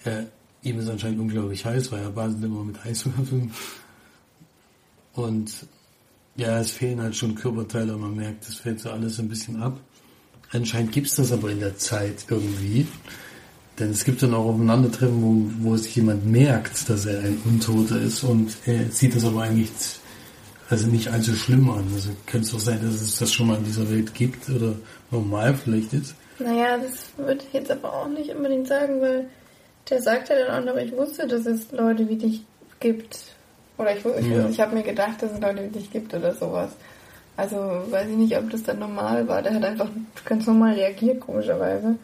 äh, 0.05 0.25
ihm 0.63 0.79
ist 0.79 0.89
anscheinend 0.89 1.21
unglaublich 1.21 1.65
heiß, 1.65 1.91
weil 1.93 2.03
er 2.03 2.11
badet 2.11 2.43
immer 2.43 2.65
mit 2.65 2.85
Eiswürfeln. 2.85 3.53
Und 5.15 5.67
ja, 6.37 6.59
es 6.59 6.71
fehlen 6.71 7.01
halt 7.01 7.17
schon 7.17 7.35
Körperteile, 7.35 7.97
man 7.97 8.15
merkt, 8.15 8.47
das 8.47 8.57
fällt 8.57 8.81
so 8.81 8.91
alles 8.91 9.19
ein 9.19 9.29
bisschen 9.29 9.61
ab. 9.63 9.79
Anscheinend 10.53 10.93
gibt's 10.93 11.17
das 11.17 11.33
aber 11.33 11.51
in 11.51 11.61
der 11.61 11.77
Zeit 11.77 12.27
irgendwie. 12.29 12.87
Denn 13.79 13.91
es 13.91 14.05
gibt 14.05 14.23
dann 14.23 14.35
auch 14.35 14.47
Aufeinandertreffen, 14.47 15.23
wo, 15.23 15.71
wo 15.71 15.77
sich 15.77 15.97
jemand 15.97 16.27
merkt, 16.27 16.89
dass 16.91 17.07
er 17.07 17.21
ein 17.21 17.41
Untoter 17.45 18.01
ist 18.01 18.23
und 18.25 18.57
er 18.67 18.91
sieht 18.91 19.17
das 19.17 19.25
aber 19.25 19.43
eigentlich 19.43 19.71
also 20.69 20.87
nicht 20.87 21.09
allzu 21.09 21.35
schlimm 21.35 21.69
an. 21.71 21.85
Also 21.95 22.11
könnte 22.27 22.47
es 22.47 22.55
auch 22.55 22.61
sein, 22.61 22.81
dass 22.83 23.01
es 23.01 23.19
das 23.19 23.33
schon 23.33 23.49
mal 23.49 23.57
in 23.59 23.65
dieser 23.65 23.91
Welt 23.91 24.15
gibt 24.15 24.49
oder 24.51 24.75
normal 25.11 25.55
vielleicht 25.55 25.93
ist. 25.93 26.15
Naja, 26.39 26.79
das 26.79 27.11
würde 27.17 27.43
ich 27.47 27.53
jetzt 27.53 27.71
aber 27.71 27.93
auch 27.93 28.09
nicht 28.09 28.31
unbedingt 28.31 28.69
sagen, 28.69 29.01
weil 29.01 29.29
der 29.89 30.01
sagt 30.03 30.29
ja 30.29 30.37
dann 30.37 30.63
auch 30.69 30.75
noch, 30.75 30.81
ich 30.81 30.93
wusste, 30.93 31.27
dass 31.27 31.47
es 31.47 31.73
Leute 31.73 32.09
wie 32.09 32.17
dich 32.17 32.43
gibt. 32.79 33.19
Oder 33.79 33.97
ich, 33.97 34.05
ich, 34.05 34.27
Ja. 34.27 34.49
ich 34.49 34.61
habe 34.61 34.75
mir 34.77 34.83
gedacht, 34.83 35.23
dass 35.23 35.33
es 35.33 35.41
Leute 35.41 35.65
wie 35.65 35.79
dich 35.79 35.91
gibt 35.91 36.15
oder 36.15 36.35
sowas. 36.35 36.71
Also 37.37 37.57
weiß 37.57 38.09
ich 38.11 38.17
nicht, 38.17 38.37
ob 38.37 38.51
das 38.51 38.63
dann 38.63 38.79
normal 38.79 39.27
war. 39.27 39.43
Der 39.43 39.55
hat 39.55 39.65
einfach 39.65 39.89
ganz 40.25 40.47
normal 40.47 40.75
reagiert, 40.75 41.21
komischerweise, 41.21 41.97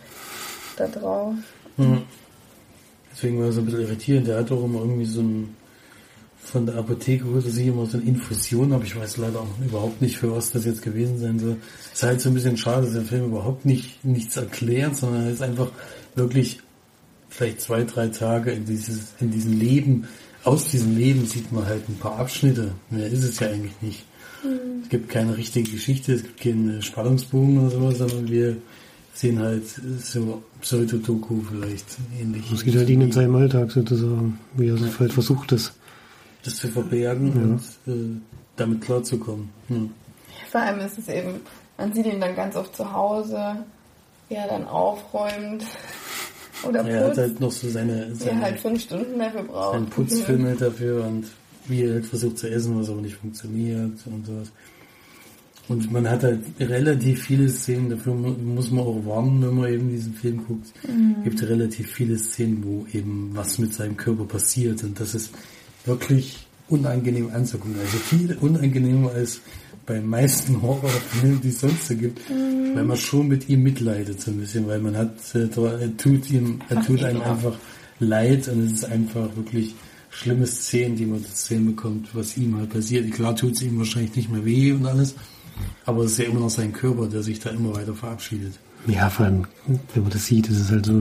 da 0.76 0.86
drauf. 0.86 1.34
Mhm. 1.76 2.02
Deswegen 3.12 3.40
war 3.40 3.52
so 3.52 3.60
ein 3.60 3.66
bisschen 3.66 3.82
irritierend. 3.82 4.26
Der 4.28 4.38
hat 4.38 4.52
auch 4.52 4.64
immer 4.64 4.80
irgendwie 4.80 5.04
so 5.04 5.20
ein, 5.20 5.54
von 6.38 6.66
der 6.66 6.76
Apotheke 6.76 7.24
holte 7.24 7.50
sich 7.50 7.66
immer 7.66 7.86
so 7.86 7.98
eine 7.98 8.06
Infusion, 8.06 8.72
aber 8.72 8.84
ich 8.84 8.96
weiß 8.96 9.16
leider 9.16 9.40
auch 9.40 9.58
überhaupt 9.64 10.00
nicht, 10.00 10.16
für 10.16 10.32
was 10.32 10.52
das 10.52 10.64
jetzt 10.64 10.82
gewesen 10.82 11.18
sein 11.18 11.38
soll. 11.38 11.56
Es 11.92 11.98
ist 11.98 12.02
halt 12.02 12.20
so 12.20 12.30
ein 12.30 12.34
bisschen 12.34 12.56
schade, 12.56 12.82
dass 12.82 12.94
der 12.94 13.02
Film 13.02 13.26
überhaupt 13.26 13.64
nicht, 13.64 14.04
nichts 14.04 14.36
erklärt, 14.36 14.96
sondern 14.96 15.24
er 15.24 15.32
ist 15.32 15.42
einfach 15.42 15.70
wirklich 16.14 16.60
vielleicht 17.28 17.60
zwei, 17.60 17.84
drei 17.84 18.08
Tage 18.08 18.52
in 18.52 18.64
dieses, 18.64 19.14
in 19.20 19.30
diesem 19.30 19.58
Leben, 19.58 20.06
aus 20.44 20.68
diesem 20.68 20.96
Leben 20.96 21.26
sieht 21.26 21.50
man 21.52 21.66
halt 21.66 21.88
ein 21.88 21.96
paar 21.96 22.18
Abschnitte. 22.18 22.72
Mehr 22.90 23.08
ist 23.08 23.24
es 23.24 23.40
ja 23.40 23.48
eigentlich 23.48 23.74
nicht. 23.82 24.04
Es 24.82 24.88
gibt 24.88 25.08
keine 25.08 25.36
richtige 25.36 25.70
Geschichte, 25.70 26.12
es 26.14 26.22
gibt 26.22 26.40
keinen 26.40 26.80
Spannungsbogen 26.82 27.58
oder 27.58 27.70
sowas, 27.70 27.98
sondern 27.98 28.28
wir 28.28 28.56
sehen 29.14 29.38
halt 29.40 29.62
so 30.02 30.42
Pseudo-Doku 30.60 31.40
vielleicht 31.50 31.86
ähnlich. 32.20 32.50
Es 32.52 32.62
geht 32.64 32.76
halt 32.76 32.88
ihn 32.90 33.00
in 33.00 33.12
seinem 33.12 33.34
Alltag 33.36 33.70
sozusagen, 33.70 34.38
wie 34.54 34.68
er 34.68 34.78
halt 34.98 35.12
versucht 35.12 35.52
es. 35.52 35.72
Das 36.44 36.56
zu 36.56 36.68
verbergen 36.68 37.60
Ja. 37.86 37.92
und 37.92 37.94
äh, 37.94 38.20
damit 38.56 38.82
klarzukommen. 38.82 39.48
Hm. 39.68 39.90
Vor 40.50 40.60
allem 40.60 40.80
ist 40.80 40.98
es 40.98 41.08
eben, 41.08 41.40
man 41.78 41.92
sieht 41.92 42.06
ihn 42.06 42.20
dann 42.20 42.36
ganz 42.36 42.54
oft 42.56 42.76
zu 42.76 42.92
Hause, 42.92 43.56
wie 44.28 44.34
er 44.34 44.46
dann 44.48 44.66
aufräumt 44.66 45.64
oder 46.62 46.84
Er 46.86 47.00
hat 47.00 47.06
putzt, 47.08 47.18
halt 47.18 47.40
noch 47.40 47.52
so 47.52 47.68
seine, 47.68 48.06
wie 48.08 48.10
er 48.10 48.14
seine, 48.16 48.42
halt 48.42 48.60
fünf 48.60 48.82
Stunden 48.82 49.18
dafür 49.18 49.42
braucht. 49.42 49.72
seinen 49.74 49.86
Putzfilm 49.86 50.44
halt 50.46 50.60
dafür 50.60 51.04
und 51.04 51.24
wie 51.68 51.82
er 51.82 51.94
halt 51.94 52.06
versucht 52.06 52.38
zu 52.38 52.48
essen, 52.50 52.78
was 52.78 52.88
aber 52.90 53.00
nicht 53.02 53.16
funktioniert 53.16 53.92
und 54.06 54.26
sowas. 54.26 54.52
Und 55.68 55.90
man 55.90 56.08
hat 56.08 56.22
halt 56.22 56.42
relativ 56.60 57.24
viele 57.24 57.48
Szenen, 57.48 57.90
dafür 57.90 58.14
mu- 58.14 58.36
muss 58.54 58.70
man 58.70 58.84
auch 58.84 59.04
warnen, 59.04 59.42
wenn 59.42 59.54
man 59.56 59.72
eben 59.72 59.90
diesen 59.90 60.14
Film 60.14 60.44
guckt. 60.46 60.68
Mhm. 60.86 61.24
gibt 61.24 61.42
relativ 61.42 61.90
viele 61.90 62.16
Szenen, 62.18 62.62
wo 62.62 62.86
eben 62.92 63.30
was 63.34 63.58
mit 63.58 63.74
seinem 63.74 63.96
Körper 63.96 64.24
passiert 64.26 64.84
und 64.84 65.00
das 65.00 65.14
ist 65.16 65.32
wirklich 65.84 66.46
unangenehm 66.68 67.30
anzugucken. 67.32 67.74
Also 67.80 67.96
viel 67.98 68.36
unangenehmer 68.40 69.10
als 69.10 69.40
bei 69.86 70.00
meisten 70.00 70.60
Horrorfilmen, 70.62 71.40
die 71.40 71.48
es 71.48 71.60
sonst 71.60 71.88
so 71.88 71.96
gibt, 71.96 72.20
Mhm. 72.30 72.76
weil 72.76 72.84
man 72.84 72.96
schon 72.96 73.26
mit 73.26 73.48
ihm 73.48 73.62
mitleidet 73.64 74.20
so 74.20 74.30
ein 74.30 74.36
bisschen, 74.38 74.68
weil 74.68 74.78
man 74.80 74.96
hat, 74.96 75.16
äh, 75.34 75.48
er 75.48 75.96
tut 75.96 76.30
ihm, 76.30 76.60
er 76.68 76.80
tut 76.82 77.02
einem 77.02 77.22
einfach 77.22 77.56
leid 77.98 78.46
und 78.48 78.60
es 78.66 78.72
ist 78.72 78.84
einfach 78.84 79.34
wirklich 79.34 79.74
schlimme 80.16 80.46
Szenen, 80.46 80.96
die 80.96 81.06
man 81.06 81.24
zu 81.24 81.32
sehen 81.34 81.66
bekommt, 81.66 82.08
was 82.14 82.36
ihm 82.36 82.56
halt 82.56 82.70
passiert. 82.70 83.12
Klar 83.12 83.36
tut 83.36 83.52
es 83.52 83.62
ihm 83.62 83.78
wahrscheinlich 83.78 84.16
nicht 84.16 84.30
mehr 84.30 84.44
weh 84.44 84.72
und 84.72 84.86
alles, 84.86 85.14
aber 85.84 86.04
es 86.04 86.12
ist 86.12 86.18
ja 86.18 86.24
immer 86.24 86.40
noch 86.40 86.50
sein 86.50 86.72
Körper, 86.72 87.06
der 87.06 87.22
sich 87.22 87.38
da 87.38 87.50
immer 87.50 87.74
weiter 87.74 87.94
verabschiedet. 87.94 88.54
Ja, 88.86 89.10
vor 89.10 89.26
allem, 89.26 89.46
wenn 89.66 90.02
man 90.02 90.12
das 90.12 90.26
sieht, 90.26 90.48
ist 90.48 90.60
es 90.60 90.70
halt 90.70 90.86
so, 90.86 90.92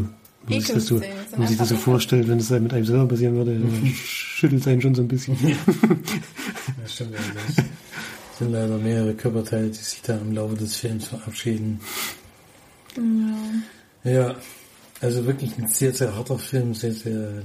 wenn 0.47 0.57
man 0.57 0.61
sich 0.61 0.74
das 0.74 0.86
so, 0.86 1.01
man 1.38 1.47
sich 1.47 1.57
das 1.57 1.70
so 1.70 1.78
vorstellt, 1.78 2.28
wenn 2.28 2.39
es 2.39 2.51
halt 2.51 2.63
mit 2.63 2.74
einem 2.74 2.86
selber 2.86 3.07
passieren 3.07 3.36
würde, 3.36 3.57
dann 3.57 3.86
schüttelt 3.95 4.61
es 4.61 4.68
einen 4.68 4.82
schon 4.82 4.95
so 4.95 5.01
ein 5.01 5.07
bisschen. 5.07 5.38
Ja, 5.47 5.55
stimmt. 6.88 7.13
Ja, 7.13 7.20
das 7.47 7.66
sind 8.39 8.51
leider 8.51 8.78
mehrere 8.78 9.13
Körperteile, 9.13 9.70
die 9.70 9.78
sich 9.78 10.01
da 10.01 10.18
im 10.18 10.34
Laufe 10.34 10.55
des 10.55 10.76
Films 10.76 11.07
verabschieden. 11.07 11.80
Ja. 14.03 14.11
Ja, 14.11 14.36
also 15.01 15.26
wirklich 15.26 15.57
ein 15.57 15.68
sehr, 15.68 15.93
sehr 15.93 16.16
harter 16.16 16.38
Film, 16.38 16.74
sehr, 16.74 16.93
sehr 16.93 17.41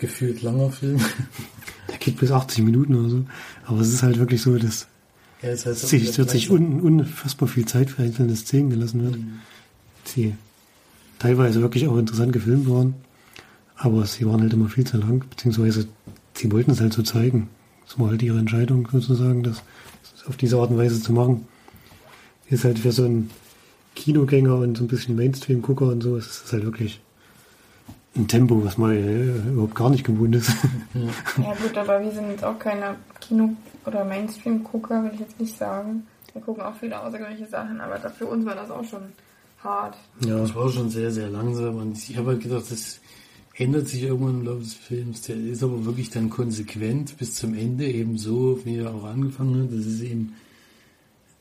gefühlt 0.00 0.42
langer 0.42 0.70
Film. 0.70 0.98
Der 1.88 1.98
geht 1.98 2.18
bis 2.18 2.30
80 2.32 2.64
Minuten 2.64 2.94
oder 2.94 3.08
so. 3.08 3.24
Aber 3.66 3.80
es 3.80 3.92
ist 3.92 4.02
halt 4.02 4.18
wirklich 4.18 4.42
so, 4.42 4.56
dass 4.58 4.86
Ja, 5.42 5.50
es 5.50 5.66
heißt 5.66 5.88
sich, 5.88 6.16
wird 6.18 6.30
sich 6.30 6.50
un, 6.50 6.80
unfassbar 6.80 7.48
viel 7.48 7.66
Zeit 7.66 7.90
für 7.90 8.02
einzelne 8.02 8.34
Szenen 8.36 8.70
gelassen 8.70 9.02
wird, 9.04 9.16
Mhm. 9.18 9.32
die 10.16 10.34
teilweise 11.18 11.60
wirklich 11.62 11.86
auch 11.86 11.96
interessant 11.96 12.32
gefilmt 12.32 12.68
waren. 12.68 12.94
Aber 13.76 14.04
sie 14.06 14.26
waren 14.26 14.40
halt 14.42 14.52
immer 14.52 14.68
viel 14.68 14.86
zu 14.86 14.98
lang, 14.98 15.24
beziehungsweise 15.30 15.86
sie 16.34 16.50
wollten 16.52 16.70
es 16.72 16.80
halt 16.80 16.92
so 16.92 17.02
zeigen. 17.02 17.48
Das 17.86 17.98
war 17.98 18.10
halt 18.10 18.22
ihre 18.22 18.38
Entscheidung 18.38 18.88
sozusagen, 18.92 19.42
das 19.42 19.62
auf 20.26 20.36
diese 20.36 20.58
Art 20.58 20.70
und 20.70 20.76
Weise 20.78 21.00
zu 21.02 21.12
machen. 21.12 21.46
Ist 22.48 22.64
halt 22.64 22.78
für 22.78 22.92
so 22.92 23.04
einen 23.04 23.30
Kinogänger 23.96 24.56
und 24.56 24.76
so 24.76 24.84
ein 24.84 24.88
bisschen 24.88 25.16
Mainstream-Gucker 25.16 25.86
und 25.86 26.02
so, 26.02 26.16
ist 26.16 26.44
es 26.46 26.52
halt 26.52 26.64
wirklich 26.64 27.00
ein 28.16 28.26
Tempo, 28.28 28.64
was 28.64 28.76
man 28.76 28.90
äh, 28.92 29.48
überhaupt 29.50 29.74
gar 29.74 29.90
nicht 29.90 30.04
gewohnt 30.04 30.34
ist. 30.34 30.50
ja 31.38 31.54
gut, 31.62 31.76
aber 31.78 32.02
wir 32.02 32.10
sind 32.10 32.28
jetzt 32.30 32.44
auch 32.44 32.58
keine 32.58 32.96
Kino- 33.20 33.54
oder 33.86 34.04
Mainstream-Gucker, 34.04 35.04
will 35.04 35.12
ich 35.14 35.20
jetzt 35.20 35.38
nicht 35.40 35.56
sagen. 35.56 36.06
Wir 36.32 36.42
gucken 36.42 36.62
auch 36.62 36.74
viele 36.76 37.00
außergewöhnliche 37.00 37.46
Sachen, 37.48 37.80
aber 37.80 37.98
da- 37.98 38.10
für 38.10 38.26
uns 38.26 38.44
war 38.44 38.54
das 38.54 38.70
auch 38.70 38.84
schon 38.84 39.02
hart. 39.62 39.96
Ja, 40.26 40.38
es 40.42 40.54
war 40.54 40.68
schon 40.70 40.90
sehr, 40.90 41.10
sehr 41.12 41.28
langsam 41.28 41.76
und 41.76 41.96
ich 41.96 42.16
habe 42.16 42.28
halt 42.30 42.42
gedacht, 42.42 42.64
das 42.70 43.00
ändert 43.56 43.88
sich 43.88 44.02
irgendwann 44.04 44.40
im 44.40 44.44
Laufe 44.46 44.60
des 44.60 44.74
Films. 44.74 45.22
Der 45.22 45.36
ist 45.36 45.62
aber 45.62 45.84
wirklich 45.84 46.10
dann 46.10 46.30
konsequent 46.30 47.16
bis 47.18 47.34
zum 47.34 47.54
Ende, 47.54 47.86
eben 47.86 48.16
so, 48.18 48.60
wie 48.64 48.76
er 48.76 48.92
auch 48.94 49.04
angefangen 49.04 49.62
hat. 49.64 49.72
Das 49.78 49.86
ist 49.86 50.00
eben 50.02 50.32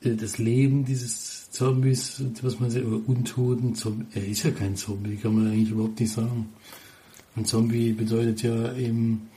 äh, 0.03 0.15
das 0.15 0.37
Leben 0.37 0.85
dieses 0.85 1.49
Zombies, 1.51 2.21
was 2.41 2.59
man 2.59 2.69
sieht, 2.71 2.85
oder 2.85 2.99
Untoten. 3.07 3.73
Zombie. 3.75 4.05
Er 4.15 4.27
ist 4.27 4.43
ja 4.43 4.51
kein 4.51 4.75
Zombie, 4.75 5.15
kann 5.15 5.33
man 5.35 5.47
eigentlich 5.47 5.71
überhaupt 5.71 5.99
nicht 5.99 6.11
sagen. 6.11 6.49
Ein 7.39 7.45
Zombie 7.45 7.93
bedeutet 7.93 8.43
ja 8.43 8.73
eben, 8.73 9.29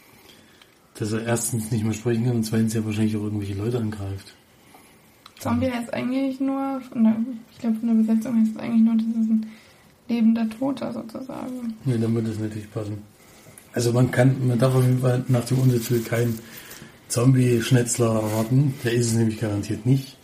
dass 0.96 1.12
er 1.12 1.24
erstens 1.24 1.70
nicht 1.70 1.84
mehr 1.84 1.92
sprechen 1.92 2.24
kann 2.24 2.34
und 2.34 2.42
zweitens 2.42 2.74
ja 2.74 2.84
wahrscheinlich 2.84 3.16
auch 3.16 3.22
irgendwelche 3.22 3.55
Leute 3.55 3.78
angreift. 3.78 4.34
Zombie 5.38 5.70
heißt 5.70 5.94
eigentlich 5.94 6.40
nur, 6.40 6.80
von 6.80 7.05
der, 7.05 7.16
ich 7.53 7.59
glaube 7.61 7.78
von 7.78 7.88
der 7.88 7.94
Besetzung 7.94 8.40
heißt 8.40 8.50
es 8.57 8.61
eigentlich 8.61 8.82
nur, 8.82 8.94
das 8.96 9.07
ist 9.07 9.30
ein 9.30 9.46
lebender 10.09 10.50
Toter 10.50 10.92
sozusagen. 10.92 11.74
Nee, 11.84 11.96
dann 11.96 12.12
würde 12.12 12.30
es 12.30 12.40
natürlich 12.40 12.72
passen. 12.72 12.98
Also 13.72 13.92
man 13.92 14.11
kann, 14.11 14.48
man 14.48 14.59
darf 14.59 14.74
auf 14.74 14.82
jeden 14.82 14.98
Fall 14.98 15.24
nach 15.28 15.44
dem 15.44 15.61
Untertitel 15.61 16.03
keinen 16.03 16.40
Zombie-Schnetzler 17.07 18.14
erwarten. 18.16 18.74
Der 18.82 18.94
ist 18.94 19.07
es 19.07 19.14
nämlich 19.14 19.38
garantiert 19.38 19.86
nicht. 19.86 20.16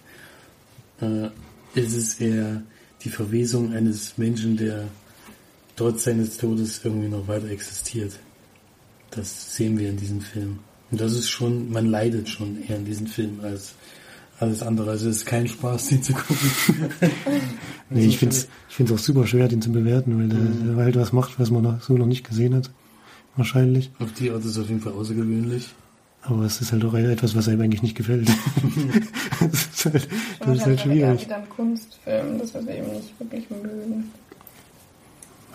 Äh, 1.00 1.28
es 1.76 1.94
ist 1.94 2.20
eher 2.20 2.60
die 3.04 3.10
Verwesung 3.10 3.72
eines 3.72 4.18
Menschen, 4.18 4.56
der 4.56 4.88
trotz 5.78 6.04
seines 6.04 6.36
Todes 6.36 6.80
irgendwie 6.84 7.08
noch 7.08 7.26
weiter 7.28 7.48
existiert. 7.48 8.12
Das 9.10 9.54
sehen 9.56 9.78
wir 9.78 9.88
in 9.88 9.96
diesem 9.96 10.20
Film. 10.20 10.58
Und 10.90 11.00
das 11.00 11.12
ist 11.12 11.28
schon, 11.30 11.70
man 11.70 11.86
leidet 11.86 12.28
schon 12.28 12.62
eher 12.66 12.76
in 12.76 12.84
diesem 12.84 13.06
Film 13.06 13.40
als 13.42 13.74
alles 14.40 14.62
andere. 14.62 14.90
Also 14.90 15.08
es 15.08 15.16
ist 15.18 15.26
kein 15.26 15.46
Spaß, 15.48 15.88
den 15.88 16.02
zu 16.02 16.12
gucken. 16.12 16.36
Nee, 17.90 18.04
ich 18.04 18.18
finde 18.18 18.34
es 18.34 18.48
ich 18.68 18.76
find's 18.76 18.92
auch 18.92 18.98
super 18.98 19.26
schwer, 19.26 19.48
den 19.48 19.62
zu 19.62 19.72
bewerten, 19.72 20.18
weil 20.18 20.28
der, 20.28 20.38
Mhm. 20.38 20.76
der 20.76 20.84
halt 20.84 20.96
was 20.96 21.12
macht, 21.14 21.40
was 21.40 21.50
man 21.50 21.62
noch, 21.62 21.80
so 21.82 21.96
noch 21.96 22.04
nicht 22.06 22.28
gesehen 22.28 22.54
hat. 22.54 22.70
Wahrscheinlich. 23.36 23.90
Auf 23.98 24.12
die 24.12 24.30
Art 24.30 24.40
ist 24.40 24.50
es 24.50 24.58
auf 24.58 24.68
jeden 24.68 24.80
Fall 24.82 24.92
außergewöhnlich. 24.92 25.68
Aber 26.22 26.42
es 26.42 26.60
ist 26.60 26.72
halt 26.72 26.84
auch 26.84 26.92
etwas, 26.92 27.34
was 27.34 27.48
einem 27.48 27.62
eigentlich 27.62 27.82
nicht 27.82 27.96
gefällt. 27.96 28.28
das 29.40 29.68
ist 29.68 29.84
halt, 29.86 30.08
das 30.40 30.56
ist 30.58 30.66
halt 30.66 30.80
schwierig. 30.80 31.24
wieder 31.24 31.36
ein 31.36 31.48
Kunstfilm, 31.48 32.38
das 32.38 32.52
was 32.54 32.66
wir 32.66 32.76
eben 32.76 32.92
nicht 32.92 33.18
wirklich 33.18 33.48
mögen. 33.48 34.10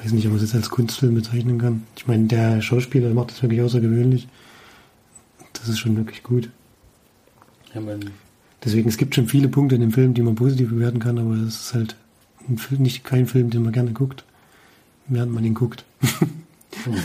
Weiß 0.02 0.12
nicht, 0.12 0.26
ob 0.26 0.34
man 0.34 0.38
es 0.38 0.44
jetzt 0.52 0.56
als 0.56 0.70
Kunstfilm 0.70 1.16
bezeichnen 1.16 1.60
kann. 1.60 1.84
Ich 1.96 2.08
meine, 2.08 2.28
der 2.28 2.62
Schauspieler 2.62 3.14
macht 3.14 3.32
das 3.32 3.42
wirklich 3.42 3.62
außergewöhnlich. 3.62 4.28
Das 5.54 5.68
ist 5.68 5.80
schon 5.80 5.96
wirklich 5.96 6.24
gut. 6.24 6.50
Ja, 7.74 7.82
man, 7.82 8.12
Deswegen, 8.64 8.88
es 8.88 8.98
gibt 8.98 9.14
schon 9.16 9.28
viele 9.28 9.50
Punkte 9.50 9.76
in 9.76 9.82
dem 9.82 9.92
Film, 9.92 10.14
die 10.14 10.22
man 10.22 10.36
positiv 10.36 10.70
bewerten 10.70 11.00
kann, 11.00 11.20
aber 11.20 11.36
es 11.36 11.66
ist 11.66 11.74
halt 11.74 11.96
Film, 12.56 12.82
nicht 12.82 13.04
kein 13.04 13.28
Film, 13.28 13.50
den 13.50 13.64
man 13.64 13.74
gerne 13.74 13.92
guckt, 13.92 14.24
während 15.08 15.34
man 15.34 15.44
ihn 15.44 15.54
guckt. 15.54 15.86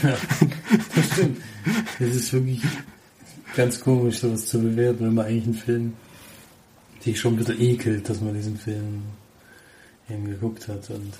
Ja, 0.03 0.17
das 0.95 1.07
stimmt. 1.13 1.39
Es 1.99 2.15
ist 2.15 2.33
wirklich 2.33 2.63
ganz 3.55 3.81
komisch, 3.81 4.19
sowas 4.19 4.47
zu 4.47 4.61
bewerten, 4.61 5.05
wenn 5.05 5.15
man 5.15 5.27
eigentlich 5.27 5.45
einen 5.45 5.55
Film 5.55 5.93
sich 7.01 7.21
schon 7.21 7.35
ein 7.35 7.37
bisschen 7.37 7.61
ekelt, 7.61 8.09
dass 8.09 8.21
man 8.21 8.35
diesen 8.35 8.57
Film 8.57 9.03
eben 10.09 10.25
geguckt 10.25 10.69
hat 10.69 10.89
und 10.91 11.13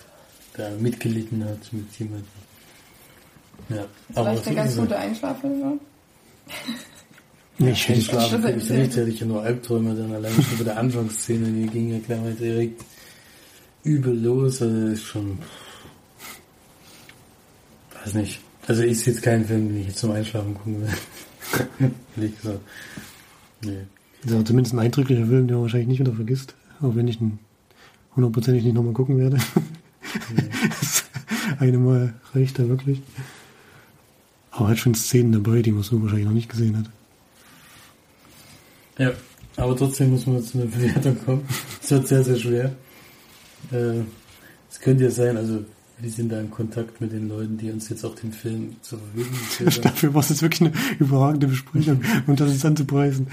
da 0.59 0.71
mitgelitten 0.79 1.45
hat 1.45 1.73
mit 1.73 1.87
jemandem. 1.99 2.27
Ja, 3.69 3.87
aber 4.15 4.31
Vielleicht 4.31 4.47
eine 4.47 4.57
ganz 4.57 4.77
gute 4.77 4.99
Einschlafhilfe. 4.99 5.79
Nee, 7.59 7.71
ich 7.73 7.87
Kein 7.87 7.97
finde, 7.97 8.03
Schlafen 8.03 8.43
Das 8.43 8.51
krieg 8.51 8.57
ist 8.57 8.71
ich 8.71 8.77
nicht, 8.77 8.97
hätte 8.97 9.11
ich 9.11 9.21
ja 9.21 9.27
nur 9.27 9.43
Albträume 9.43 9.95
dann 9.95 10.13
allein 10.13 10.33
schon 10.33 10.59
bei 10.59 10.65
der 10.65 10.79
Anfangsszene, 10.79 11.47
die 11.51 11.67
ging 11.67 11.93
ja 11.93 11.99
gleich 11.99 12.21
mal 12.21 12.35
direkt 12.35 12.85
übel 13.85 14.17
los, 14.19 14.63
also 14.63 14.81
das 14.81 14.93
ist 14.95 15.05
schon, 15.05 15.39
weiß 18.05 18.15
nicht, 18.15 18.41
also 18.67 18.83
ist 18.83 19.07
jetzt 19.07 19.23
kein 19.23 19.45
Film, 19.45 19.69
den 19.69 19.81
ich 19.81 19.87
jetzt 19.89 19.99
zum 19.99 20.13
Einschlafen 20.13 20.55
gucken 20.55 20.83
will. 20.83 21.91
Ehrlich 22.17 22.37
gesagt. 22.37 22.61
Nee. 23.65 23.79
das 24.23 24.31
ist 24.31 24.37
aber 24.37 24.45
zumindest 24.45 24.75
ein 24.75 24.79
eindrücklicher 24.81 25.27
Film, 25.27 25.49
den 25.49 25.57
man 25.57 25.63
wahrscheinlich 25.63 25.89
nicht 25.89 26.01
wieder 26.01 26.13
vergisst, 26.13 26.55
auch 26.81 26.95
wenn 26.95 27.09
ich 27.09 27.21
ihn 27.21 27.39
hundertprozentig 28.15 28.65
nicht 28.65 28.75
nochmal 28.75 28.93
gucken 28.93 29.19
werde. 29.19 29.39
Eine 31.59 31.79
Mal 31.79 32.15
reicht 32.35 32.59
da 32.59 32.69
wirklich. 32.69 33.01
Aber 34.51 34.69
hat 34.69 34.79
schon 34.79 34.95
Szenen 34.95 35.33
dabei, 35.33 35.63
die 35.63 35.73
man 35.73 35.83
so 35.83 36.01
wahrscheinlich 36.03 36.27
noch 36.27 36.33
nicht 36.35 36.49
gesehen 36.49 36.77
hat. 36.79 36.87
Ja, 38.99 39.13
aber 39.57 39.77
trotzdem 39.77 40.11
muss 40.11 40.27
man 40.27 40.43
zu 40.43 40.59
einer 40.59 40.67
Bewertung 40.71 41.17
kommen. 41.25 41.43
Es 41.83 41.91
wird 41.91 42.09
sehr, 42.09 42.25
sehr 42.25 42.37
schwer. 42.37 42.73
Äh, 43.71 44.01
Es 44.71 44.81
könnte 44.81 45.05
ja 45.05 45.11
sein, 45.11 45.37
also 45.37 45.65
wir 46.01 46.11
sind 46.11 46.31
da 46.31 46.41
in 46.41 46.51
Kontakt 46.51 47.01
mit 47.01 47.13
den 47.13 47.29
Leuten, 47.29 47.59
die 47.59 47.71
uns 47.71 47.89
jetzt 47.89 48.05
auch 48.05 48.15
den 48.15 48.33
Film 48.33 48.77
zur 48.83 48.99
Verfügung 49.01 49.39
gestellt 49.41 49.75
haben. 49.77 49.83
Dafür 49.95 50.15
war 50.15 50.21
es 50.21 50.29
jetzt 50.29 50.43
wirklich 50.43 50.61
eine 50.61 50.73
überragende 50.99 51.47
Besprechung 51.49 52.01
und 52.27 52.39
das 52.41 52.55
ist 52.55 52.65
anzupreisen. 52.65 53.27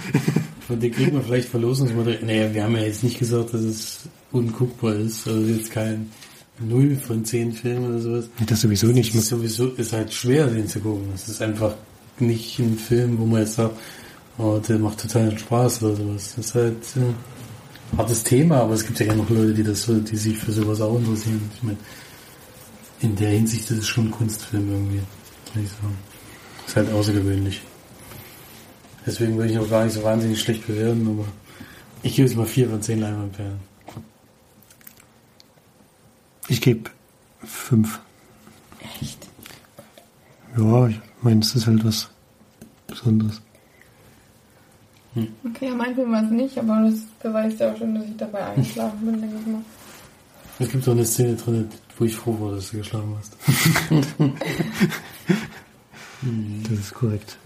Von 0.67 0.79
dir 0.79 0.89
kriegen 0.91 1.13
wir 1.13 1.21
vielleicht 1.21 1.49
Verlosungsmaterial. 1.49 2.23
Naja, 2.25 2.53
wir 2.53 2.63
haben 2.63 2.75
ja 2.75 2.83
jetzt 2.83 3.03
nicht 3.03 3.19
gesagt, 3.19 3.53
dass 3.53 3.61
es 3.61 3.99
unguckbar 4.31 4.95
ist. 4.95 5.27
Also 5.27 5.41
jetzt 5.45 5.71
kein 5.71 6.09
Null 6.59 6.95
von 6.95 7.25
zehn 7.25 7.51
Filmen 7.51 7.89
oder 7.89 7.99
sowas. 7.99 8.29
Das 8.47 8.61
sowieso 8.61 8.87
nicht. 8.87 9.09
Es 9.09 9.23
ist 9.23 9.27
sowieso 9.29 9.67
ist 9.71 9.93
halt 9.93 10.13
schwer, 10.13 10.47
den 10.47 10.67
zu 10.67 10.79
gucken. 10.79 11.09
Es 11.13 11.27
ist 11.27 11.41
einfach 11.41 11.75
nicht 12.19 12.59
ein 12.59 12.77
Film, 12.77 13.17
wo 13.19 13.25
man 13.25 13.41
jetzt 13.41 13.55
sagt, 13.55 13.75
oh, 14.37 14.59
der 14.65 14.79
macht 14.79 15.01
total 15.01 15.37
Spaß 15.37 15.83
oder 15.83 15.95
sowas. 15.95 16.33
Das 16.35 16.45
ist 16.45 16.55
halt, 16.55 16.77
äh, 16.95 17.97
hartes 17.97 18.23
Thema, 18.23 18.61
aber 18.61 18.73
es 18.73 18.85
gibt 18.85 18.99
ja 18.99 19.13
noch 19.13 19.29
Leute, 19.29 19.53
die 19.53 19.63
das 19.63 19.85
die 19.85 20.17
sich 20.17 20.37
für 20.37 20.51
sowas 20.51 20.81
auch 20.81 20.97
interessieren. 20.97 21.49
Ich 21.55 21.63
meine, 21.63 21.77
in 23.01 23.15
der 23.15 23.29
Hinsicht 23.29 23.69
ist 23.71 23.79
es 23.79 23.87
schon 23.87 24.07
ein 24.07 24.11
Kunstfilm 24.11 24.69
irgendwie, 24.69 25.01
würde 25.53 25.65
ich 25.65 25.69
sagen. 25.69 25.97
Ist 26.67 26.75
halt 26.75 26.91
außergewöhnlich. 26.91 27.61
Deswegen 29.05 29.37
würde 29.37 29.51
ich 29.51 29.57
noch 29.57 29.69
gar 29.69 29.83
nicht 29.83 29.93
so 29.93 30.03
wahnsinnig 30.03 30.41
schlecht 30.41 30.65
bewerten, 30.65 31.07
aber 31.07 31.25
ich 32.01 32.15
gebe 32.15 32.27
es 32.27 32.35
mal 32.35 32.45
vier 32.45 32.69
von 32.69 32.81
zehn 32.81 32.99
Leinwandperlen. 32.99 33.59
Ich 36.47 36.61
gebe 36.61 36.89
fünf. 37.43 37.99
Echt? 39.01 39.27
Ja, 40.57 40.87
ich 40.87 40.99
meine, 41.21 41.41
es 41.41 41.55
ist 41.55 41.67
halt 41.67 41.83
was 41.83 42.09
Besonderes. 42.87 43.41
Okay, 45.15 45.69
ja, 45.69 45.75
mein 45.75 45.95
Film 45.95 46.11
war 46.11 46.23
es 46.23 46.29
nicht, 46.29 46.57
aber 46.57 46.81
das 46.89 46.99
beweist 47.21 47.59
ja 47.59 47.71
auch 47.71 47.77
schon, 47.77 47.95
dass 47.95 48.05
ich 48.05 48.17
dabei 48.17 48.45
eingeschlafen 48.47 48.99
bin, 48.99 49.21
denke 49.21 49.37
ich 49.39 49.47
mal. 49.47 49.61
Es 50.59 50.69
gibt 50.69 50.83
so 50.83 50.91
eine 50.91 51.05
Szene 51.05 51.35
drin, 51.35 51.69
wo 51.97 52.05
ich 52.05 52.15
froh 52.15 52.37
war, 52.39 52.55
dass 52.55 52.71
du 52.71 52.77
geschlafen 52.77 53.15
hast. 53.17 53.35
Das 56.67 56.79
ist 56.79 56.93
korrekt. 56.93 57.37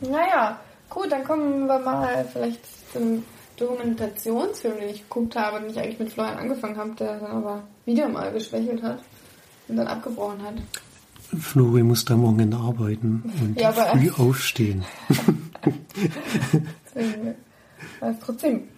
Naja, 0.00 0.58
gut, 0.88 1.12
dann 1.12 1.22
kommen 1.22 1.66
wir 1.66 1.78
mal 1.80 2.24
vielleicht 2.32 2.60
zum 2.92 3.22
Dokumentationsfilm, 3.62 4.78
den 4.78 4.90
ich 4.90 5.02
geguckt 5.02 5.36
habe, 5.36 5.60
den 5.60 5.70
ich 5.70 5.78
eigentlich 5.78 5.98
mit 5.98 6.12
Florian 6.12 6.38
angefangen 6.38 6.76
habe, 6.76 6.90
der 6.98 7.18
dann 7.18 7.30
aber 7.30 7.62
wieder 7.84 8.08
mal 8.08 8.32
geschwächelt 8.32 8.82
hat 8.82 8.98
und 9.68 9.76
dann 9.76 9.86
abgebrochen 9.86 10.42
hat. 10.42 10.54
Flori 11.40 11.82
musste 11.82 12.14
am 12.14 12.22
Wochenende 12.24 12.56
arbeiten 12.58 13.22
und 13.40 13.58
Ja, 13.58 13.72
früh 13.72 14.10
aufstehen. 14.10 14.84
Deswegen 16.94 17.34
war 18.00 18.10
es 18.10 18.18
trotzdem 18.18 18.68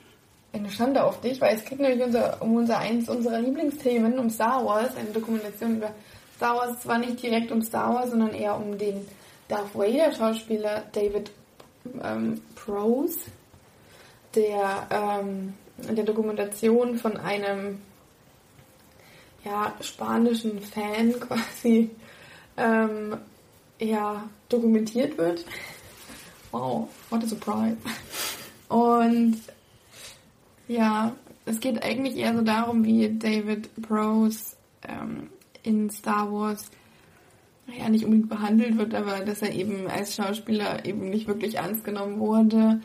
eine 0.52 0.70
Schande 0.70 1.02
auf 1.02 1.20
dich, 1.20 1.40
weil 1.40 1.56
es 1.56 1.64
geht 1.64 1.80
nämlich 1.80 2.04
unser, 2.04 2.40
um 2.40 2.54
unser 2.54 2.78
eins 2.78 3.08
unserer 3.08 3.40
Lieblingsthemen, 3.40 4.18
um 4.18 4.30
Star 4.30 4.64
Wars, 4.64 4.96
eine 4.96 5.10
Dokumentation 5.10 5.78
über 5.78 5.90
Star 6.36 6.56
Wars, 6.56 6.80
zwar 6.80 6.98
nicht 6.98 7.20
direkt 7.22 7.50
um 7.50 7.60
Star 7.60 7.94
Wars, 7.94 8.10
sondern 8.10 8.34
eher 8.34 8.56
um 8.56 8.78
den 8.78 9.06
Darth 9.48 9.74
Vader 9.74 10.12
Schauspieler 10.12 10.84
David 10.92 11.30
ähm, 12.02 12.40
Prose, 12.54 13.18
der 14.34 14.86
ähm, 14.90 15.54
der 15.78 16.04
Dokumentation 16.04 16.96
von 16.96 17.16
einem 17.16 17.80
ja, 19.44 19.74
spanischen 19.80 20.60
Fan 20.60 21.12
quasi 21.20 21.90
ähm, 22.56 23.16
ja, 23.78 24.28
dokumentiert 24.48 25.18
wird. 25.18 25.44
Wow, 26.52 26.88
what 27.10 27.24
a 27.24 27.26
surprise. 27.26 27.76
Und 28.68 29.36
ja, 30.68 31.14
es 31.44 31.60
geht 31.60 31.82
eigentlich 31.82 32.16
eher 32.16 32.34
so 32.34 32.42
darum, 32.42 32.84
wie 32.84 33.18
David 33.18 33.68
Prose 33.82 34.56
ähm, 34.88 35.28
in 35.62 35.90
Star 35.90 36.32
Wars 36.32 36.70
ja 37.66 37.88
nicht 37.88 38.04
unbedingt 38.04 38.28
behandelt 38.28 38.76
wird, 38.76 38.94
aber 38.94 39.20
dass 39.20 39.42
er 39.42 39.52
eben 39.52 39.88
als 39.88 40.14
Schauspieler 40.14 40.84
eben 40.84 41.10
nicht 41.10 41.26
wirklich 41.26 41.56
ernst 41.56 41.84
genommen 41.84 42.18
wurde. 42.18 42.80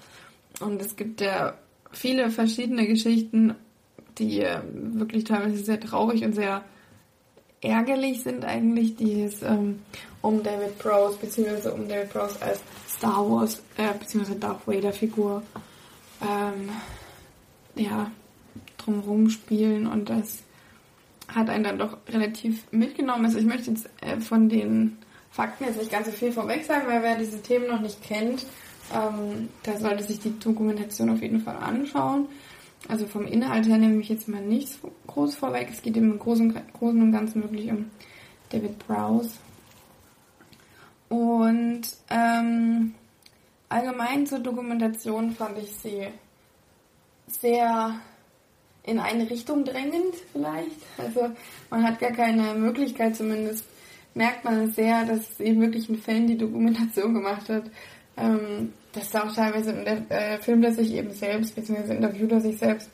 Und 0.60 0.82
es 0.82 0.96
gibt 0.96 1.22
ja 1.22 1.54
viele 1.92 2.30
verschiedene 2.30 2.88
Geschichten, 2.88 3.56
die 4.18 4.42
äh, 4.42 4.60
wirklich 4.74 5.24
teilweise 5.24 5.64
sehr 5.64 5.80
traurig 5.80 6.24
und 6.24 6.34
sehr 6.34 6.64
ärgerlich 7.62 8.24
sind 8.24 8.46
eigentlich, 8.46 8.96
die 8.96 9.24
es 9.24 9.42
ähm, 9.42 9.82
um 10.22 10.44
David 10.44 10.78
Prowse 10.80 11.18
beziehungsweise 11.18 11.74
um 11.74 11.88
David 11.88 12.12
Prowse 12.12 12.42
als 12.42 12.62
Star 12.88 13.30
Wars 13.30 13.62
äh, 13.78 13.94
beziehungsweise 13.98 14.40
Darth 14.40 14.68
Vader 14.68 14.94
Figur 14.94 15.44
ähm, 16.22 16.70
ja 17.76 18.12
drumherum 18.78 19.30
spielen 19.30 19.88
und 19.88 20.10
das 20.10 20.40
hat 21.28 21.50
einen 21.50 21.64
dann 21.64 21.78
doch 21.78 21.98
relativ 22.08 22.64
mitgenommen. 22.72 23.26
Also 23.26 23.38
ich 23.38 23.46
möchte 23.46 23.72
jetzt 23.72 23.90
äh, 24.02 24.20
von 24.20 24.50
den 24.50 24.98
Fakten 25.32 25.66
jetzt 25.66 25.78
nicht 25.78 25.92
ganz 25.92 26.08
so 26.08 26.12
viel 26.12 26.32
vorweg 26.32 26.66
sagen, 26.66 26.88
weil 26.88 27.04
wer 27.04 27.18
diese 27.18 27.42
Themen 27.42 27.68
noch 27.68 27.82
nicht 27.82 28.02
kennt, 28.04 28.46
ähm, 28.94 29.50
da 29.64 29.78
sollte 29.78 30.04
sich 30.04 30.20
die 30.20 30.38
Dokumentation 30.40 31.10
auf 31.10 31.22
jeden 31.22 31.42
Fall 31.42 31.58
anschauen. 31.58 32.28
Also 32.88 33.06
vom 33.06 33.26
Inhalt 33.26 33.68
her 33.68 33.78
nehme 33.78 34.02
ich 34.02 34.10
jetzt 34.10 34.28
mal 34.28 34.42
nichts 34.42 34.80
groß 35.08 35.36
vorweg. 35.36 35.68
Es 35.72 35.82
geht 35.82 35.98
im 35.98 36.18
Großen, 36.18 36.56
und 36.80 37.12
Ganzen 37.12 37.44
wirklich 37.44 37.70
um 37.70 37.92
David 38.50 38.80
Prowse. 38.80 39.32
Und 41.10 41.82
ähm, 42.10 42.94
allgemein 43.68 44.26
zur 44.26 44.40
Dokumentation 44.40 45.32
fand 45.32 45.58
ich 45.58 45.76
sie 45.76 46.08
sehr 47.28 47.96
in 48.84 49.00
eine 49.00 49.30
Richtung 49.30 49.66
drängend 49.66 50.16
vielleicht. 50.32 50.78
Also 50.98 51.32
man 51.70 51.84
hat 51.84 52.00
gar 52.00 52.12
keine 52.12 52.54
Möglichkeit, 52.56 53.16
zumindest 53.16 53.66
merkt 54.14 54.44
man 54.46 54.72
sehr, 54.72 55.06
dass 55.06 55.40
eben 55.40 55.62
wirklich 55.62 55.90
ein 55.90 55.98
Fan 55.98 56.28
die 56.28 56.38
Dokumentation 56.38 57.14
gemacht 57.14 57.50
hat. 57.50 57.66
Ähm, 58.18 58.74
das 58.94 59.04
ist 59.04 59.16
auch 59.16 59.34
teilweise 59.34 59.72
in 59.72 59.86
der 59.86 60.12
äh, 60.12 60.38
filmt 60.40 60.66
er 60.66 60.74
sich 60.74 60.94
eben 60.94 61.12
selbst, 61.12 61.56
beziehungsweise 61.56 61.94
interviewt 61.94 62.32
er 62.32 62.42
sich 62.42 62.58
selbst. 62.58 62.90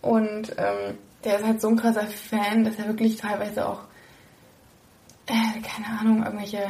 Und 0.00 0.54
ähm, 0.56 0.98
der 1.24 1.38
ist 1.38 1.46
halt 1.46 1.60
so 1.60 1.68
ein 1.68 1.76
krasser 1.76 2.06
Fan, 2.06 2.64
dass 2.64 2.78
er 2.78 2.86
wirklich 2.86 3.16
teilweise 3.16 3.66
auch, 3.66 3.80
äh, 5.26 5.60
keine 5.62 5.98
Ahnung, 6.00 6.24
irgendwelche 6.24 6.66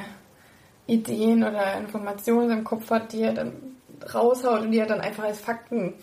Ideen 0.87 1.43
oder 1.43 1.77
Informationen 1.79 2.59
im 2.59 2.65
Kopf 2.65 2.91
hat, 2.91 3.13
die 3.13 3.23
er 3.23 3.33
dann 3.33 3.53
raushaut 4.13 4.63
und 4.63 4.73
die 4.73 4.79
er 4.79 4.87
dann 4.87 5.01
einfach 5.01 5.25
als 5.25 5.41
Fakten 5.41 5.95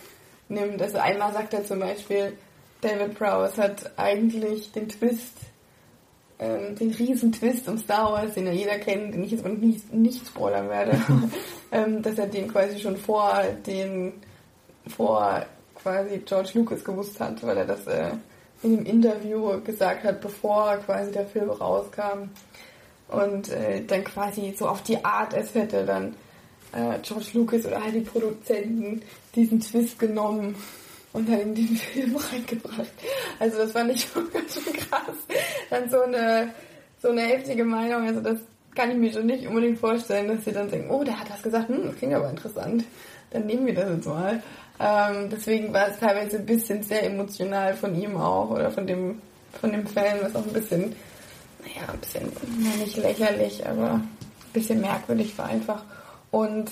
nimmt. 0.49 0.81
Also 0.81 0.97
einmal 0.97 1.33
sagt 1.33 1.53
er 1.53 1.65
zum 1.65 1.79
Beispiel, 1.79 2.37
David 2.81 3.17
Prowse 3.17 3.61
hat 3.61 3.91
eigentlich 3.97 4.71
den 4.71 4.89
Twist, 4.89 5.37
ähm, 6.41 6.75
den 6.75 6.91
riesen 6.91 7.31
Twist 7.31 7.69
um 7.69 7.77
Star 7.77 8.11
Wars, 8.11 8.33
den 8.33 8.47
ja 8.47 8.51
jeder 8.51 8.79
kennt, 8.79 9.13
den 9.13 9.23
ich 9.23 9.31
jetzt 9.31 9.45
nicht, 9.45 9.93
nicht 9.93 10.25
spoilern 10.25 10.67
werde, 10.69 10.99
ähm, 11.71 12.01
dass 12.01 12.17
er 12.17 12.25
den 12.25 12.47
quasi 12.47 12.79
schon 12.79 12.97
vor 12.97 13.43
den, 13.67 14.13
vor 14.87 15.45
quasi 15.75 16.17
George 16.25 16.49
Lucas 16.55 16.83
gewusst 16.83 17.19
hat, 17.19 17.43
weil 17.43 17.57
er 17.57 17.65
das 17.65 17.85
äh, 17.85 18.09
in 18.63 18.77
einem 18.77 18.85
Interview 18.87 19.61
gesagt 19.61 20.03
hat, 20.03 20.19
bevor 20.19 20.77
quasi 20.77 21.11
der 21.11 21.27
Film 21.27 21.51
rauskam. 21.51 22.29
Und 23.07 23.49
äh, 23.49 23.83
dann 23.85 24.03
quasi 24.03 24.53
so 24.57 24.67
auf 24.67 24.81
die 24.83 25.03
Art, 25.03 25.35
als 25.35 25.53
hätte 25.53 25.85
dann 25.85 26.15
äh, 26.71 26.97
George 27.01 27.27
Lucas 27.33 27.65
oder 27.65 27.83
halt 27.83 27.93
die 27.93 28.01
Produzenten 28.01 29.01
diesen 29.35 29.59
Twist 29.59 29.99
genommen 29.99 30.55
und 31.13 31.29
dann 31.29 31.39
in 31.39 31.55
den 31.55 31.67
Film 31.75 32.15
reingebracht. 32.15 32.91
Also 33.39 33.57
das 33.57 33.71
fand 33.71 33.91
ich 33.91 34.01
schon 34.13 34.31
ganz 34.31 34.53
schön 34.53 34.73
krass. 34.73 35.15
Dann 35.69 35.89
so 35.89 36.01
eine, 36.01 36.53
so 37.01 37.09
eine 37.09 37.21
heftige 37.21 37.65
Meinung. 37.65 38.07
Also 38.07 38.21
das 38.21 38.39
kann 38.75 38.91
ich 38.91 38.97
mir 38.97 39.11
schon 39.11 39.25
nicht 39.25 39.47
unbedingt 39.47 39.79
vorstellen, 39.79 40.27
dass 40.27 40.45
sie 40.45 40.51
dann 40.51 40.69
denken, 40.69 40.89
oh, 40.91 41.03
der 41.03 41.19
hat 41.19 41.29
was 41.29 41.41
gesagt, 41.41 41.69
hm, 41.69 41.87
das 41.87 41.95
klingt 41.97 42.13
aber 42.13 42.29
interessant. 42.29 42.85
Dann 43.31 43.45
nehmen 43.45 43.65
wir 43.65 43.73
das 43.73 43.89
jetzt 43.89 44.07
mal. 44.07 44.41
Ähm, 44.79 45.29
deswegen 45.29 45.73
war 45.73 45.89
es 45.89 45.99
teilweise 45.99 46.37
ein 46.37 46.45
bisschen 46.45 46.81
sehr 46.81 47.03
emotional 47.03 47.73
von 47.75 47.95
ihm 47.99 48.17
auch 48.17 48.49
oder 48.49 48.71
von 48.71 48.87
dem, 48.87 49.21
von 49.59 49.71
dem 49.71 49.85
Fan, 49.85 50.19
was 50.21 50.35
auch 50.35 50.45
ein 50.45 50.53
bisschen, 50.53 50.95
naja, 51.59 51.91
ein 51.91 51.99
bisschen, 51.99 52.31
nicht 52.79 52.97
lächerlich, 52.97 53.65
aber 53.67 53.93
ein 53.95 54.09
bisschen 54.53 54.81
merkwürdig 54.81 55.37
war 55.37 55.47
einfach. 55.47 55.83
Und 56.31 56.71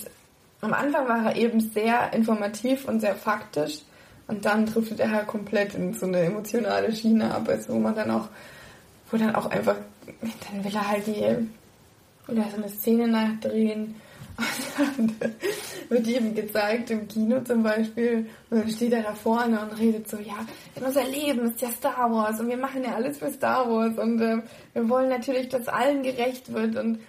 am 0.62 0.74
Anfang 0.74 1.08
war 1.08 1.26
er 1.28 1.36
eben 1.36 1.60
sehr 1.60 2.12
informativ 2.14 2.88
und 2.88 3.00
sehr 3.00 3.16
faktisch. 3.16 3.82
Und 4.30 4.46
dann 4.46 4.68
driftet 4.68 5.00
er 5.00 5.12
halt 5.12 5.28
komplett 5.28 5.74
in 5.74 5.92
so 5.96 6.06
eine 6.06 6.20
emotionale 6.20 6.94
Schiene 6.96 7.34
ab, 7.34 7.50
also 7.50 7.74
wo 7.74 7.80
man 7.80 7.96
dann 7.96 8.12
auch, 8.12 8.28
wo 9.10 9.18
dann 9.18 9.34
auch 9.34 9.48
einfach, 9.48 9.76
dann 10.22 10.64
will 10.64 10.76
er 10.76 10.88
halt 10.88 11.08
die, 11.08 11.48
will 12.28 12.38
er 12.38 12.52
so 12.52 12.58
eine 12.58 12.70
Szene 12.70 13.08
nachdrehen. 13.08 13.96
Und 14.98 15.14
dann 15.20 15.36
wird 15.90 16.08
ihm 16.08 16.36
gezeigt 16.36 16.92
im 16.92 17.08
Kino 17.08 17.42
zum 17.42 17.64
Beispiel, 17.64 18.28
und 18.50 18.62
dann 18.62 18.70
steht 18.70 18.94
er 18.94 19.02
da 19.02 19.14
vorne 19.14 19.60
und 19.60 19.78
redet 19.78 20.08
so, 20.08 20.16
ja, 20.16 20.46
unser 20.80 21.04
Leben 21.04 21.52
ist 21.52 21.62
ja 21.62 21.70
Star 21.72 22.10
Wars 22.10 22.40
und 22.40 22.48
wir 22.48 22.56
machen 22.56 22.84
ja 22.84 22.96
alles 22.96 23.18
für 23.18 23.30
Star 23.32 23.70
Wars 23.70 23.98
und 23.98 24.22
äh, 24.22 24.38
wir 24.74 24.88
wollen 24.88 25.10
natürlich, 25.10 25.50
dass 25.50 25.68
allen 25.68 26.04
gerecht 26.04 26.54
wird 26.54 26.78
und 26.78 27.00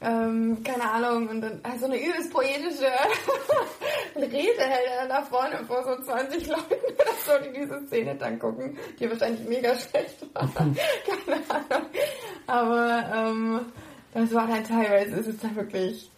ähm, 0.00 0.62
keine 0.62 0.90
Ahnung, 0.90 1.28
und 1.28 1.40
dann 1.40 1.60
also 1.62 1.86
eine 1.86 1.98
übelst 1.98 2.30
poetische 2.30 2.86
Rede 4.16 4.62
hält 4.62 4.90
er 5.00 5.08
da 5.08 5.22
vorne 5.22 5.64
vor 5.66 5.82
so 5.84 6.02
20 6.04 6.48
Leuten 6.48 6.64
oder 6.94 7.14
so, 7.24 7.32
die 7.44 7.58
diese 7.58 7.86
Szene 7.86 8.14
dann 8.14 8.38
gucken, 8.38 8.76
die 8.98 9.08
wahrscheinlich 9.08 9.48
mega 9.48 9.74
schlecht 9.74 10.22
war. 10.34 10.50
keine 10.54 11.36
Ahnung. 11.48 11.86
Aber 12.46 13.04
ähm, 13.14 13.60
das 14.12 14.34
war 14.34 14.46
dann 14.46 14.64
teilweise, 14.64 15.16
ist 15.16 15.28
es 15.28 15.38
dann 15.38 15.56
wirklich 15.56 16.10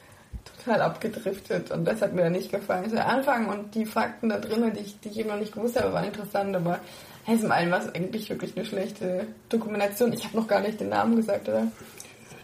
total 0.44 0.82
abgedriftet 0.82 1.70
und 1.70 1.84
das 1.84 2.02
hat 2.02 2.14
mir 2.14 2.22
dann 2.22 2.32
nicht 2.32 2.50
gefallen. 2.50 2.84
Also 2.84 2.96
der 2.96 3.08
Anfang 3.08 3.48
und 3.48 3.74
die 3.76 3.86
Fakten 3.86 4.28
da 4.28 4.38
drin, 4.38 4.72
die 4.74 4.80
ich, 4.80 4.98
die 5.00 5.08
ich 5.08 5.18
eben 5.20 5.28
noch 5.28 5.38
nicht 5.38 5.54
gewusst 5.54 5.80
habe, 5.80 5.92
waren 5.92 6.04
interessant, 6.04 6.54
aber 6.56 6.80
alles 7.26 7.44
in 7.44 7.52
allem 7.52 7.70
war 7.70 7.80
es 7.80 7.94
eigentlich 7.94 8.28
wirklich 8.28 8.56
eine 8.56 8.64
schlechte 8.64 9.26
Dokumentation. 9.48 10.12
Ich 10.12 10.24
habe 10.24 10.36
noch 10.36 10.48
gar 10.48 10.60
nicht 10.60 10.80
den 10.80 10.88
Namen 10.88 11.14
gesagt, 11.14 11.48
oder? 11.48 11.68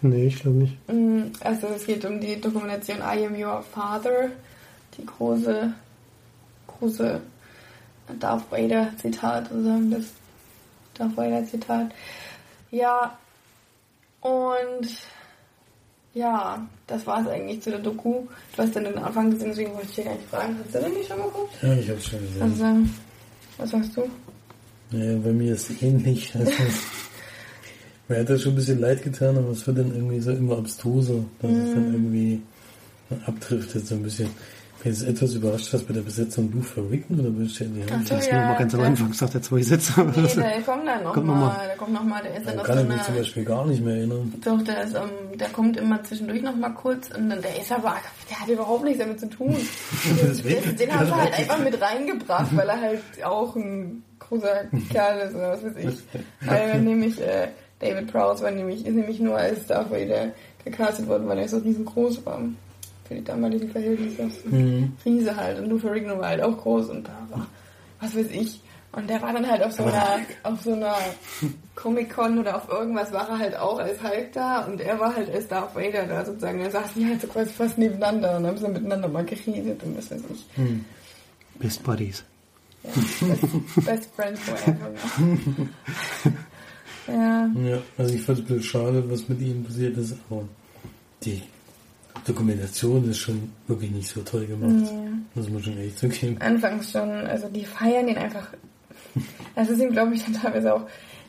Nee, 0.05 0.27
ich 0.27 0.39
glaube 0.41 0.59
nicht. 0.59 0.77
Mm, 0.93 1.33
Also 1.41 1.69
es 1.69 1.87
geht 1.87 2.05
um 2.05 2.21
die 2.21 2.39
Dokumentation 2.39 2.99
I 2.99 3.25
Am 3.27 3.35
Your 3.35 3.63
Father, 3.63 4.29
die 4.99 5.07
große, 5.07 5.73
große 6.67 7.21
Darth 8.21 8.45
Vader 8.53 8.91
Zitat, 9.01 9.49
sozusagen 9.49 9.91
das 9.91 10.05
Darth 10.93 11.17
Vader 11.17 11.47
Zitat. 11.47 11.95
Ja, 12.71 13.17
und 14.21 14.89
ja, 16.13 16.67
das 16.87 17.07
war 17.07 17.23
es 17.23 17.29
eigentlich 17.29 17.63
zu 17.63 17.71
der 17.71 17.79
Doku. 17.79 18.25
Du 18.57 18.63
hast 18.63 18.77
dann 18.77 18.85
den 18.85 18.99
Anfang 18.99 19.31
gesehen, 19.31 19.49
deswegen 19.49 19.73
wollte 19.73 19.87
ich 19.89 19.95
dir 19.95 20.05
gar 20.05 20.13
nicht 20.17 20.29
fragen. 20.29 20.59
Hast 20.65 20.75
du 20.75 20.79
denn 20.81 20.93
nicht 20.93 21.09
schon 21.09 21.17
geguckt? 21.17 21.55
Ja, 21.63 21.73
ich 21.73 21.89
hab's 21.89 22.05
schon 22.05 22.21
gesehen. 22.21 22.43
Also, 22.43 22.65
was 23.57 23.71
sagst 23.71 23.97
du? 23.97 24.03
Ja, 24.91 25.17
bei 25.19 25.33
mir 25.33 25.55
ist 25.55 25.83
ähnlich. 25.83 26.31
Mir 28.09 28.21
hat 28.21 28.29
das 28.29 28.43
schon 28.43 28.53
ein 28.53 28.57
bisschen 28.57 28.81
leid 28.81 29.03
getan, 29.03 29.37
aber 29.39 29.49
es 29.51 29.67
wird 29.67 29.79
dann 29.79 29.95
irgendwie 29.95 30.21
so 30.21 30.31
immer 30.33 30.59
abstruser, 30.59 31.25
dass 31.41 31.51
es 31.51 31.75
dann 31.75 31.93
irgendwie 31.93 32.43
abdriftet 33.27 33.87
so 33.87 33.95
ein 33.95 34.03
bisschen. 34.03 34.29
Ich 34.79 34.83
bin 34.85 34.93
jetzt 34.93 35.09
etwas 35.09 35.33
überrascht, 35.33 35.73
was 35.73 35.83
bei 35.83 35.95
der 35.95 36.03
Besetzung 36.03 36.53
du 36.53 36.61
verwicken 36.61 37.19
oder 37.19 37.31
willst 37.39 37.59
du 37.59 37.65
ja 37.65 37.71
die 37.71 37.91
Hand? 37.91 38.07
So, 38.07 38.17
Das 38.17 38.27
ja, 38.27 38.49
mal 38.49 38.59
ganz 38.59 38.75
am 38.75 38.81
ja. 38.81 38.87
Anfang 38.89 39.13
sagt 39.15 39.35
er 39.35 39.41
zwei 39.41 39.63
Sätze. 39.63 39.93
Nee, 40.05 40.35
der 40.37 40.61
kommt 40.61 40.87
dann 40.87 41.05
Kommt 41.05 41.17
noch 41.27 41.35
nochmal. 41.35 41.57
mal. 41.57 41.67
Der 41.67 41.77
kommt 41.77 41.93
nochmal, 41.95 42.23
der 42.23 42.37
ist 42.37 42.47
dann 42.47 42.63
kann 42.63 42.79
ich 42.81 42.89
mich 42.89 43.03
zum. 43.05 43.15
Beispiel 43.15 43.45
gar 43.47 43.67
nicht 43.67 43.83
mehr 43.83 43.97
erinnern. 43.97 44.35
Doch, 44.45 44.63
der 44.63 44.85
ist, 44.85 44.95
ähm, 44.95 45.39
der 45.39 45.49
kommt 45.49 45.79
immer 45.79 46.03
zwischendurch 46.03 46.43
nochmal 46.43 46.75
kurz 46.75 47.09
und 47.17 47.31
dann, 47.31 47.41
der 47.41 47.59
ist 47.59 47.73
aber, 47.73 47.97
der 48.29 48.41
hat 48.41 48.49
überhaupt 48.51 48.85
nichts 48.85 48.99
damit 48.99 49.21
zu 49.21 49.31
tun. 49.31 49.57
den, 50.45 50.77
den 50.77 50.93
haben 50.93 51.07
sie 51.07 51.15
halt 51.15 51.33
einfach 51.33 51.59
mit 51.61 51.81
reingebracht, 51.81 52.55
weil 52.55 52.69
er 52.69 52.81
halt 52.83 53.01
auch 53.25 53.57
ein 53.57 54.03
großer 54.19 54.65
Kerl 54.91 55.29
ist 55.29 55.35
oder 55.35 55.53
was 55.53 55.65
weiß 55.65 55.77
ich. 55.83 55.99
Weil 56.47 56.83
nämlich, 56.83 57.19
äh, 57.23 57.49
David 57.81 58.11
Prowse 58.11 58.43
war 58.43 58.51
nämlich, 58.51 58.87
ist 58.87 58.95
nämlich 58.95 59.21
nur 59.21 59.37
als 59.37 59.67
Darth 59.67 59.91
Vader 59.91 60.33
gecastet 60.65 61.09
worden, 61.09 61.29
weil 61.29 61.39
er 61.39 61.49
so 61.49 61.59
riesengroß 61.59 62.25
war. 62.25 62.41
Für 63.07 63.15
die 63.15 63.25
damaligen 63.25 63.69
Verhältnisse. 63.69 64.31
Riese 65.05 65.37
halt. 65.37 65.59
Und 65.59 65.69
Luther 65.69 65.93
Rigno 65.93 66.19
war 66.19 66.29
halt 66.29 66.43
auch 66.43 66.57
groß 66.57 66.89
und 66.89 67.07
da 67.07 67.27
war, 67.31 67.47
was 68.01 68.17
weiß 68.17 68.29
ich. 68.31 68.61
Und 68.93 69.11
der 69.11 69.21
war 69.21 69.33
dann 69.33 69.47
halt 69.47 69.63
auf 69.63 69.73
so 69.73 69.83
einer, 69.83 70.21
auf 70.45 70.63
so 70.63 70.73
einer 70.73 70.95
Comic-Con 71.75 72.39
oder 72.39 72.57
auf 72.57 72.69
irgendwas 72.69 73.13
war 73.13 73.29
er 73.29 73.39
halt 73.39 73.57
auch 73.57 73.79
als 73.79 74.03
Hulk 74.03 74.33
da 74.33 74.61
und 74.61 74.81
er 74.81 74.99
war 75.01 75.15
halt 75.15 75.29
als 75.29 75.49
Darth 75.49 75.75
Vader 75.75 76.07
da 76.07 76.25
sozusagen. 76.25 76.63
Da 76.63 76.71
saßen 76.71 77.03
die 77.03 77.11
halt 77.11 77.21
so 77.21 77.27
quasi 77.27 77.51
fast 77.51 77.77
nebeneinander 77.77 78.37
und 78.37 78.47
haben 78.47 78.57
so 78.57 78.69
miteinander 78.69 79.09
mal 79.09 79.25
geredet 79.25 79.83
und 79.83 79.99
was 79.99 80.11
weiß 80.11 80.23
ich. 80.33 80.47
Best 81.59 81.83
Buddies. 81.83 82.25
Ja, 82.85 82.91
best, 83.29 83.85
best 83.85 84.11
Friends 84.15 84.41
forever. 84.41 84.91
Ja. 87.07 87.51
ja. 87.65 87.79
Also 87.99 88.15
ich 88.15 88.23
fand 88.23 88.39
es 88.39 88.45
ein 88.45 88.49
bisschen 88.49 88.63
schade, 88.63 89.11
was 89.11 89.29
mit 89.29 89.41
ihm 89.41 89.65
passiert 89.65 89.97
ist, 89.97 90.17
aber 90.31 90.45
die 91.23 91.43
Dokumentation 92.27 93.09
ist 93.11 93.19
schon 93.19 93.51
wirklich 93.67 93.91
nicht 93.91 94.09
so 94.09 94.23
toll 94.23 94.47
gemacht. 94.47 94.93
Muss 95.35 95.51
man 95.51 95.63
schon 95.63 95.79
echt 95.79 95.99
zugeben. 95.99 96.37
Anfangs 96.41 96.91
schon, 96.91 97.11
also 97.11 97.49
die 97.49 97.65
feiern 97.65 98.09
ihn 98.09 98.19
einfach. 98.19 98.49
Das 99.55 99.69
ist 99.71 99.81
ihm, 99.81 99.93
glaube 99.93 100.17
ich, 100.17 100.25
dann 100.25 100.35
teilweise 100.35 100.75
auch 100.75 100.83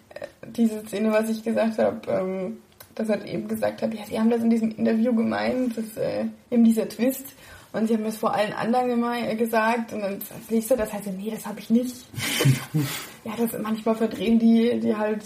äh, 0.10 0.26
diese 0.48 0.84
Szene, 0.88 1.12
was 1.12 1.30
ich 1.30 1.44
gesagt 1.44 1.78
habe, 1.78 2.02
ähm, 2.12 2.58
dass 2.96 3.10
er 3.10 3.24
eben 3.24 3.48
gesagt 3.48 3.84
hat, 3.84 3.94
ja, 3.94 4.04
sie 4.04 4.20
haben 4.20 4.32
das 4.32 4.42
in 4.42 4.50
diesem 4.50 4.72
Interview 4.72 5.14
gemeint, 5.14 5.78
dass 5.78 5.96
äh, 5.98 6.26
eben 6.50 6.64
dieser 6.64 6.90
Twist. 6.90 7.26
Und 7.72 7.88
sie 7.88 7.94
haben 7.94 8.06
das 8.06 8.18
vor 8.18 8.34
allen 8.34 8.54
anderen 8.54 9.04
äh, 9.04 9.36
gesagt 9.36 9.94
und 9.94 10.00
dann 10.00 10.14
als 10.14 10.50
nächster, 10.50 10.76
das 10.76 10.92
heißt, 10.92 11.08
nee, 11.16 11.30
das 11.30 11.46
habe 11.46 11.60
ich 11.60 11.70
nicht. 11.70 11.96
ja, 13.26 13.34
das 13.38 13.62
manchmal 13.62 13.96
verdrehen 13.96 14.40
die, 14.40 14.80
die 14.80 14.96
halt 14.96 15.24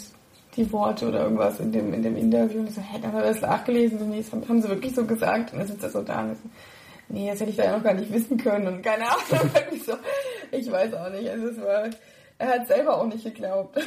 die 0.55 0.71
Worte 0.71 1.07
oder 1.07 1.21
irgendwas 1.21 1.59
in 1.59 1.71
dem, 1.71 1.91
in 1.93 2.03
dem 2.03 2.17
Interview. 2.17 2.59
Und 2.59 2.69
ich 2.69 2.75
so, 2.75 2.81
hä, 2.81 2.99
dann 3.01 3.13
hat 3.13 3.23
er 3.23 3.33
das 3.33 3.41
nachgelesen. 3.41 3.99
So, 3.99 4.05
nee, 4.05 4.21
das 4.21 4.49
haben, 4.49 4.61
sie 4.61 4.69
wirklich 4.69 4.95
so 4.95 5.05
gesagt. 5.05 5.53
Und 5.53 5.59
dann 5.59 5.67
sitzt 5.67 5.83
er 5.83 5.89
so 5.89 6.01
da 6.01 6.21
und 6.21 6.35
so, 6.35 6.49
nee, 7.09 7.29
das 7.29 7.39
hätte 7.39 7.51
ich 7.51 7.57
da 7.57 7.65
ja 7.65 7.77
noch 7.77 7.83
gar 7.83 7.93
nicht 7.93 8.11
wissen 8.11 8.37
können. 8.37 8.67
Und 8.67 8.81
keine 8.81 9.05
Ahnung, 9.05 9.21
irgendwie 9.53 9.79
so, 9.79 9.93
ich 10.51 10.71
weiß 10.71 10.93
auch 10.93 11.09
nicht. 11.11 11.29
Also 11.29 11.47
es 11.47 11.61
war, 11.61 11.89
er 12.39 12.47
hat 12.47 12.67
selber 12.67 12.97
auch 12.97 13.07
nicht 13.07 13.23
geglaubt. 13.23 13.77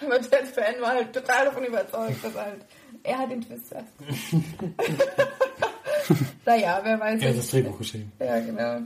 Aber 0.00 0.18
der 0.18 0.46
Fan 0.46 0.80
war 0.80 0.94
halt 0.94 1.12
total 1.12 1.44
davon 1.44 1.64
überzeugt, 1.64 2.24
dass 2.24 2.34
halt, 2.34 2.64
er 3.04 3.18
hat 3.18 3.30
den 3.30 3.40
Twist 3.40 3.72
naja, 6.44 6.80
wer 6.82 6.98
weiß. 6.98 7.22
Er 7.22 7.30
hat 7.30 7.38
das 7.38 7.50
Drehbuch 7.50 7.78
geschrieben. 7.78 8.10
Ja, 8.18 8.40
genau. 8.40 8.80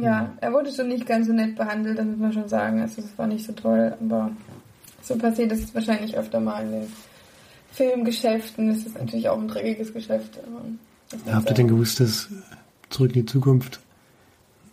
Ja, 0.00 0.32
er 0.40 0.52
wurde 0.52 0.72
schon 0.72 0.88
nicht 0.88 1.06
ganz 1.06 1.26
so 1.26 1.32
nett 1.32 1.56
behandelt, 1.56 1.98
das 1.98 2.06
muss 2.06 2.18
man 2.18 2.32
schon 2.32 2.48
sagen. 2.48 2.80
Also 2.80 3.02
es 3.02 3.18
war 3.18 3.26
nicht 3.26 3.44
so 3.44 3.52
toll, 3.52 3.96
aber 4.00 4.30
so 5.04 5.16
passiert 5.16 5.52
ist 5.52 5.64
es 5.64 5.74
wahrscheinlich 5.74 6.16
öfter 6.16 6.40
mal 6.40 6.64
in 6.64 6.72
den 6.72 6.86
Filmgeschäften. 7.72 8.70
Es 8.70 8.86
ist 8.86 8.94
natürlich 8.98 9.28
auch 9.28 9.38
ein 9.38 9.48
dreckiges 9.48 9.92
Geschäft. 9.92 10.38
Das 11.10 11.34
habt 11.34 11.50
ihr 11.50 11.54
denn 11.54 11.68
gewusst, 11.68 12.00
dass 12.00 12.28
Zurück 12.90 13.14
in 13.16 13.22
die 13.22 13.26
Zukunft 13.26 13.80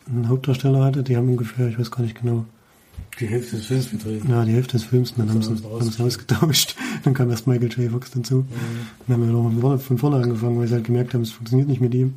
einen 0.08 0.30
Hauptdarsteller 0.30 0.84
hatte? 0.84 1.04
Die 1.04 1.18
haben 1.18 1.30
ungefähr, 1.30 1.68
ich 1.68 1.80
weiß 1.80 1.90
gar 1.92 2.02
nicht 2.04 2.20
genau, 2.22 2.46
Die 3.20 3.28
Hälfte 3.28 3.56
des 3.58 3.66
Films 3.66 3.90
gedreht. 3.92 4.24
ja, 4.28 4.46
die 4.46 4.54
Hälfte 4.54 4.74
des 4.74 4.84
Films, 4.86 5.12
und 5.12 5.20
dann 5.20 5.30
haben 5.30 5.42
sie, 5.42 5.64
haben 5.64 5.90
sie 5.92 6.04
ausgetauscht. 6.04 6.76
Dann 7.04 7.14
kam 7.16 7.30
erst 7.32 7.48
Michael 7.48 7.72
J. 7.72 7.92
Fox 7.92 8.12
dazu. 8.12 8.46
Dann 9.08 9.16
haben 9.16 9.26
wir 9.26 9.34
nochmal 9.34 9.52
von 9.52 9.62
vorne- 9.62 9.80
von 9.80 9.98
vorne 9.98 10.16
angefangen, 10.18 10.60
weil 10.60 10.68
sie 10.68 10.76
halt 10.76 10.86
gemerkt 10.86 11.14
haben, 11.16 11.22
es 11.22 11.32
funktioniert 11.32 11.68
nicht 11.68 11.82
mit 11.82 11.94
ihm. 11.96 12.14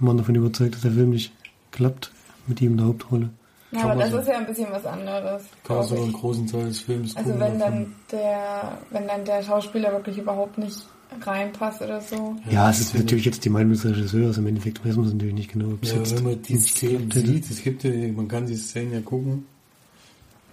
Und 0.00 0.06
waren 0.08 0.16
davon 0.16 0.34
überzeugt, 0.34 0.74
dass 0.74 0.82
der 0.82 0.92
Film 0.92 1.10
nicht 1.10 1.32
klappt 1.70 2.10
mit 2.48 2.60
ihm 2.60 2.72
in 2.72 2.76
der 2.78 2.86
Hauptrolle. 2.86 3.30
Ja, 3.72 3.82
aber 3.84 3.94
das 4.00 4.10
so- 4.10 4.18
ist 4.18 4.28
ja 4.28 4.38
ein 4.38 4.46
bisschen 4.46 4.66
was 4.72 4.84
anderes. 4.84 5.42
Kann 5.64 5.76
man 5.76 5.86
so 5.86 5.94
einen 5.96 6.12
großen 6.12 6.46
Teil 6.46 6.66
des 6.68 6.80
Films 6.80 7.16
Also 7.16 7.38
wenn 7.38 7.58
dann 7.58 7.92
der, 8.10 8.78
wenn 8.90 9.06
dann 9.06 9.24
der 9.24 9.42
Schauspieler 9.42 9.92
wirklich 9.92 10.18
überhaupt 10.18 10.58
nicht 10.58 10.76
reinpasst 11.24 11.80
oder 11.82 12.00
so. 12.00 12.36
Ja, 12.50 12.70
es 12.70 12.80
ist 12.80 12.94
natürlich 12.94 13.24
jetzt 13.24 13.44
die 13.44 13.48
Meinung 13.48 13.72
des 13.72 13.84
Regisseurs. 13.84 14.38
Im 14.38 14.46
Endeffekt 14.46 14.84
weiß 14.84 14.96
man 14.96 15.06
es 15.06 15.12
natürlich 15.12 15.34
nicht 15.34 15.52
genau, 15.52 15.76
Ja, 15.82 15.92
wenn 16.16 16.22
man 16.24 16.42
die 16.42 16.56
Szenen 16.58 17.10
sieht, 17.10 17.50
es 17.50 17.62
gibt 17.62 17.84
ja, 17.84 17.90
man 18.12 18.26
kann 18.28 18.46
die 18.46 18.56
Szenen 18.56 18.92
ja 18.92 19.00
gucken, 19.00 19.44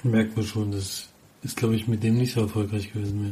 merkt 0.03 0.35
man 0.35 0.45
schon, 0.45 0.71
das 0.71 1.07
ist, 1.43 1.57
glaube 1.57 1.75
ich, 1.75 1.87
mit 1.87 2.03
dem 2.03 2.17
nicht 2.17 2.33
so 2.33 2.41
erfolgreich 2.41 2.91
gewesen 2.93 3.21
mehr. 3.21 3.31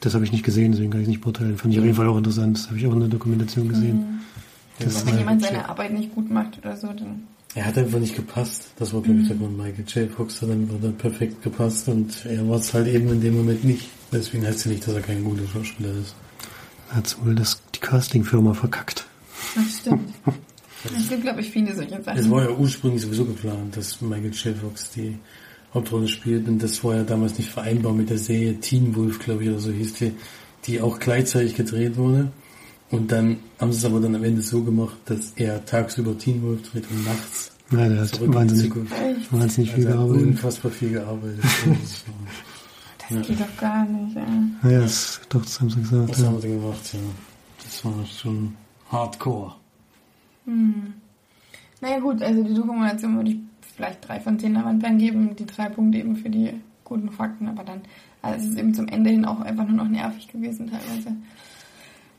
Das 0.00 0.14
habe 0.14 0.24
ich 0.24 0.32
nicht 0.32 0.44
gesehen, 0.44 0.72
deswegen 0.72 0.90
kann 0.90 1.00
ich 1.00 1.04
es 1.06 1.10
nicht 1.10 1.20
beurteilen. 1.20 1.56
Fand 1.56 1.72
ich 1.74 1.78
auf 1.78 1.84
jeden 1.84 1.96
Fall 1.96 2.08
auch 2.08 2.16
interessant. 2.18 2.56
Das 2.58 2.66
habe 2.68 2.78
ich 2.78 2.86
auch 2.88 2.92
in 2.92 3.00
der 3.00 3.08
Dokumentation 3.08 3.68
gesehen. 3.68 4.20
Das 4.80 5.04
Wenn 5.06 5.12
war- 5.12 5.18
jemand 5.20 5.42
seine 5.42 5.68
Arbeit 5.68 5.92
nicht 5.92 6.12
gut 6.14 6.28
macht 6.30 6.58
oder 6.58 6.76
so, 6.76 6.88
dann. 6.88 7.28
Er 7.54 7.66
hat 7.66 7.76
einfach 7.76 7.98
nicht 7.98 8.16
gepasst. 8.16 8.68
Das 8.78 8.94
war, 8.94 9.02
glaube 9.02 9.20
ich, 9.20 9.28
der 9.28 9.36
Grund. 9.36 9.56
Michael 9.58 9.84
J. 9.86 10.10
Fox 10.10 10.40
hat 10.40 10.50
einfach 10.50 10.76
da 10.80 10.88
perfekt 10.90 11.42
gepasst 11.42 11.86
und 11.88 12.24
er 12.24 12.48
war 12.48 12.58
es 12.58 12.72
halt 12.72 12.86
eben 12.88 13.10
in 13.10 13.20
dem 13.20 13.36
Moment 13.36 13.62
nicht. 13.64 13.88
Deswegen 14.10 14.46
heißt 14.46 14.60
es 14.60 14.66
nicht, 14.66 14.86
dass 14.86 14.94
er 14.94 15.02
kein 15.02 15.22
guter 15.22 15.46
Schauspieler 15.52 15.90
ist. 16.00 16.14
hat 16.90 17.16
wohl 17.24 17.34
das, 17.34 17.60
die 17.74 17.80
Castingfirma 17.80 18.54
verkackt. 18.54 19.06
Das 19.54 19.78
stimmt. 19.80 20.12
Es 20.98 21.08
gibt, 21.08 21.22
glaube 21.22 21.40
ich, 21.40 21.48
viele 21.48 21.72
solche 21.76 21.94
Es 21.94 22.04
Sachen. 22.04 22.30
war 22.32 22.42
ja 22.42 22.50
ursprünglich 22.50 23.02
sowieso 23.02 23.24
geplant, 23.24 23.76
dass 23.76 24.00
Michael 24.00 24.32
J. 24.32 24.56
Fox 24.56 24.90
die 24.90 25.16
Hauptrolle 25.72 26.08
spielt 26.08 26.48
und 26.48 26.60
das 26.60 26.82
war 26.82 26.96
ja 26.96 27.04
damals 27.04 27.38
nicht 27.38 27.50
vereinbar 27.50 27.92
mit 27.92 28.10
der 28.10 28.18
Serie 28.18 28.58
Teen 28.58 28.96
Wolf, 28.96 29.20
glaube 29.20 29.44
ich, 29.44 29.50
oder 29.50 29.60
so 29.60 29.70
hieß 29.70 29.92
die, 29.94 30.12
die 30.66 30.80
auch 30.80 30.98
gleichzeitig 30.98 31.54
gedreht 31.54 31.96
wurde. 31.96 32.32
Und 32.92 33.10
dann 33.10 33.38
haben 33.58 33.72
sie 33.72 33.78
es 33.78 33.84
aber 33.84 34.00
dann 34.00 34.14
am 34.14 34.22
Ende 34.22 34.40
so 34.42 34.62
gemacht, 34.62 34.96
dass 35.06 35.32
er 35.36 35.64
tagsüber 35.64 36.16
Teen 36.16 36.42
Wolf 36.42 36.70
dreht 36.70 36.84
und 36.90 37.04
nachts 37.04 37.50
Ja, 37.70 37.88
der 37.88 38.00
hat 38.02 38.08
zurück 38.08 38.22
in 38.26 38.30
die 38.32 38.36
wahnsinnig, 38.36 38.74
wahnsinnig 39.32 39.72
viel 39.72 39.86
Also 39.86 39.88
er 39.88 39.98
hat 39.98 40.06
gearbeitet. 40.08 40.26
unfassbar 40.28 40.70
viel 40.72 40.90
gearbeitet. 40.92 41.40
Das 43.08 43.18
Das 43.18 43.26
geht 43.26 43.40
doch 43.40 43.56
gar 43.56 43.84
nicht, 43.84 44.14
ja. 44.16 44.24
Naja, 44.62 44.80
das, 44.80 45.20
doch, 45.28 45.42
das 45.42 45.60
haben 45.60 45.68
sie 45.70 45.80
gesagt. 45.80 46.08
Was 46.10 46.20
Ja. 46.20 46.26
haben 46.26 46.34
wir 46.34 46.40
denn 46.42 46.60
gemacht, 46.60 46.94
ja. 46.94 47.00
Das 47.64 47.84
war 47.84 47.92
schon 48.06 48.54
hardcore. 48.90 49.52
Naja 51.80 51.98
gut, 51.98 52.22
also 52.22 52.42
die 52.44 52.54
Dokumentation 52.54 53.16
würde 53.16 53.30
ich 53.32 53.38
vielleicht 53.76 54.06
drei 54.06 54.20
von 54.20 54.38
zehn 54.38 54.54
Leinwandperlen 54.54 54.98
geben, 54.98 55.36
die 55.36 55.46
drei 55.46 55.68
Punkte 55.68 55.98
eben 55.98 56.16
für 56.16 56.30
die 56.30 56.50
guten 56.84 57.10
Fakten, 57.10 57.48
aber 57.48 57.64
dann 57.64 57.80
also 58.22 58.44
es 58.44 58.52
ist 58.52 58.58
eben 58.58 58.72
zum 58.74 58.86
Ende 58.88 59.10
hin 59.10 59.24
auch 59.24 59.40
einfach 59.40 59.66
nur 59.66 59.78
noch 59.78 59.88
nervig 59.88 60.28
gewesen 60.28 60.70
teilweise. 60.70 61.12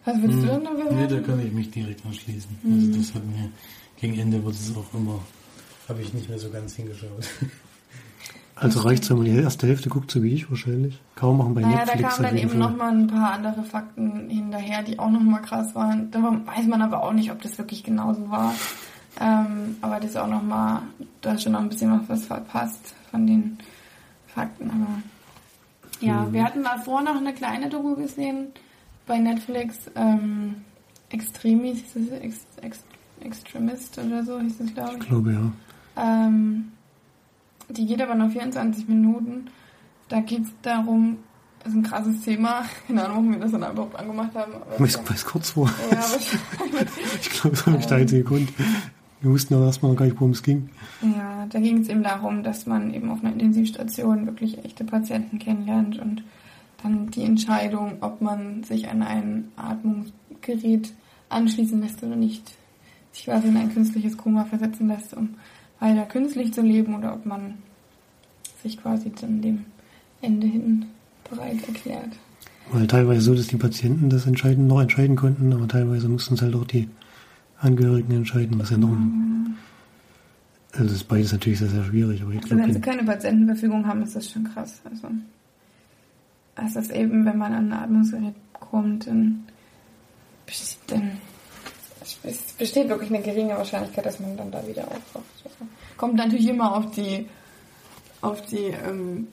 Was 0.06 0.22
würdest 0.22 0.44
du 0.44 0.48
denn 0.48 0.64
dafür 0.64 0.92
Nee, 0.92 1.04
da 1.04 1.10
sagen? 1.10 1.26
kann 1.26 1.46
ich 1.46 1.54
mich 1.54 1.72
direkt 1.72 2.06
anschließen. 2.06 2.58
Also 2.64 2.98
das 2.98 3.14
hat 3.14 3.26
mir 3.26 3.50
gegen 4.00 4.20
Ende 4.20 4.44
wurde 4.44 4.56
es 4.56 4.76
auch 4.76 4.94
immer, 4.94 5.20
habe 5.88 6.02
ich 6.02 6.14
nicht 6.14 6.28
mehr 6.28 6.40
so 6.40 6.50
ganz 6.50 6.76
hingeschaut. 6.76 7.10
Also 8.56 8.82
reicht 8.82 9.10
wenn 9.10 9.18
man 9.18 9.26
die 9.26 9.32
erste 9.36 9.66
Hälfte 9.66 9.90
guckt, 9.90 10.12
so 10.12 10.22
wie 10.22 10.36
ich 10.36 10.50
wahrscheinlich. 10.50 11.02
Kaum 11.16 11.40
machen 11.40 11.56
bei 11.56 11.62
Naja, 11.62 11.78
da 11.78 11.96
Netflix 11.96 12.02
kamen 12.02 12.26
auf 12.26 12.32
dann 12.32 12.38
eben 12.38 12.60
nochmal 12.60 12.92
ein 12.94 13.08
paar 13.08 13.34
andere 13.34 13.64
Fakten 13.64 14.30
hinterher, 14.30 14.84
die 14.84 15.00
auch 15.00 15.10
nochmal 15.10 15.42
krass 15.42 15.74
waren. 15.74 16.12
Da 16.12 16.22
weiß 16.22 16.68
man 16.68 16.84
aber 16.84 17.02
auch 17.04 17.14
nicht, 17.14 17.32
ob 17.32 17.42
das 17.42 17.58
wirklich 17.58 17.84
genauso 17.84 18.30
war. 18.30 18.54
Ähm, 19.20 19.78
aber 19.82 20.00
das 20.00 20.12
ist 20.12 20.18
auch 20.18 20.28
nochmal, 20.28 20.84
da 21.22 21.34
ist 21.34 21.44
schon 21.44 21.54
noch 21.54 21.62
ein 21.62 21.70
bisschen 21.70 22.00
was 22.08 22.26
verpasst 22.28 22.94
von 23.10 23.26
den 23.26 23.58
Fakten. 24.28 24.70
Aber 24.70 26.06
ja, 26.06 26.32
wir 26.32 26.44
hatten 26.44 26.64
davor 26.64 27.02
noch 27.02 27.16
eine 27.16 27.34
kleine 27.34 27.70
Doku 27.70 27.96
gesehen 27.96 28.50
bei 29.06 29.20
Netflix. 29.20 29.78
Ähm, 29.96 30.56
Extremis, 31.10 31.84
hieß 31.94 32.12
es 32.12 32.20
Ex, 32.22 32.46
Ex, 32.62 32.84
Extremist 33.22 33.98
oder 34.00 34.24
so 34.24 34.40
hieß 34.40 34.60
es, 34.60 34.74
glaube 34.74 34.94
ich. 34.96 35.02
Ich 35.02 35.08
glaube, 35.08 35.32
ja. 35.32 35.52
Ähm, 35.96 36.72
die 37.70 37.86
geht 37.86 38.02
aber 38.02 38.16
nur 38.16 38.30
24 38.30 38.88
Minuten. 38.88 39.48
Da 40.10 40.20
geht 40.20 40.44
es 40.44 40.50
darum, 40.64 41.18
das 41.60 41.70
ist 41.72 41.80
ein 41.80 41.84
krasses 41.84 42.22
Thema. 42.22 42.66
Keine 42.88 43.06
Ahnung, 43.06 43.18
warum 43.18 43.32
wir 43.32 43.40
das 43.40 43.52
dann 43.52 43.72
überhaupt 43.72 43.96
angemacht 43.98 44.36
haben. 44.36 44.54
Aber 44.56 44.80
weil 44.80 44.88
es 44.88 45.26
kurz 45.26 45.56
war. 45.56 45.72
ja. 45.92 46.04
Ich 47.22 47.30
glaube, 47.30 47.56
das 47.56 47.68
war 47.68 47.76
nicht 47.76 47.90
der 47.90 47.98
einzige 47.98 48.24
Grund. 48.24 48.50
Wir 49.22 49.32
wussten 49.32 49.54
aber 49.54 49.68
erstmal 49.68 49.92
noch 49.94 50.00
gar 50.00 50.06
nicht, 50.06 50.20
worum 50.20 50.32
es 50.32 50.44
ging. 50.44 50.70
ja, 51.02 51.10
ja, 51.10 51.46
da 51.48 51.60
ging 51.60 51.80
es 51.80 51.88
eben 51.88 52.04
darum, 52.04 52.44
dass 52.44 52.66
man 52.66 52.94
eben 52.94 53.10
auf 53.10 53.24
einer 53.24 53.32
Intensivstation 53.32 54.26
wirklich 54.26 54.66
echte 54.66 54.84
Patienten 54.84 55.40
kennenlernt 55.40 55.98
und 56.00 56.24
dann 56.84 57.10
die 57.10 57.24
Entscheidung, 57.24 57.98
ob 58.02 58.22
man 58.22 58.64
sich 58.64 58.90
an 58.90 59.02
ein 59.02 59.46
Atmungsgerät 59.56 60.94
anschließen 61.30 61.82
lässt 61.82 62.04
oder 62.04 62.16
nicht, 62.16 62.54
sich 63.12 63.26
quasi 63.26 63.48
in 63.48 63.58
ein 63.58 63.74
künstliches 63.74 64.18
Koma 64.18 64.46
versetzen 64.46 64.88
lässt, 64.88 65.14
um 65.14 65.36
weiter 65.80 66.06
künstlich 66.06 66.54
zu 66.54 66.62
leben 66.62 66.96
oder 66.96 67.14
ob 67.14 67.26
man 67.26 67.56
sich 68.62 68.82
quasi 68.82 69.12
dann 69.20 69.42
dem 69.42 69.66
Ende 70.22 70.48
hin 70.48 70.86
bereit 71.30 71.68
erklärt. 71.68 72.10
Weil 72.72 72.88
teilweise 72.88 73.22
so, 73.22 73.36
dass 73.36 73.48
die 73.48 73.58
Patienten 73.58 74.10
das 74.10 74.26
entscheiden, 74.26 74.68
noch 74.68 74.82
entscheiden 74.82 75.16
konnten, 75.16 75.52
aber 75.52 75.68
teilweise 75.68 76.08
mussten 76.08 76.36
es 76.36 76.42
halt 76.42 76.56
auch 76.56 76.66
die 76.66 76.88
Angehörigen 77.60 78.12
entscheiden, 78.14 78.60
was 78.60 78.70
ja 78.70 78.78
noch 78.78 78.92
ein, 78.92 79.58
also 80.72 80.86
das 80.86 80.94
ist 80.94 81.08
beides 81.08 81.32
natürlich 81.32 81.60
sehr, 81.60 81.68
sehr 81.68 81.84
schwierig, 81.84 82.22
aber 82.22 82.32
ich 82.32 82.44
Also 82.44 82.58
wenn 82.58 82.74
sie 82.74 82.82
keine 82.82 83.04
Patientenverfügung 83.04 83.86
haben, 83.86 84.02
ist 84.02 84.16
das 84.16 84.30
schon 84.30 84.46
krass. 84.46 84.82
Also 84.90 85.10
es 86.56 86.76
ist 86.76 86.92
eben, 86.92 87.26
wenn 87.26 87.38
man 87.38 87.54
an 87.54 87.72
ein 87.72 87.80
Atmungsgerät 87.84 88.36
kommt, 88.60 89.08
dann 89.08 89.46
besteht, 90.46 90.78
dann 90.88 91.18
es 92.24 92.38
besteht 92.58 92.90
wirklich 92.90 93.10
eine 93.10 93.22
geringe 93.22 93.56
Wahrscheinlichkeit, 93.56 94.06
dass 94.06 94.20
man 94.20 94.36
dann 94.38 94.52
da 94.52 94.66
wieder 94.68 94.84
aufwacht. 94.88 95.24
Also 95.46 95.58
kommt 95.98 96.16
natürlich 96.16 96.48
immer 96.48 96.76
auf 96.76 96.92
die 96.92 97.28
auf 98.22 98.42
die 98.46 98.74
ähm, 98.88 99.28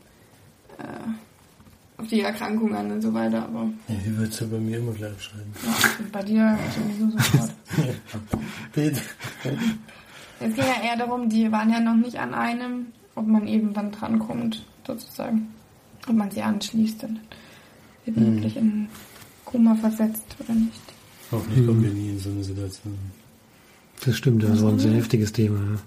äh, 0.79 2.01
auf 2.01 2.07
die 2.09 2.23
Erkrankung 2.23 2.75
an 2.75 2.91
und 2.93 3.03
so 3.03 3.13
weiter, 3.13 3.43
aber 3.45 3.69
Ja, 3.89 3.95
die 4.05 4.17
wird 4.17 4.41
ja 4.41 4.47
bei 4.47 4.59
mir 4.59 4.79
immer 4.79 4.93
gleich 4.93 5.21
schreiben. 5.23 5.53
ja, 5.65 5.73
bei 6.13 6.23
dir 6.23 6.59
sowieso 6.75 7.11
sofort. 7.19 7.51
Bitte. 8.73 9.01
Es 10.41 10.55
ging 10.55 10.65
ja 10.65 10.83
eher 10.83 10.97
darum, 10.97 11.29
die 11.29 11.53
waren 11.53 11.71
ja 11.71 11.81
noch 11.81 11.97
nicht 11.97 12.19
an 12.19 12.33
einem, 12.35 12.87
ob 13.15 13.27
man 13.27 13.47
eben 13.47 13.75
dann 13.75 13.93
drankommt, 13.93 14.65
sozusagen. 14.87 15.49
Ob 16.09 16.15
man 16.17 16.31
sie 16.31 16.43
anschließt 16.43 17.05
und 17.05 17.21
wird 18.05 18.17
man 18.17 18.35
wirklich 18.37 18.57
in 18.57 18.89
Koma 19.45 19.75
versetzt 19.75 20.25
oder 20.41 20.55
nicht. 20.55 20.81
Hoffentlich 21.31 21.67
kommen 21.67 21.83
wir 21.83 21.91
nie 21.91 22.11
in 22.11 22.19
so 22.19 22.31
eine 22.31 22.43
Situation. 22.43 22.99
das 24.05 24.17
stimmt, 24.17 24.43
das 24.43 24.63
war 24.63 24.71
ein 24.73 24.79
sehr 24.79 24.93
heftiges 24.95 25.33
Thema. 25.33 25.59
Ja. 25.59 25.79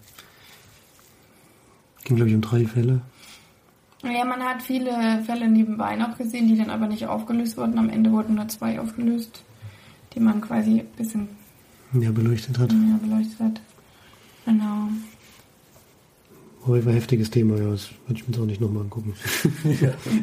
Ging, 2.06 2.16
glaube 2.18 2.30
ich, 2.30 2.36
um 2.36 2.42
drei 2.42 2.66
Fälle. 2.66 3.02
Ja, 4.04 4.26
man 4.26 4.42
hat 4.44 4.62
viele 4.62 5.24
Fälle 5.26 5.48
nebenbei 5.50 5.96
noch 5.96 6.18
gesehen, 6.18 6.48
die 6.48 6.58
dann 6.58 6.70
aber 6.70 6.88
nicht 6.88 7.08
aufgelöst 7.08 7.56
wurden. 7.58 7.78
Am 7.80 7.90
Ende 7.90 8.12
wurden 8.12 8.36
nur 8.36 8.48
zwei 8.50 8.80
aufgelöst, 8.80 9.44
die 10.14 10.20
man 10.20 10.42
quasi 10.42 10.82
ein 10.82 10.88
bisschen 10.98 11.30
Ja, 11.94 12.12
beleuchtet 12.12 12.60
hat. 12.60 12.72
mehr 12.74 12.98
beleuchtet 13.02 13.40
hat. 13.40 13.62
Genau. 14.46 14.90
Aber 16.66 16.86
war 16.86 16.92
ein 16.92 16.96
heftiges 16.96 17.30
Thema, 17.30 17.58
ja, 17.58 17.72
das 17.72 17.90
würde 18.08 18.22
ich 18.22 18.28
mir 18.28 18.34
jetzt 18.34 18.42
auch 18.42 18.46
nicht 18.46 18.62
nochmal 18.62 18.84
angucken. 18.84 19.14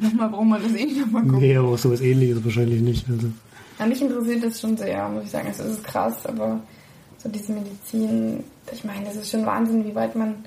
Nochmal 0.01 0.29
braucht 0.31 0.47
man 0.47 0.63
das 0.63 0.73
eh 0.73 0.85
nicht 0.87 1.01
nochmal 1.01 1.23
gucken. 1.23 1.41
Nee, 1.41 1.57
aber 1.57 1.69
auch 1.69 1.79
sowas 1.79 2.01
ähnliches 2.01 2.43
wahrscheinlich 2.45 2.81
nicht. 2.81 3.07
Also. 3.09 3.29
Ja, 3.79 3.87
mich 3.87 4.01
interessiert 4.01 4.45
das 4.45 4.61
schon 4.61 4.77
sehr, 4.77 5.09
muss 5.09 5.25
ich 5.25 5.31
sagen. 5.31 5.49
Also, 5.49 5.65
es 5.65 5.71
ist 5.71 5.85
krass, 5.85 6.27
aber 6.27 6.61
so 7.19 7.29
diese 7.29 7.53
Medizin, 7.53 8.43
ich 8.73 8.85
meine, 8.85 9.05
das 9.05 9.17
ist 9.17 9.31
schon 9.31 9.45
Wahnsinn, 9.45 9.85
wie 9.85 9.95
weit 9.95 10.17
man. 10.17 10.45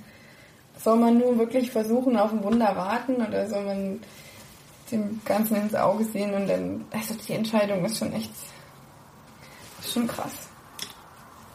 Soll 0.80 0.98
man 0.98 1.20
nur 1.20 1.38
wirklich 1.38 1.72
versuchen, 1.72 2.18
auf 2.18 2.34
ein 2.34 2.44
Wunder 2.44 2.76
warten 2.76 3.16
oder 3.16 3.48
soll 3.48 3.64
man 3.64 4.00
dem 4.92 5.22
Ganzen 5.24 5.56
ins 5.56 5.76
Auge 5.76 6.04
sehen 6.06 6.34
und 6.34 6.48
dann. 6.48 6.86
Also, 6.92 7.14
die 7.28 7.34
Entscheidung 7.34 7.86
ist 7.86 8.00
schon 8.00 8.12
echt. 8.14 8.32
Ist 9.80 9.94
schon 9.94 10.08
krass. 10.08 10.50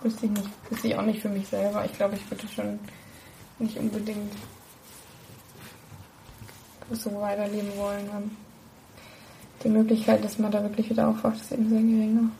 Wüsste 0.02 0.26
ich 0.26 0.32
nicht. 0.32 0.48
Wüsste 0.70 0.88
ich 0.88 0.96
auch 0.96 1.02
nicht 1.02 1.20
für 1.20 1.28
mich 1.28 1.48
selber. 1.48 1.84
Ich 1.84 1.92
glaube, 1.94 2.14
ich 2.14 2.30
würde 2.30 2.46
schon 2.54 2.78
nicht 3.58 3.76
unbedingt 3.78 4.32
so 6.92 7.20
weiterleben 7.20 7.76
wollen. 7.76 8.30
Die 9.62 9.68
Möglichkeit, 9.68 10.24
dass 10.24 10.38
man 10.38 10.50
da 10.52 10.62
wirklich 10.62 10.88
wieder 10.88 11.08
aufwacht, 11.08 11.40
ist 11.40 11.52
eben 11.52 11.68
sehr 11.68 11.80
geringer. 11.80 12.30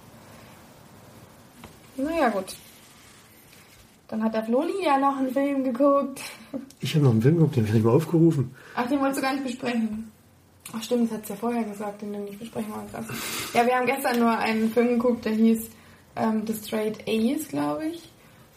Naja, 1.96 2.28
gut. 2.28 2.56
Dann 4.06 4.22
hat 4.22 4.32
der 4.32 4.44
Floli 4.44 4.84
ja 4.84 4.98
noch 4.98 5.18
einen 5.18 5.32
Film 5.32 5.64
geguckt. 5.64 6.20
Ich 6.80 6.94
habe 6.94 7.04
noch 7.04 7.10
einen 7.10 7.22
Film 7.22 7.34
geguckt, 7.36 7.56
den 7.56 7.62
habe 7.64 7.68
ich 7.68 7.74
nicht 7.74 7.84
mal 7.84 7.96
aufgerufen. 7.96 8.54
Ach, 8.76 8.86
den 8.88 9.00
wolltest 9.00 9.18
du 9.18 9.22
gar 9.22 9.32
nicht 9.32 9.44
besprechen. 9.44 10.10
Ach 10.72 10.82
stimmt, 10.82 11.10
das 11.10 11.18
hat 11.18 11.22
es 11.24 11.28
ja 11.30 11.36
vorher 11.36 11.64
gesagt, 11.64 12.02
den 12.02 12.12
du 12.12 12.18
nicht 12.20 12.38
besprechen 12.38 12.72
wolltest. 12.72 13.10
Ja, 13.52 13.66
wir 13.66 13.74
haben 13.74 13.86
gestern 13.86 14.18
nur 14.20 14.38
einen 14.38 14.70
Film 14.70 14.90
geguckt, 14.90 15.24
der 15.24 15.32
hieß 15.32 15.70
ähm, 16.16 16.46
The 16.46 16.54
Straight 16.54 17.00
Ace, 17.06 17.48
glaube 17.48 17.86
ich. 17.86 18.08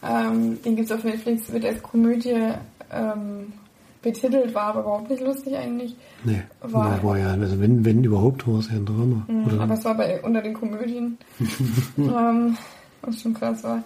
Ähm, 0.03 0.61
den 0.63 0.75
gibt's 0.75 0.91
auf 0.91 1.03
Netflix, 1.03 1.51
wird 1.51 1.63
als 1.65 1.81
Komödie 1.83 2.53
ähm, 2.91 3.53
betitelt, 4.01 4.53
war 4.55 4.63
aber 4.63 4.79
überhaupt 4.81 5.09
nicht 5.11 5.21
lustig 5.21 5.55
eigentlich. 5.55 5.95
Nee, 6.23 6.41
War- 6.61 6.91
war, 6.91 7.03
war 7.03 7.17
ja, 7.19 7.31
also 7.33 7.59
wenn, 7.59 7.85
wenn 7.85 8.03
überhaupt, 8.03 8.47
war 8.47 8.59
es 8.59 8.67
ja 8.69 8.75
ein 8.77 8.85
Drama. 8.85 9.25
Oder 9.45 9.61
aber 9.61 9.73
es 9.75 9.85
war 9.85 9.93
bei 9.95 10.19
unter 10.21 10.41
den 10.41 10.53
Komödien, 10.55 11.17
ähm, 11.97 12.57
was 13.03 13.21
schon 13.21 13.33
krass 13.35 13.63
war. 13.63 13.83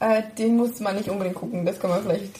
Äh, 0.00 0.22
den 0.38 0.56
musste 0.56 0.82
man 0.82 0.96
nicht 0.96 1.08
unbedingt 1.08 1.36
gucken, 1.36 1.66
das 1.66 1.78
kann 1.78 1.90
man 1.90 2.02
vielleicht 2.02 2.38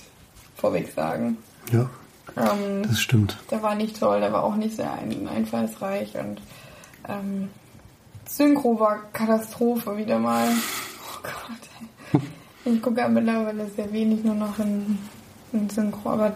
vorweg 0.57 0.91
sagen. 0.95 1.37
ja, 1.73 1.89
Ähm, 2.37 2.83
das 2.85 2.99
stimmt. 3.01 3.37
der 3.51 3.63
war 3.63 3.75
nicht 3.75 3.99
toll, 4.01 4.21
der 4.21 4.33
war 4.33 4.45
auch 4.45 4.57
nicht 4.57 4.77
sehr 4.77 4.91
ein, 4.93 5.29
einfallsreich 5.29 6.15
und 6.17 6.41
ähm, 7.09 7.49
Synchro 8.27 8.79
war 8.81 8.99
Katastrophe 9.13 9.97
wieder 9.99 10.19
mal. 10.19 10.49
Oh 10.49 11.23
Gott. 11.23 11.69
ey. 12.15 12.21
Ich 12.75 12.83
gucke 12.83 13.01
ja 13.01 13.09
mittlerweile 13.09 13.67
sehr 13.75 13.93
wenig 13.93 14.25
nur 14.25 14.35
noch 14.35 14.59
in, 14.59 14.99
in 15.53 15.71
Synchro, 15.71 16.11
aber 16.11 16.35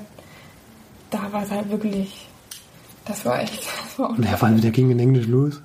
da 1.11 1.31
war 1.31 1.43
es 1.43 1.51
halt 1.51 1.71
wirklich. 1.71 2.29
Das 3.05 3.25
war 3.25 3.41
echt. 3.41 3.63
Das 3.93 3.99
war 3.99 4.19
Naja, 4.19 4.37
vor 4.39 4.49
allem, 4.49 4.61
der 4.61 4.71
ging 4.71 4.91
in 4.91 4.99
Englisch 4.99 5.27
los. 5.27 5.61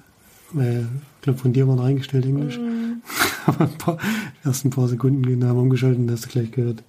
Ich 0.53 1.21
glaube, 1.21 1.39
von 1.39 1.53
dir 1.53 1.65
waren 1.67 1.79
eingestellt 1.79 2.25
Englisch. 2.25 2.57
Mhm. 2.57 3.01
Aber 3.45 3.61
ein 3.61 3.77
paar, 3.77 3.97
die 3.97 4.47
ersten 4.47 4.69
paar 4.69 4.89
Sekunden 4.89 5.45
haben 5.45 5.55
wir 5.55 5.61
umgeschaltet 5.61 5.99
und 5.99 6.11
hast 6.11 6.25
du 6.25 6.29
gleich 6.29 6.51
gehört. 6.51 6.83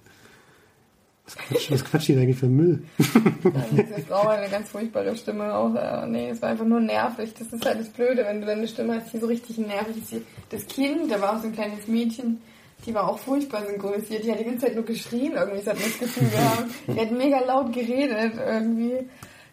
Was 1.25 1.37
quatscht, 1.37 1.71
was 1.71 1.85
quatscht 1.85 2.07
die 2.09 2.17
eigentlich 2.17 2.37
für 2.37 2.47
Müll? 2.47 2.83
Diese 2.97 4.01
Frau 4.07 4.27
hat 4.27 4.39
eine 4.39 4.49
ganz 4.49 4.69
furchtbare 4.69 5.15
Stimme 5.15 5.53
auch. 5.53 5.75
Äh, 5.75 6.07
nee, 6.07 6.29
es 6.29 6.41
war 6.41 6.49
einfach 6.49 6.65
nur 6.65 6.81
nervig. 6.81 7.33
Das 7.37 7.47
ist 7.53 7.65
halt 7.65 7.79
das 7.79 7.89
Blöde, 7.89 8.25
wenn 8.25 8.41
du 8.41 8.47
deine 8.47 8.67
Stimme 8.67 8.95
hast, 8.95 9.13
die 9.13 9.19
so 9.19 9.27
richtig 9.27 9.57
nervig 9.59 9.97
ist. 9.97 10.23
Das 10.49 10.65
Kind, 10.65 11.09
da 11.09 11.21
war 11.21 11.37
auch 11.37 11.41
so 11.41 11.47
ein 11.47 11.53
kleines 11.53 11.87
Mädchen, 11.87 12.41
die 12.89 12.95
war 12.95 13.07
auch 13.07 13.19
furchtbar 13.19 13.65
synchronisiert. 13.67 14.23
Die 14.23 14.31
hat 14.31 14.39
die 14.39 14.43
ganze 14.45 14.65
Zeit 14.65 14.75
nur 14.75 14.83
geschrien 14.85 15.33
irgendwie, 15.33 15.57
das 15.63 15.67
hat 15.67 15.75
man 15.79 15.89
das 15.89 15.99
Gefühl 15.99 16.29
gehabt. 16.29 16.65
Die 16.87 16.99
hat 16.99 17.11
mega 17.11 17.39
laut 17.41 17.71
geredet 17.71 18.33
irgendwie. 18.35 18.97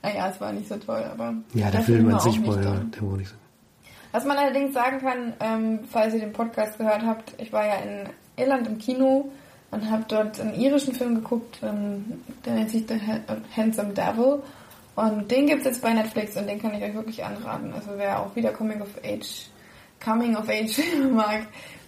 Naja, 0.03 0.31
es 0.33 0.41
war 0.41 0.53
nicht 0.53 0.69
so 0.69 0.77
toll, 0.77 1.05
aber... 1.13 1.35
Ja, 1.55 1.71
der 1.71 1.83
Film 1.83 2.13
an 2.15 2.21
sich 2.21 2.45
war 2.47 2.63
ja, 2.63 2.75
der 2.77 3.03
war 3.03 3.17
nicht 3.19 3.29
so. 3.29 3.35
Was 4.13 4.25
man 4.25 4.39
allerdings 4.39 4.73
sagen 4.73 4.99
kann, 5.01 5.35
ähm, 5.41 5.81
falls 5.91 6.15
ihr 6.15 6.21
den 6.21 6.33
Podcast 6.33 6.79
gehört 6.79 7.03
habt, 7.05 7.35
ich 7.39 7.53
war 7.53 7.67
ja 7.67 7.75
in 7.77 8.09
Irland 8.37 8.67
im 8.67 8.79
Kino 8.79 9.31
und 9.71 9.91
habe 9.91 10.05
dort 10.09 10.41
einen 10.41 10.55
irischen 10.55 10.95
Film 10.95 11.17
geguckt, 11.17 11.59
ähm, 11.63 12.23
der 12.47 12.55
nennt 12.55 12.71
sich 12.71 12.85
The 12.89 12.95
Ha- 12.95 13.37
Handsome 13.55 13.93
Devil. 13.93 14.43
Und 14.95 15.31
den 15.31 15.47
gibt's 15.47 15.67
jetzt 15.67 15.83
bei 15.83 15.93
Netflix 15.93 16.37
und 16.39 16.47
den 16.49 16.59
kann 16.63 16.73
ich 16.75 16.83
euch 16.83 16.95
wirklich 16.95 17.23
anraten. 17.23 17.75
Also 17.75 17.91
wer 17.97 18.21
auch 18.21 18.35
wieder 18.35 18.51
Coming 18.53 18.81
of 18.81 18.89
Age, 19.05 19.49
Coming 20.03 20.37
of 20.37 20.49
Age 20.49 20.81
mag, 21.13 21.43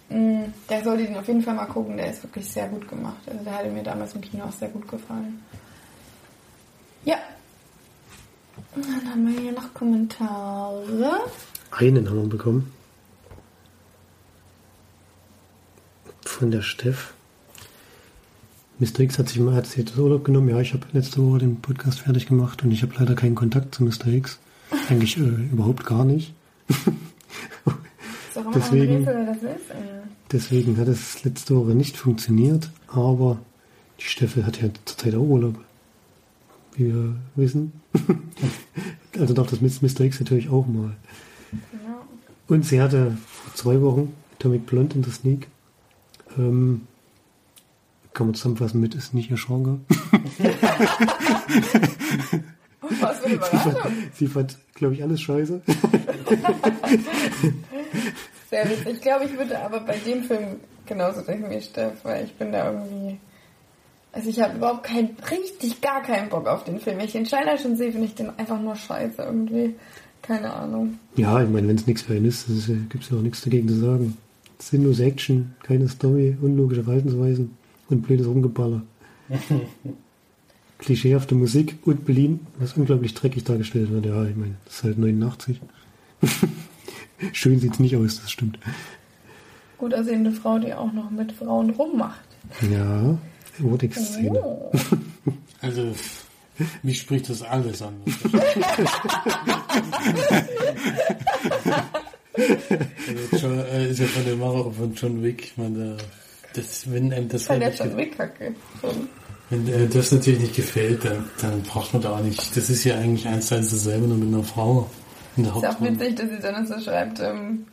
mh, 0.09 0.45
der 0.69 0.83
sollte 0.83 1.05
den 1.05 1.17
auf 1.17 1.27
jeden 1.27 1.41
Fall 1.41 1.55
mal 1.55 1.65
gucken. 1.65 1.97
Der 1.97 2.09
ist 2.09 2.23
wirklich 2.23 2.49
sehr 2.49 2.67
gut 2.67 2.87
gemacht. 2.87 3.17
Also 3.27 3.43
der 3.43 3.57
hatte 3.57 3.69
mir 3.69 3.83
damals 3.83 4.13
im 4.15 4.21
Kino 4.21 4.45
auch 4.45 4.51
sehr 4.51 4.69
gut 4.69 4.87
gefallen. 4.87 5.41
Ja. 7.05 7.17
Dann 8.75 9.09
haben 9.09 9.27
wir 9.27 9.41
hier 9.41 9.51
noch 9.51 9.73
Kommentare. 9.73 11.21
Einen 11.71 12.09
haben 12.09 12.23
wir 12.23 12.29
bekommen. 12.29 12.71
Von 16.25 16.51
der 16.51 16.61
Steff. 16.61 17.13
Mr. 18.79 19.01
X 19.01 19.19
hat 19.19 19.27
sich 19.27 19.39
mal 19.39 19.55
hat 19.55 19.65
sich 19.65 19.77
jetzt 19.77 19.97
Urlaub 19.97 20.23
genommen. 20.23 20.49
Ja, 20.49 20.59
ich 20.61 20.73
habe 20.73 20.85
letzte 20.93 21.21
Woche 21.25 21.39
den 21.39 21.59
Podcast 21.59 21.99
fertig 21.99 22.27
gemacht 22.27 22.63
und 22.63 22.71
ich 22.71 22.81
habe 22.81 22.93
leider 22.97 23.13
keinen 23.13 23.35
Kontakt 23.35 23.75
zu 23.75 23.83
Mr. 23.83 24.07
X. 24.07 24.39
Eigentlich 24.89 25.17
äh, 25.17 25.21
überhaupt 25.21 25.85
gar 25.85 26.05
nicht. 26.05 26.33
Deswegen- 28.53 29.07
Deswegen 30.31 30.77
hat 30.77 30.87
es 30.87 31.23
letzte 31.23 31.55
Woche 31.55 31.71
nicht 31.71 31.97
funktioniert, 31.97 32.69
aber 32.87 33.39
die 33.99 34.03
Steffel 34.05 34.45
hat 34.45 34.61
ja 34.61 34.69
zurzeit 34.85 35.15
auch 35.15 35.21
Urlaub. 35.21 35.55
Wie 36.75 36.85
wir 36.93 37.15
wissen. 37.35 37.73
also 39.19 39.33
darf 39.33 39.49
das 39.49 39.59
mit 39.61 39.81
Mr. 39.81 40.01
X 40.01 40.19
natürlich 40.19 40.49
auch 40.49 40.67
mal. 40.67 40.95
Genau. 41.51 42.01
Und 42.47 42.63
sie 42.65 42.79
hatte 42.81 43.17
vor 43.25 43.53
zwei 43.55 43.81
Wochen 43.81 44.13
Atomic 44.35 44.65
Blonde 44.67 44.95
in 44.95 45.01
der 45.01 45.11
Sneak. 45.11 45.47
Ähm, 46.37 46.81
kann 48.13 48.27
man 48.27 48.35
zusammenfassen 48.35 48.79
mit, 48.79 48.93
ist 48.95 49.13
nicht 49.13 49.31
ihr 49.31 49.37
Genre. 49.37 49.79
Was 52.81 53.19
für 53.21 53.25
eine 53.25 53.35
Überraschung. 53.35 53.75
sie 54.13 54.27
fand, 54.27 54.57
glaube 54.73 54.93
ich, 54.93 55.03
alles 55.03 55.21
scheiße. 55.21 55.61
Sehr 58.49 58.69
witzig. 58.69 58.87
Ich 58.93 59.01
glaube, 59.01 59.25
ich 59.25 59.37
würde 59.37 59.59
aber 59.59 59.81
bei 59.81 59.97
dem 59.97 60.23
Film 60.23 60.55
genauso 60.85 61.21
denken 61.21 61.49
wie 61.51 61.61
Steff, 61.61 62.03
weil 62.03 62.25
ich 62.25 62.33
bin 62.33 62.51
da 62.51 62.71
irgendwie 62.71 63.19
Also 64.11 64.29
ich 64.29 64.41
habe 64.41 64.57
überhaupt 64.57 64.83
keinen, 64.83 65.15
richtig 65.29 65.81
gar 65.81 66.01
keinen 66.01 66.29
Bock 66.29 66.47
auf 66.47 66.63
den 66.63 66.79
Film. 66.79 66.97
Wenn 66.97 67.05
ich 67.05 67.11
den 67.11 67.25
Trailer 67.25 67.57
schon 67.57 67.75
sehe, 67.75 67.91
finde 67.91 68.07
ich 68.07 68.15
den 68.15 68.31
einfach 68.39 68.59
nur 68.59 68.75
scheiße 68.75 69.21
irgendwie. 69.21 69.75
Keine 70.21 70.51
Ahnung. 70.53 70.99
Ja, 71.15 71.41
ich 71.41 71.49
meine, 71.49 71.67
wenn 71.67 71.75
es 71.75 71.87
nichts 71.87 72.01
für 72.01 72.15
ihn 72.15 72.25
ist, 72.25 72.47
gibt 72.89 73.03
es 73.03 73.09
ja 73.09 73.17
auch 73.17 73.21
nichts 73.21 73.41
dagegen 73.41 73.67
zu 73.67 73.75
sagen. 73.75 74.17
Sinnlose 74.57 75.03
Action, 75.05 75.55
keine 75.63 75.87
Story, 75.87 76.37
unlogische 76.41 76.83
Verhaltensweisen 76.83 77.55
und 77.89 78.01
blödes 78.01 78.27
Rumgeballer. 78.27 78.81
Klischeehafte 80.79 81.35
Musik 81.35 81.77
und 81.85 82.05
Berlin, 82.05 82.47
was 82.57 82.73
unglaublich 82.73 83.13
dreckig 83.13 83.43
dargestellt 83.43 83.91
wird. 83.91 84.05
Ja, 84.05 84.23
ich 84.25 84.35
meine, 84.35 84.55
das 84.65 84.75
ist 84.75 84.83
halt 84.83 84.97
89. 84.97 85.61
Schön 87.33 87.59
sieht's 87.59 87.79
nicht 87.79 87.95
aus, 87.95 88.21
das 88.21 88.31
stimmt. 88.31 88.57
Gut 89.77 89.93
aussehende 89.93 90.31
Frau, 90.31 90.57
die 90.57 90.73
auch 90.73 90.91
noch 90.93 91.11
mit 91.11 91.33
Frauen 91.33 91.69
rummacht. 91.71 92.19
Ja, 92.71 93.17
Erotik-Szene. 93.59 94.41
Oh. 94.41 94.71
Also, 95.61 95.93
mich 96.83 96.99
spricht 96.99 97.29
das 97.29 97.41
alles 97.41 97.81
an. 97.81 97.95
also 102.37 103.37
John, 103.37 103.59
äh, 103.59 103.89
ist 103.89 103.99
ja 103.99 104.05
von 104.05 104.23
der 104.23 104.35
Macher 104.37 104.71
von 104.71 104.93
John 104.95 105.21
Wick. 105.21 105.43
Ich 105.43 105.57
meine, 105.57 105.97
das, 106.53 106.89
wenn 106.89 107.11
einem 107.11 107.27
das 107.27 107.49
halt 107.49 107.61
der 107.61 107.69
nicht 107.71 107.77
schon 107.77 107.97
wegkacke. 107.97 108.55
Wenn 109.49 109.67
äh, 109.67 109.87
das 109.87 110.11
natürlich 110.11 110.39
nicht 110.39 110.55
gefällt, 110.55 111.05
dann, 111.05 111.29
dann 111.41 111.61
braucht 111.63 111.93
man 111.93 112.01
da 112.01 112.11
auch 112.11 112.21
nicht. 112.21 112.55
Das 112.55 112.69
ist 112.69 112.83
ja 112.83 112.95
eigentlich 112.95 113.27
eins 113.27 113.47
zu 113.47 113.55
eins 113.55 113.71
dasselbe, 113.71 114.07
nur 114.07 114.17
mit 114.17 114.27
einer 114.27 114.43
Frau 114.43 114.89
in 115.37 115.43
der 115.43 115.55
Ist 115.55 115.65
auch 115.65 115.81
witzig, 115.81 116.15
dass 116.15 116.29
sie 116.29 116.39
dann 116.39 116.67
so 116.67 116.79
schreibt, 116.79 117.19
ähm, 117.19 117.65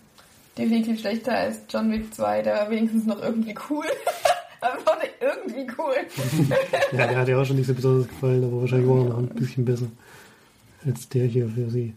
definitiv 0.57 1.01
schlechter 1.01 1.37
als 1.37 1.61
John 1.69 1.93
Wick 1.93 2.15
2, 2.15 2.43
der 2.43 2.55
war 2.55 2.71
wenigstens 2.71 3.07
noch 3.07 3.23
irgendwie 3.23 3.55
cool. 3.71 3.85
Einfach 4.61 5.01
nicht 5.01 5.15
irgendwie 5.21 5.67
cool. 5.79 6.49
Ja, 6.93 7.07
der 7.07 7.19
hat 7.19 7.29
ja 7.29 7.41
auch 7.41 7.45
schon 7.45 7.57
nicht 7.57 7.67
so 7.67 7.75
besonders 7.75 8.09
gefallen, 8.09 8.45
aber 8.45 8.63
wahrscheinlich 8.63 8.89
war 8.89 8.99
er 8.99 9.05
noch 9.05 9.19
ein 9.19 9.29
bisschen 9.29 9.65
besser 9.65 9.87
als 10.87 11.09
der 11.09 11.27
hier 11.27 11.49
für 11.49 11.71
sie. 11.71 11.95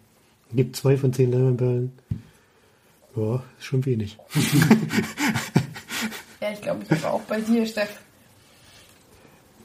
Gibt 0.51 0.75
zwei 0.75 0.97
von 0.97 1.13
zehn 1.13 1.31
Leinwandperlen. 1.31 1.91
Ja, 3.15 3.43
ist 3.59 3.65
schon 3.65 3.85
wenig. 3.85 4.17
ja, 6.41 6.51
ich 6.51 6.61
glaube, 6.61 6.83
ich 6.83 6.91
habe 6.91 7.13
auch 7.13 7.21
bei 7.21 7.39
dir, 7.39 7.65
Steff. 7.65 7.99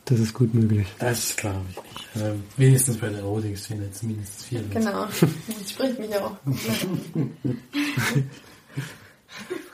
Das 0.06 0.20
ist 0.20 0.34
gut 0.34 0.52
möglich. 0.52 0.86
Das 0.98 1.34
glaube 1.36 1.64
ich 1.70 1.76
nicht. 1.82 2.08
Also 2.14 2.38
wenigstens 2.56 2.98
bei 2.98 3.08
der 3.08 3.20
Erotik-Szene 3.20 3.84
jetzt 3.86 4.02
mindestens 4.02 4.44
vier. 4.44 4.62
Genau. 4.70 5.06
Das 5.06 5.70
spricht 5.70 5.98
mich 5.98 6.14
auch. 6.16 6.36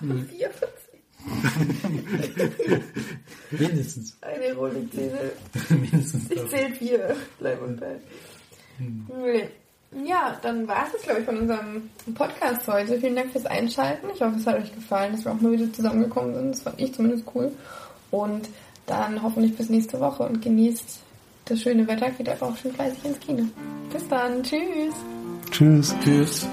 44. 0.01 0.55
Mindestens. 3.51 4.17
Eine 4.23 4.45
Erotik-Szene. 4.45 5.33
mindestens. 5.71 6.31
Ich 6.31 6.49
zähle 6.49 6.75
vier. 6.75 7.17
Bleib 7.39 7.63
und 7.63 7.77
bleib. 7.77 8.01
Nee. 8.79 9.49
Ja, 10.07 10.39
dann 10.41 10.69
war 10.69 10.87
es, 10.95 11.03
glaube 11.03 11.21
ich, 11.21 11.27
von 11.27 11.39
unserem 11.39 11.91
Podcast 12.15 12.67
heute. 12.69 13.01
Vielen 13.01 13.17
Dank 13.17 13.33
fürs 13.33 13.47
Einschalten. 13.47 14.07
Ich 14.15 14.23
hoffe, 14.23 14.37
es 14.39 14.47
hat 14.47 14.57
euch 14.59 14.73
gefallen, 14.73 15.13
dass 15.13 15.25
wir 15.25 15.33
auch 15.33 15.41
mal 15.41 15.51
wieder 15.53 15.73
zusammengekommen 15.73 16.35
sind. 16.35 16.53
Das 16.53 16.63
fand 16.63 16.81
ich 16.81 16.95
zumindest 16.95 17.25
cool. 17.35 17.51
Und 18.13 18.49
dann 18.91 19.23
hoffentlich 19.23 19.57
bis 19.57 19.69
nächste 19.69 20.01
Woche 20.01 20.25
und 20.25 20.43
genießt 20.43 21.01
das 21.45 21.61
schöne 21.61 21.87
Wetter. 21.87 22.11
Geht 22.11 22.29
einfach 22.29 22.49
auch 22.49 22.57
schön 22.57 22.73
fleißig 22.73 23.05
ins 23.05 23.21
Kino. 23.21 23.45
Bis 23.93 24.07
dann. 24.09 24.43
Tschüss. 24.43 24.95
Tschüss. 25.51 25.95
Tschüss. 26.03 26.47